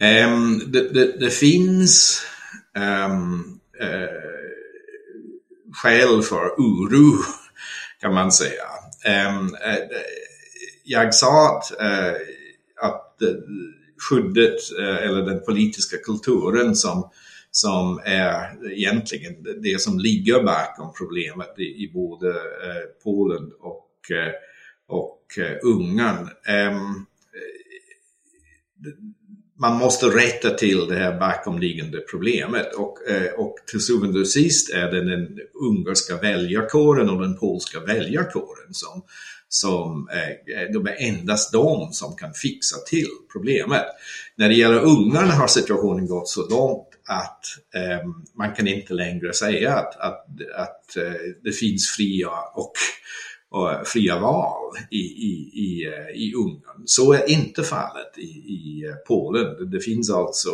Um, 0.00 0.62
det, 0.72 0.94
det, 0.94 1.20
det, 1.20 1.30
finns 1.30 2.22
um, 3.06 3.60
uh, 3.82 4.08
skäl 5.72 6.22
för 6.22 6.46
oro 6.58 7.22
kan 8.00 8.14
man 8.14 8.32
säga. 8.32 8.64
Um, 9.28 9.56
jag 10.84 11.14
sa 11.14 11.58
att, 11.58 11.72
uh, 11.80 12.16
att 12.80 13.22
eh, 13.22 13.28
skyddet 14.08 14.78
eh, 14.78 14.96
eller 14.96 15.22
den 15.22 15.44
politiska 15.44 15.96
kulturen 15.96 16.76
som, 16.76 17.10
som 17.50 18.00
är 18.04 18.66
egentligen 18.72 19.62
det 19.62 19.80
som 19.80 19.98
ligger 19.98 20.42
bakom 20.42 20.92
problemet 20.98 21.58
i, 21.58 21.62
i 21.62 21.90
både 21.94 22.28
eh, 22.28 22.84
Polen 23.04 23.52
och, 23.60 23.90
och 24.88 25.20
Ungern. 25.62 26.28
Ehm, 26.46 27.06
man 29.60 29.78
måste 29.78 30.06
rätta 30.06 30.50
till 30.50 30.86
det 30.86 30.94
här 30.94 31.18
bakomliggande 31.18 32.00
problemet 32.10 32.74
och, 32.74 32.98
och 33.36 33.56
till 33.70 33.80
syvende 33.80 34.20
och 34.20 34.28
sist 34.28 34.74
är 34.74 34.90
det 34.90 35.10
den 35.10 35.38
ungerska 35.54 36.16
väljarkåren 36.16 37.10
och 37.10 37.20
den 37.20 37.38
polska 37.38 37.80
väljarkåren 37.80 38.74
som, 38.74 39.02
som 39.54 40.08
eh, 40.08 40.72
de 40.72 40.86
är 40.86 40.96
endast 40.98 41.52
de 41.52 41.92
som 41.92 42.16
kan 42.16 42.34
fixa 42.34 42.76
till 42.78 43.08
problemet. 43.32 43.84
När 44.36 44.48
det 44.48 44.54
gäller 44.54 44.80
ungarna 44.80 45.32
har 45.32 45.46
situationen 45.46 46.06
gått 46.06 46.28
så 46.28 46.48
långt 46.48 46.88
att 47.08 47.40
eh, 47.74 48.08
man 48.38 48.54
kan 48.54 48.68
inte 48.68 48.94
längre 48.94 49.32
säga 49.32 49.74
att, 49.74 49.96
att, 49.96 50.26
att 50.56 50.96
eh, 50.96 51.12
det 51.44 51.52
finns 51.52 51.88
fria 51.88 52.30
och 52.54 52.72
och 53.50 53.86
fria 53.86 54.18
val 54.18 54.72
i, 54.90 54.96
i, 54.98 55.50
i, 55.54 55.86
eh, 55.86 56.16
i 56.22 56.34
Ungern. 56.34 56.82
Så 56.86 57.12
är 57.12 57.30
inte 57.30 57.62
fallet 57.62 58.18
i, 58.18 58.22
i 58.28 58.84
eh, 58.88 58.94
Polen. 59.06 59.70
Det 59.70 59.80
finns 59.80 60.10
alltså 60.10 60.50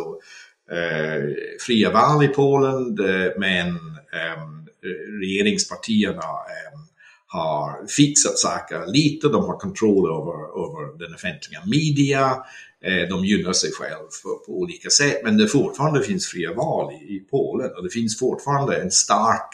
eh, 0.71 1.35
fria 1.59 1.91
val 1.91 2.23
i 2.23 2.27
Polen 2.27 2.97
men 3.37 3.67
ehm, 3.67 4.67
eh, 4.83 5.19
regeringspartierna 5.19 6.21
eh, 6.21 6.90
har 7.33 7.87
fixat 7.87 8.37
saker 8.37 8.85
lite, 8.87 9.27
de 9.27 9.43
har 9.43 9.57
kontroll 9.57 10.05
över, 10.09 10.37
över 10.63 10.97
den 10.97 11.15
offentliga 11.15 11.61
media, 11.65 12.43
eh, 12.83 13.09
de 13.09 13.25
gynnar 13.25 13.53
sig 13.53 13.71
själva 13.71 14.07
på, 14.23 14.43
på, 14.45 14.51
olika 14.51 14.89
sätt 14.89 15.21
men 15.23 15.37
det 15.37 15.47
fortfarande 15.47 16.03
finns 16.03 16.27
fria 16.27 16.53
val 16.53 16.93
i, 16.93 17.15
i 17.15 17.19
Polen 17.19 17.71
och 17.77 17.83
det 17.83 17.89
finns 17.89 18.19
fortfarande 18.19 18.81
en 18.81 18.91
stark 18.91 19.49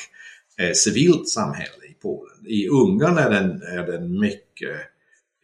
eh, 0.58 0.74
civilt 0.74 1.30
samhälle 1.30 1.86
i 1.90 1.94
Polen. 2.02 2.48
I 2.48 2.68
Ungern 2.68 3.18
är 3.18 3.30
den, 3.30 3.62
är 3.62 3.88
den 3.88 4.20
mycket 4.20 4.78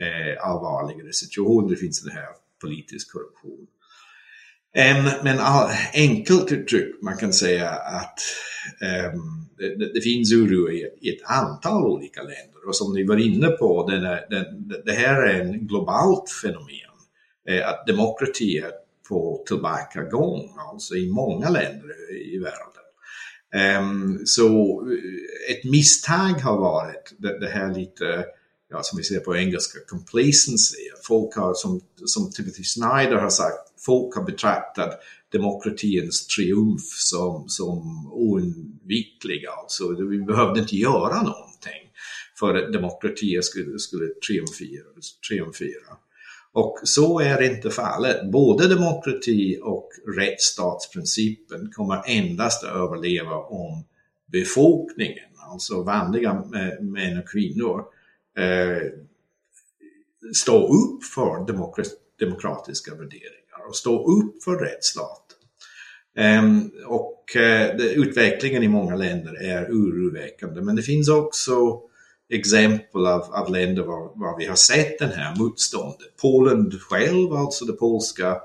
eh, 0.02 0.48
allvarligare 0.48 1.14
situation. 1.14 1.70
Det 1.70 1.76
finns 1.76 2.04
den 2.04 2.14
här 2.14 2.30
politisk 2.62 3.12
korruption. 3.12 3.68
Um, 4.78 5.10
men 5.24 5.40
all, 5.40 5.72
enkelt 5.94 6.52
uttryckt, 6.52 7.04
man 7.04 7.18
kan 7.18 7.34
säga 7.34 7.70
att 7.70 8.20
um, 9.14 9.44
det, 9.58 9.94
det, 9.94 10.02
finns 10.02 10.34
oro 10.34 10.72
i, 10.72 10.90
i, 11.02 11.10
ett 11.10 11.24
antal 11.24 11.86
olika 11.86 12.22
länder. 12.22 12.68
Och 12.68 12.76
som 12.76 12.94
ni 12.94 13.04
var 13.04 13.18
inne 13.18 13.48
på, 13.48 13.88
den 13.90 14.06
är, 14.06 14.28
den, 14.30 14.74
det 14.86 14.92
här 14.92 15.22
är 15.22 15.42
en 15.42 15.68
globalt 15.68 16.30
fenomen. 16.30 16.94
Eh, 17.50 17.70
att 17.70 17.88
demokrati 17.88 18.58
är 18.58 18.72
på 19.10 19.44
tillbakagång, 19.48 20.50
alltså 20.72 20.96
i 20.96 21.10
många 21.10 21.50
länder 21.50 21.90
i 22.34 22.38
världen. 22.38 22.84
Um, 23.80 24.22
så 24.26 24.82
eh, 24.92 25.56
ett 25.56 25.64
misstag 25.64 26.34
har 26.34 26.58
varit 26.58 27.16
det, 27.18 27.40
det, 27.40 27.50
här 27.50 27.74
lite, 27.74 28.26
ja, 28.70 28.84
som 28.84 28.98
vi 28.98 29.04
ser 29.04 29.20
på 29.20 29.36
engelska, 29.36 29.80
complacency. 29.88 30.78
Folk 31.08 31.36
har, 31.36 31.54
som, 31.54 31.82
som 32.06 32.32
Timothy 32.32 32.64
Snyder 32.64 33.16
har 33.16 33.30
sagt, 33.30 33.73
folk 33.86 34.16
har 34.16 34.24
betraktat 34.24 35.00
demokratins 35.32 36.28
triumf 36.28 36.84
som, 36.84 37.50
som 37.50 38.08
oundviklig. 38.14 39.46
Alltså, 39.46 39.96
vi 40.10 40.22
behövde 40.22 40.60
inte 40.60 40.76
göra 40.76 41.16
någonting 41.16 41.84
för 42.40 42.56
att 42.56 42.74
demokratier 42.74 43.42
skulle, 43.42 43.80
skulle 43.80 44.14
triumfera. 44.28 44.88
triumfera. 45.30 45.98
Och 46.52 46.80
så 46.84 47.20
är 47.20 47.42
inte 47.42 47.70
fallet. 47.70 48.32
Både 48.32 48.68
demokrati 48.68 49.60
och 49.62 49.90
rättsstatsprincipen 50.18 51.72
kommer 51.72 52.02
endast 52.06 52.64
att 52.64 52.76
överleva 52.76 53.36
om 53.36 53.84
befolkningen, 54.26 55.30
alltså 55.52 55.84
vanliga 55.84 56.34
män 56.80 57.18
och 57.18 57.30
kvinnor, 57.30 57.84
eh, 58.38 58.92
står 60.34 60.64
upp 60.64 61.04
för 61.04 61.46
demokratiska 62.20 62.92
värderingar 62.92 63.43
och 63.68 63.76
stå 63.76 64.22
upp 64.22 64.44
för 64.44 64.56
rättsstaten. 64.56 65.38
Ehm, 66.18 66.72
och 66.86 67.36
eh, 67.36 67.76
utvecklingen 67.76 68.64
i 68.64 68.68
många 68.68 68.96
länder 68.96 69.44
är 69.44 69.66
oroväckande 69.66 70.62
men 70.62 70.76
det 70.76 70.82
finns 70.82 71.10
också 71.10 71.80
exempel 72.30 73.08
av, 73.08 73.22
av 73.22 73.52
länder 73.52 73.84
var, 73.84 74.20
var 74.20 74.38
vi 74.38 74.46
har 74.46 74.56
sett 74.56 75.00
den 75.00 75.12
här 75.12 75.36
motståndet. 75.36 76.18
Polen 76.22 76.72
själv, 76.72 77.34
alltså 77.34 77.66
det 77.66 77.74
polska 77.74 78.38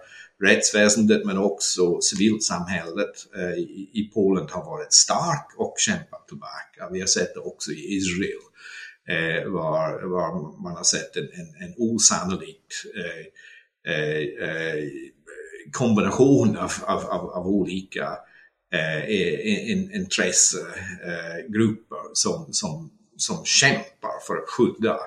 rättsväsendet 0.43 1.25
men 1.25 1.39
också 1.39 2.01
civilsamhället 2.01 3.27
eh, 3.37 3.59
i, 3.59 3.91
i 3.93 4.11
Polen 4.15 4.49
har 4.51 4.65
varit 4.65 4.93
stark 4.93 5.47
och 5.57 5.75
kämpat 5.79 6.29
tillbaka. 6.29 6.93
Vi 6.93 7.01
har 7.01 7.07
sett 7.07 7.35
det 7.35 7.41
också 7.41 7.71
i 7.71 7.97
Israel 7.97 8.45
eh, 9.09 9.51
var, 9.51 10.03
var 10.03 10.63
man 10.63 10.77
har 10.77 10.85
sett 10.85 11.17
en, 11.17 11.23
en, 11.23 11.69
en 11.69 11.75
osannolik 11.79 12.65
eh 12.95 13.27
Eh, 13.89 14.49
eh, 14.49 14.85
kombination 15.73 16.57
av, 16.57 16.73
av, 16.83 17.05
av, 17.05 17.31
av 17.31 17.47
olika 17.47 18.09
eh, 18.73 19.05
eh 19.05 19.95
intressegrupper 19.95 22.15
som, 22.15 22.53
som 22.53 22.91
som 23.21 23.45
kämpar 23.45 24.27
för 24.27 24.37
att 24.37 24.49
skydda 24.49 24.99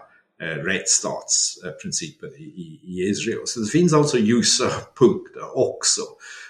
eh, 0.42 0.64
rättsstatsprincipen 0.64 2.30
i, 2.38 2.80
i, 2.84 3.10
Israel. 3.10 3.42
Så 3.46 3.60
det 3.60 3.68
finns 3.68 3.94
alltså 3.94 4.18
ljusa 4.18 4.72
punkter 5.00 5.58
också. 5.58 6.02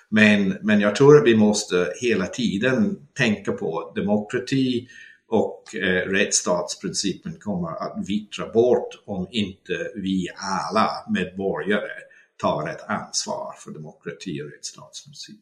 Men, 0.10 0.58
men 0.62 0.82
jag 0.82 0.96
tror 0.96 1.18
att 1.18 1.26
vi 1.26 1.36
måste 1.36 1.94
hela 2.02 2.28
tiden 2.28 3.08
tänka 3.18 3.52
på 3.52 3.92
demokrati 3.96 4.88
och 5.28 5.76
eh, 5.76 6.10
rättsstatsprincipen 6.10 7.40
kommer 7.40 7.70
att 7.70 8.04
vittra 8.08 8.50
bort 8.50 9.04
om 9.06 9.28
inte 9.32 9.92
vi 9.96 10.28
alla 10.36 10.90
medborgare 11.10 12.11
tar 12.42 12.68
ett 12.68 12.82
ansvar 12.88 13.54
för 13.58 13.72
demokrati 13.72 14.42
och 14.42 14.52
rättsstatsprincip. 14.52 15.40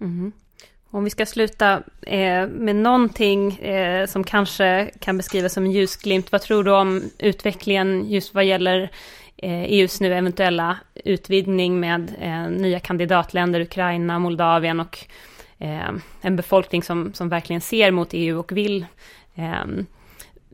Mm. 0.00 0.32
Om 0.90 1.04
vi 1.04 1.10
ska 1.10 1.26
sluta 1.26 1.82
eh, 2.02 2.48
med 2.48 2.76
någonting 2.76 3.52
eh, 3.58 4.06
som 4.06 4.24
kanske 4.24 4.90
kan 5.00 5.16
beskrivas 5.16 5.52
som 5.52 5.64
en 5.64 5.72
ljusglimt, 5.72 6.32
vad 6.32 6.42
tror 6.42 6.64
du 6.64 6.70
om 6.70 7.10
utvecklingen 7.18 8.10
just 8.10 8.34
vad 8.34 8.44
gäller 8.44 8.82
eh, 9.36 9.62
EUs 9.62 10.00
nu 10.00 10.14
eventuella 10.14 10.78
utvidgning 10.94 11.80
med 11.80 12.14
eh, 12.20 12.50
nya 12.50 12.80
kandidatländer, 12.80 13.60
Ukraina, 13.60 14.18
Moldavien 14.18 14.80
och 14.80 14.98
eh, 15.58 15.90
en 16.20 16.36
befolkning 16.36 16.82
som, 16.82 17.14
som 17.14 17.28
verkligen 17.28 17.60
ser 17.60 17.90
mot 17.90 18.08
EU 18.12 18.38
och 18.38 18.52
vill, 18.52 18.86
eh, 19.34 19.64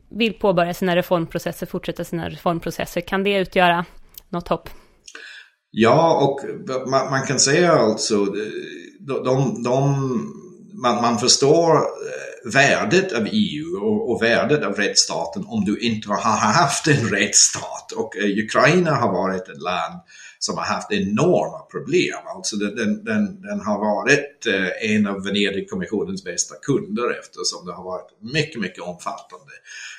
vill 0.09 0.33
påbörja 0.33 0.73
sina 0.73 0.95
reformprocesser, 0.95 1.65
fortsätta 1.65 2.03
sina 2.03 2.29
reformprocesser. 2.29 3.01
Kan 3.01 3.23
det 3.23 3.37
utgöra 3.37 3.85
något 4.29 4.47
hopp? 4.47 4.69
Ja, 5.77 6.23
och 6.23 6.39
man, 6.89 7.09
man 7.09 7.25
kan 7.27 7.39
säga 7.39 7.71
alltså 7.71 8.25
de, 8.99 9.63
de, 9.63 9.95
man, 10.73 11.01
man 11.01 11.19
förstår 11.19 11.75
eh, 11.75 12.51
värdet 12.53 13.13
av 13.13 13.27
EU 13.31 13.77
och, 13.77 14.11
och, 14.11 14.21
värdet 14.21 14.63
av 14.63 14.73
rättsstaten 14.73 15.43
om 15.47 15.65
du 15.65 15.79
inte 15.79 16.09
har 16.09 16.37
haft 16.53 16.87
en 16.87 17.09
rättsstat. 17.09 17.91
Och 17.95 18.17
eh, 18.17 18.45
Ukraina 18.45 18.91
har 18.91 19.11
varit 19.11 19.49
ett 19.49 19.61
land 19.61 20.01
som 20.39 20.57
har 20.57 20.65
haft 20.65 20.91
enorma 20.91 21.59
problem. 21.59 22.19
Alltså 22.35 22.55
den, 22.55 23.03
den, 23.03 23.41
den 23.41 23.59
har 23.59 23.79
varit 23.79 24.45
eh, 24.47 24.95
en 24.95 25.07
av 25.07 25.23
Venedigkommissionens 25.23 26.23
bästa 26.23 26.55
kunder 26.55 27.19
eftersom 27.19 27.65
det 27.65 27.73
har 27.73 27.83
varit 27.83 28.09
mycket, 28.33 28.61
mycket 28.61 28.83
omfattande 28.83 29.53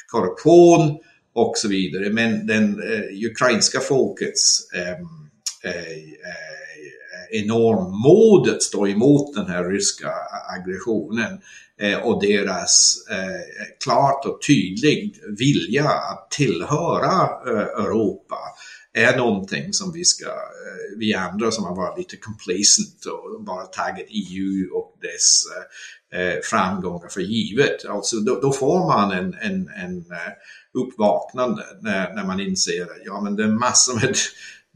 korruption 0.07 0.99
och 1.35 1.53
så 1.57 1.69
vidare. 1.69 2.13
Men 2.13 2.47
den 2.47 2.83
eh, 2.83 3.31
ukrainska 3.31 3.81
folkets 3.81 4.73
eh, 4.73 5.07
Eh, 5.67 5.73
eh, 5.73 7.41
enorm 7.43 8.01
mod 8.03 8.49
att 8.49 8.63
stå 8.63 8.87
emot 8.87 9.35
den 9.35 9.47
här 9.47 9.65
ryska 9.65 10.13
aggressionen 10.57 11.41
eh, 11.81 11.99
och 11.99 12.23
deras 12.23 12.97
klart 13.85 14.27
och 14.27 14.39
tydlig 14.47 15.21
vilja 15.39 15.89
att 15.89 16.31
tillhöra 16.31 17.29
Europa 17.85 18.39
är 18.93 19.17
någonting 19.17 19.73
som 19.73 19.93
vi 19.93 20.05
ska, 20.05 20.31
vi 20.99 21.15
andra 21.15 21.51
som 21.51 21.65
har 21.65 21.77
varit 21.77 21.99
lite 21.99 22.17
complacent 22.17 23.05
och 23.05 23.45
bara 23.45 23.67
tagit 23.67 24.07
EU 24.11 24.77
och 24.77 24.99
dess 25.03 25.43
framgångar 26.51 27.09
för 27.09 27.21
givet. 27.21 27.85
Alltså 27.85 28.17
då, 28.17 28.41
då 28.41 28.53
får 28.53 28.87
man 28.87 29.11
en, 29.11 29.35
en, 29.35 29.69
en 29.69 30.05
uppvaknande 30.75 31.63
när, 31.81 32.15
när 32.15 32.25
man 32.25 32.41
inser 32.41 32.83
att 32.83 33.03
ja, 33.05 33.21
men 33.21 33.37
det 33.37 33.43
är 33.43 33.49
massor 33.49 33.95
med 33.95 34.17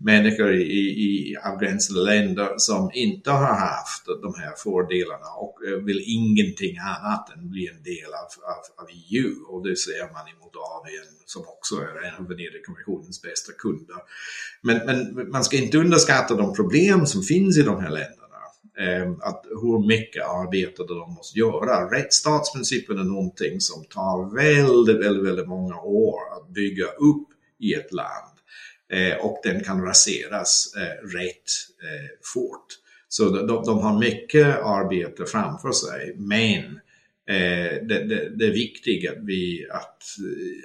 människor 0.00 0.54
i, 0.54 0.78
i 1.06 1.36
avgränsade 1.44 2.00
länder 2.00 2.54
som 2.56 2.90
inte 2.94 3.30
har 3.30 3.54
haft 3.54 4.06
de 4.22 4.34
här 4.34 4.54
fördelarna 4.56 5.26
och 5.38 5.54
eh, 5.66 5.84
vill 5.84 6.02
ingenting 6.06 6.78
annat 6.78 7.36
än 7.36 7.50
bli 7.50 7.68
en 7.68 7.82
del 7.82 8.10
av, 8.22 8.30
av, 8.52 8.84
av 8.84 8.88
EU. 9.10 9.32
Och 9.48 9.68
det 9.68 9.76
ser 9.76 10.12
man 10.12 10.28
i 10.28 10.34
Moldavien 10.40 11.04
som 11.26 11.42
också 11.42 11.74
är 11.76 12.08
en 12.08 12.14
av 12.14 12.28
Venedigkommissionens 12.28 13.22
bästa 13.22 13.52
kunder. 13.52 13.96
Men, 14.62 14.76
men 14.86 15.30
man 15.30 15.44
ska 15.44 15.56
inte 15.56 15.78
underskatta 15.78 16.34
de 16.34 16.54
problem 16.54 17.06
som 17.06 17.22
finns 17.22 17.58
i 17.58 17.62
de 17.62 17.80
här 17.80 17.90
länderna. 17.90 18.20
Ehm, 18.78 19.12
att 19.20 19.46
hur 19.62 19.86
mycket 19.86 20.24
arbete 20.24 20.84
de 20.88 21.14
måste 21.14 21.38
göra. 21.38 21.90
Rättsstatsprincipen 21.90 22.98
är 22.98 23.04
någonting 23.04 23.60
som 23.60 23.84
tar 23.84 24.34
väldigt, 24.34 25.06
väldigt, 25.06 25.24
väldigt 25.24 25.48
många 25.48 25.80
år 25.80 26.20
att 26.36 26.48
bygga 26.48 26.84
upp 26.84 27.28
i 27.58 27.74
ett 27.74 27.92
land. 27.92 28.39
Eh, 28.90 29.16
och 29.16 29.40
den 29.42 29.64
kan 29.64 29.82
raseras 29.82 30.74
eh, 30.76 31.06
rätt 31.06 31.50
eh, 31.82 32.10
fort. 32.34 32.66
Så 33.08 33.28
de, 33.30 33.46
de, 33.46 33.78
har 33.78 33.98
mycket 33.98 34.46
arbete 34.46 35.26
framför 35.26 35.72
sig, 35.72 36.14
men 36.16 36.64
eh, 37.28 37.86
det, 37.88 38.04
det, 38.08 38.36
det 38.36 38.46
är 38.46 38.52
viktigt 38.52 39.10
att 39.10 39.24
vi, 39.24 39.66
att, 39.70 40.02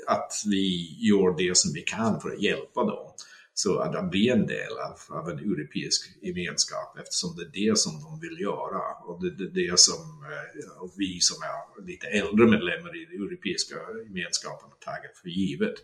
att 0.07 0.34
vi 0.45 0.97
gör 0.99 1.38
det 1.38 1.57
som 1.57 1.73
vi 1.73 1.82
kan 1.82 2.21
för 2.21 2.30
att 2.30 2.41
hjälpa 2.41 2.84
dem 2.84 3.11
så 3.57 3.80
att 3.80 3.93
de 3.93 4.09
blir 4.09 4.32
en 4.32 4.47
del 4.47 4.71
av, 4.78 5.17
av 5.17 5.30
en 5.30 5.39
europeisk 5.39 6.01
gemenskap 6.21 6.97
eftersom 6.99 7.36
det 7.36 7.41
är 7.41 7.69
det 7.69 7.78
som 7.78 8.03
de 8.03 8.19
vill 8.19 8.41
göra 8.41 8.82
och 9.07 9.21
det 9.21 9.28
är 9.28 9.32
det, 9.32 9.61
det 9.61 9.80
som 9.80 10.01
eh, 10.32 10.89
vi 10.97 11.19
som 11.19 11.38
är 11.43 11.86
lite 11.88 12.07
äldre 12.07 12.47
medlemmar 12.47 13.01
i 13.01 13.05
den 13.05 13.21
europeiska 13.23 13.76
gemenskapen 14.07 14.69
har 14.69 14.93
tagit 14.93 15.17
för 15.17 15.30
givet. 15.30 15.76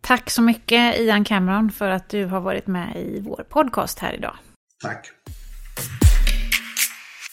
Tack 0.00 0.30
så 0.30 0.42
mycket 0.42 1.00
Ian 1.00 1.24
Cameron 1.24 1.70
för 1.70 1.90
att 1.90 2.08
du 2.08 2.24
har 2.24 2.40
varit 2.40 2.66
med 2.66 2.96
i 2.96 3.20
vår 3.20 3.44
podcast 3.48 3.98
här 3.98 4.12
idag. 4.12 4.36
Tack. 4.82 5.10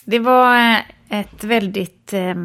Det 0.05 0.20
var 0.20 0.55
eh, 0.55 0.80
ett 1.09 1.43
väldigt 1.43 2.13
eh, 2.13 2.36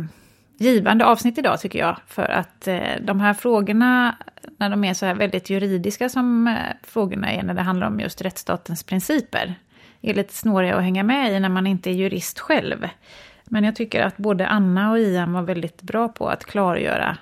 givande 0.59 1.05
avsnitt 1.05 1.39
idag 1.39 1.61
tycker 1.61 1.79
jag. 1.79 1.97
För 2.07 2.29
att 2.29 2.68
eh, 2.68 2.81
de 3.03 3.21
här 3.21 3.35
frågorna, 3.35 4.16
när 4.59 4.71
de 4.71 4.85
är 4.85 4.95
så 4.95 5.07
här 5.07 5.14
väldigt 5.14 5.51
juridiska 5.51 6.09
som 6.09 6.47
eh, 6.47 6.55
frågorna 6.83 7.33
är 7.33 7.43
när 7.43 7.55
det 7.55 7.62
handlar 7.62 7.87
om 7.87 8.01
just 8.01 8.23
rättsstatens 8.23 8.85
principer, 8.85 9.55
är 10.01 10.14
lite 10.14 10.35
snåriga 10.35 10.77
att 10.77 10.83
hänga 10.83 11.03
med 11.03 11.33
i 11.33 11.41
när 11.41 11.49
man 11.49 11.66
inte 11.66 11.91
är 11.91 11.95
jurist 11.95 12.39
själv. 12.39 12.89
Men 13.45 13.64
jag 13.64 13.77
tycker 13.77 14.03
att 14.03 14.16
både 14.16 14.47
Anna 14.47 14.91
och 14.91 14.99
Ian 14.99 15.33
var 15.33 15.43
väldigt 15.43 15.83
bra 15.83 16.09
på 16.09 16.29
att 16.29 16.45
klargöra 16.45 17.16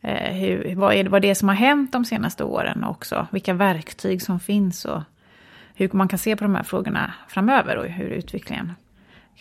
eh, 0.00 0.32
hur, 0.32 0.74
vad, 0.76 0.94
är, 0.94 1.04
vad 1.04 1.22
det 1.22 1.30
är 1.30 1.34
som 1.34 1.48
har 1.48 1.56
hänt 1.56 1.92
de 1.92 2.04
senaste 2.04 2.44
åren 2.44 2.84
också 2.84 3.26
vilka 3.30 3.54
verktyg 3.54 4.22
som 4.22 4.40
finns 4.40 4.84
och 4.84 5.02
hur 5.74 5.90
man 5.92 6.08
kan 6.08 6.18
se 6.18 6.36
på 6.36 6.44
de 6.44 6.54
här 6.54 6.62
frågorna 6.62 7.14
framöver 7.28 7.76
och 7.76 7.86
hur 7.86 8.08
utvecklingen 8.10 8.72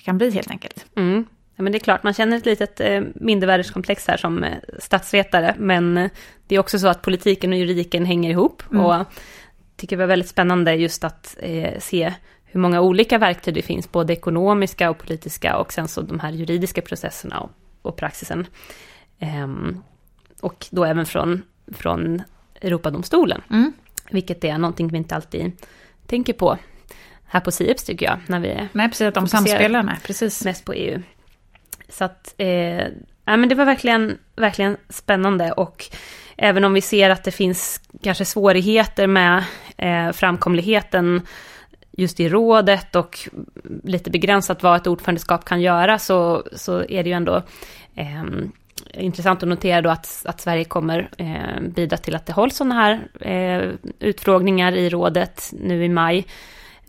kan 0.03 0.17
bli 0.17 0.31
helt 0.31 0.51
enkelt. 0.51 0.85
Mm. 0.95 1.25
Ja, 1.55 1.63
men 1.63 1.71
det 1.71 1.77
är 1.77 1.79
klart, 1.79 2.03
man 2.03 2.13
känner 2.13 2.37
ett 2.37 2.45
litet 2.45 2.79
eh, 2.79 3.01
mindervärdeskomplex 3.15 4.07
här 4.07 4.17
som 4.17 4.43
eh, 4.43 4.57
statsvetare, 4.79 5.55
men 5.57 5.97
eh, 5.97 6.11
det 6.47 6.55
är 6.55 6.59
också 6.59 6.79
så 6.79 6.87
att 6.87 7.01
politiken 7.01 7.51
och 7.51 7.57
juridiken 7.57 8.05
hänger 8.05 8.29
ihop. 8.29 8.63
Mm. 8.71 8.85
Och 8.85 9.05
tycker 9.75 9.95
det 9.95 10.03
var 10.03 10.07
väldigt 10.07 10.29
spännande 10.29 10.75
just 10.75 11.03
att 11.03 11.37
eh, 11.39 11.79
se 11.79 12.13
hur 12.45 12.59
många 12.59 12.81
olika 12.81 13.17
verktyg 13.17 13.53
det 13.53 13.61
finns, 13.61 13.91
både 13.91 14.13
ekonomiska 14.13 14.89
och 14.89 14.97
politiska 14.97 15.57
och 15.57 15.73
sen 15.73 15.87
så 15.87 16.01
de 16.01 16.19
här 16.19 16.31
juridiska 16.31 16.81
processerna 16.81 17.39
och, 17.39 17.51
och 17.81 17.95
praxisen. 17.95 18.47
Um, 19.19 19.83
och 20.41 20.65
då 20.69 20.85
även 20.85 21.05
från, 21.05 21.43
från 21.71 22.21
Europadomstolen. 22.61 23.41
Mm. 23.49 23.73
Vilket 24.09 24.43
är 24.43 24.57
någonting 24.57 24.87
vi 24.87 24.97
inte 24.97 25.15
alltid 25.15 25.51
tänker 26.05 26.33
på 26.33 26.57
här 27.27 27.39
på 27.39 27.51
SIEPS 27.51 27.83
tycker 27.83 28.05
jag. 28.05 28.19
När 28.27 28.39
vi 28.39 28.69
nej, 28.71 28.87
precis, 28.89 29.07
att 29.07 29.13
de 29.13 29.27
samspelar, 29.27 29.83
nej, 29.83 29.95
precis. 30.03 30.45
Mest 30.45 30.65
på 30.65 30.73
EU. 30.73 31.01
Så 31.89 32.03
att, 32.03 32.33
eh, 32.37 32.87
ja, 33.25 33.37
men 33.37 33.49
det 33.49 33.55
var 33.55 33.65
verkligen, 33.65 34.17
verkligen 34.35 34.77
spännande 34.89 35.51
och 35.51 35.85
även 36.37 36.63
om 36.63 36.73
vi 36.73 36.81
ser 36.81 37.09
att 37.09 37.23
det 37.23 37.31
finns 37.31 37.81
kanske 38.03 38.25
svårigheter 38.25 39.07
med 39.07 39.43
eh, 39.77 40.11
framkomligheten 40.11 41.21
just 41.91 42.19
i 42.19 42.29
rådet 42.29 42.95
och 42.95 43.29
lite 43.83 44.09
begränsat 44.09 44.63
vad 44.63 44.75
ett 44.75 44.87
ordförandeskap 44.87 45.45
kan 45.45 45.61
göra 45.61 45.99
så, 45.99 46.43
så 46.55 46.83
är 46.83 47.03
det 47.03 47.09
ju 47.09 47.15
ändå 47.15 47.43
eh, 47.95 48.23
intressant 48.93 49.43
att 49.43 49.49
notera 49.49 49.81
då 49.81 49.89
att, 49.89 50.23
att 50.25 50.41
Sverige 50.41 50.63
kommer 50.63 51.09
eh, 51.17 51.61
bidra 51.61 51.97
till 51.97 52.15
att 52.15 52.25
det 52.25 52.33
hålls 52.33 52.55
sådana 52.55 52.75
här 52.75 53.07
eh, 53.19 53.71
utfrågningar 53.99 54.71
i 54.71 54.89
rådet 54.89 55.53
nu 55.59 55.85
i 55.85 55.89
maj 55.89 56.25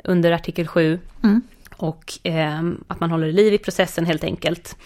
under 0.05 0.33
artikel 0.33 0.67
7. 0.67 1.01
Mm. 1.25 1.43
Och 1.77 2.19
eh, 2.23 2.63
att 2.87 3.01
man 3.01 3.11
håller 3.11 3.33
liv 3.33 3.55
i 3.55 3.59
processen 3.59 4.07
helt 4.07 4.25
enkelt. 4.25 4.77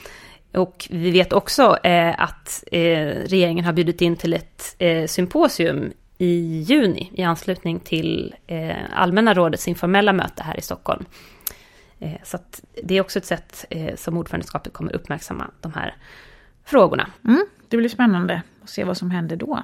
Och 0.52 0.88
vi 0.90 1.10
vet 1.10 1.32
också 1.32 1.78
eh, 1.82 2.22
att 2.22 2.64
eh, 2.72 3.06
regeringen 3.06 3.64
har 3.64 3.72
bjudit 3.72 4.00
in 4.00 4.16
till 4.16 4.34
ett 4.34 4.76
eh, 4.78 5.06
symposium 5.06 5.92
i 6.18 6.64
juni 6.68 7.10
i 7.14 7.22
anslutning 7.22 7.80
till 7.80 8.34
allmänna 8.92 9.34
rådets 9.34 9.68
informella 9.68 10.12
möte 10.12 10.42
här 10.42 10.58
i 10.58 10.60
Stockholm. 10.60 11.04
så 12.22 12.38
det 12.84 12.94
är 12.94 13.00
också 13.00 13.18
ett 13.18 13.24
sätt 13.24 13.64
som 13.96 14.18
ordförandeskapet 14.18 14.72
kommer 14.72 14.92
uppmärksamma 14.92 15.50
de 15.60 15.72
här 15.72 15.94
frågorna. 16.64 17.06
Mm, 17.24 17.46
det 17.68 17.76
blir 17.76 17.88
spännande 17.88 18.42
att 18.62 18.70
se 18.70 18.84
vad 18.84 18.96
som 18.96 19.10
händer 19.10 19.36
då. 19.36 19.62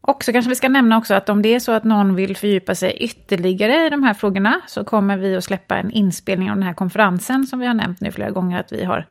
Och 0.00 0.24
så 0.24 0.32
kanske 0.32 0.48
vi 0.48 0.54
ska 0.54 0.68
nämna 0.68 0.98
också 0.98 1.14
att 1.14 1.28
om 1.28 1.42
det 1.42 1.54
är 1.54 1.60
så 1.60 1.72
att 1.72 1.84
någon 1.84 2.14
vill 2.14 2.36
fördjupa 2.36 2.74
sig 2.74 2.96
ytterligare 3.00 3.86
i 3.86 3.90
de 3.90 4.02
här 4.02 4.14
frågorna 4.14 4.60
så 4.66 4.84
kommer 4.84 5.16
vi 5.16 5.36
att 5.36 5.44
släppa 5.44 5.76
en 5.76 5.90
inspelning 5.90 6.50
av 6.50 6.56
den 6.56 6.62
här 6.62 6.74
konferensen 6.74 7.46
som 7.46 7.58
vi 7.58 7.66
har 7.66 7.74
nämnt 7.74 8.00
nu 8.00 8.12
flera 8.12 8.30
gånger 8.30 8.60
att 8.60 8.72
vi 8.72 8.84
har 8.84 9.06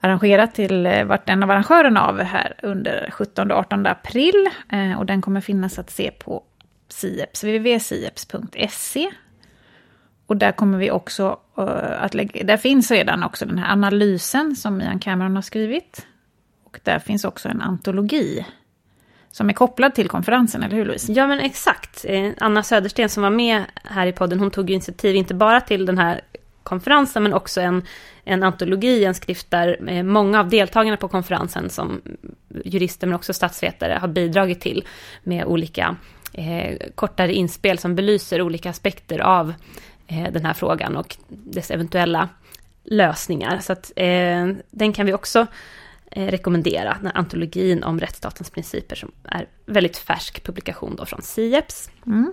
arrangerat 0.00 0.54
till 0.54 0.86
eh, 0.86 1.04
vart 1.04 1.28
en 1.28 1.42
av 1.42 1.50
arrangörerna 1.50 2.06
av 2.06 2.20
här 2.20 2.54
under 2.62 3.10
17 3.10 3.50
och 3.50 3.58
18 3.58 3.86
april. 3.86 4.50
Eh, 4.72 4.98
och 4.98 5.06
den 5.06 5.22
kommer 5.22 5.40
finnas 5.40 5.78
att 5.78 5.90
se 5.90 6.10
på 6.10 6.42
Sieps, 6.88 7.44
www.sieps.se. 7.44 9.10
Och 10.32 10.38
där 10.38 10.52
kommer 10.52 10.78
vi 10.78 10.90
också 10.90 11.38
uh, 11.58 12.02
att 12.02 12.14
lägga, 12.14 12.44
där 12.44 12.56
finns 12.56 12.90
redan 12.90 13.22
också 13.22 13.46
den 13.46 13.58
här 13.58 13.72
analysen 13.72 14.56
som 14.56 14.80
Ian 14.80 14.98
Cameron 14.98 15.34
har 15.34 15.42
skrivit. 15.42 16.06
Och 16.64 16.80
där 16.82 16.98
finns 16.98 17.24
också 17.24 17.48
en 17.48 17.60
antologi 17.60 18.46
som 19.30 19.48
är 19.48 19.52
kopplad 19.52 19.94
till 19.94 20.08
konferensen, 20.08 20.62
eller 20.62 20.76
hur 20.76 20.84
Louise? 20.84 21.12
Ja 21.12 21.26
men 21.26 21.40
exakt. 21.40 22.04
Eh, 22.08 22.30
Anna 22.38 22.62
Södersten 22.62 23.08
som 23.08 23.22
var 23.22 23.30
med 23.30 23.64
här 23.84 24.06
i 24.06 24.12
podden, 24.12 24.40
hon 24.40 24.50
tog 24.50 24.70
initiativ 24.70 25.16
inte 25.16 25.34
bara 25.34 25.60
till 25.60 25.86
den 25.86 25.98
här 25.98 26.20
konferensen 26.62 27.22
men 27.22 27.32
också 27.32 27.60
en, 27.60 27.82
en 28.24 28.42
antologi, 28.42 29.04
en 29.04 29.14
skrift 29.14 29.50
där 29.50 29.90
eh, 29.90 30.02
många 30.02 30.40
av 30.40 30.48
deltagarna 30.48 30.96
på 30.96 31.08
konferensen 31.08 31.70
som 31.70 32.00
jurister 32.64 33.06
men 33.06 33.16
också 33.16 33.32
statsvetare 33.32 33.98
har 34.00 34.08
bidragit 34.08 34.60
till 34.60 34.84
med 35.22 35.44
olika 35.44 35.96
eh, 36.32 36.76
kortare 36.94 37.32
inspel 37.32 37.78
som 37.78 37.94
belyser 37.94 38.42
olika 38.42 38.70
aspekter 38.70 39.18
av 39.18 39.54
den 40.06 40.44
här 40.44 40.54
frågan 40.54 40.96
och 40.96 41.16
dess 41.28 41.70
eventuella 41.70 42.28
lösningar. 42.84 43.58
Så 43.58 43.72
att 43.72 43.92
eh, 43.96 44.48
den 44.70 44.92
kan 44.92 45.06
vi 45.06 45.12
också 45.12 45.46
eh, 46.10 46.26
rekommendera, 46.26 46.96
den 46.98 47.06
här 47.06 47.16
antologin 47.16 47.82
om 47.82 48.00
rättsstatens 48.00 48.50
principer 48.50 48.96
som 48.96 49.12
är 49.24 49.46
väldigt 49.66 49.96
färsk 49.96 50.44
publikation 50.44 50.96
då 50.96 51.06
från 51.06 51.22
Sieps. 51.22 51.90
Mm. 52.06 52.32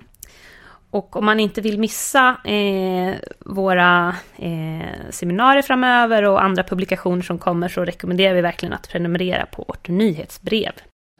Och 0.91 1.15
om 1.15 1.25
man 1.25 1.39
inte 1.39 1.61
vill 1.61 1.79
missa 1.79 2.37
eh, 2.45 3.15
våra 3.39 4.15
eh, 4.37 5.09
seminarier 5.09 5.61
framöver 5.61 6.23
och 6.23 6.43
andra 6.43 6.63
publikationer 6.63 7.21
som 7.21 7.39
kommer 7.39 7.67
så 7.67 7.85
rekommenderar 7.85 8.33
vi 8.35 8.41
verkligen 8.41 8.73
att 8.73 8.89
prenumerera 8.89 9.45
på 9.45 9.65
vårt 9.67 9.87
nyhetsbrev. 9.87 10.71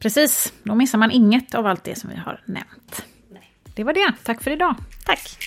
Precis, 0.02 0.54
då 0.64 0.76
missar 0.76 0.97
man 0.97 1.12
inget 1.12 1.56
av 1.56 1.66
allt 1.66 1.84
det 1.84 1.95
som 1.95 2.10
vi 2.10 2.16
har 2.16 2.41
nämnt. 2.45 3.06
Nej. 3.32 3.52
Det 3.76 3.84
var 3.84 3.93
det, 3.93 4.14
tack 4.24 4.43
för 4.43 4.52
idag. 4.52 4.76
Tack. 5.06 5.38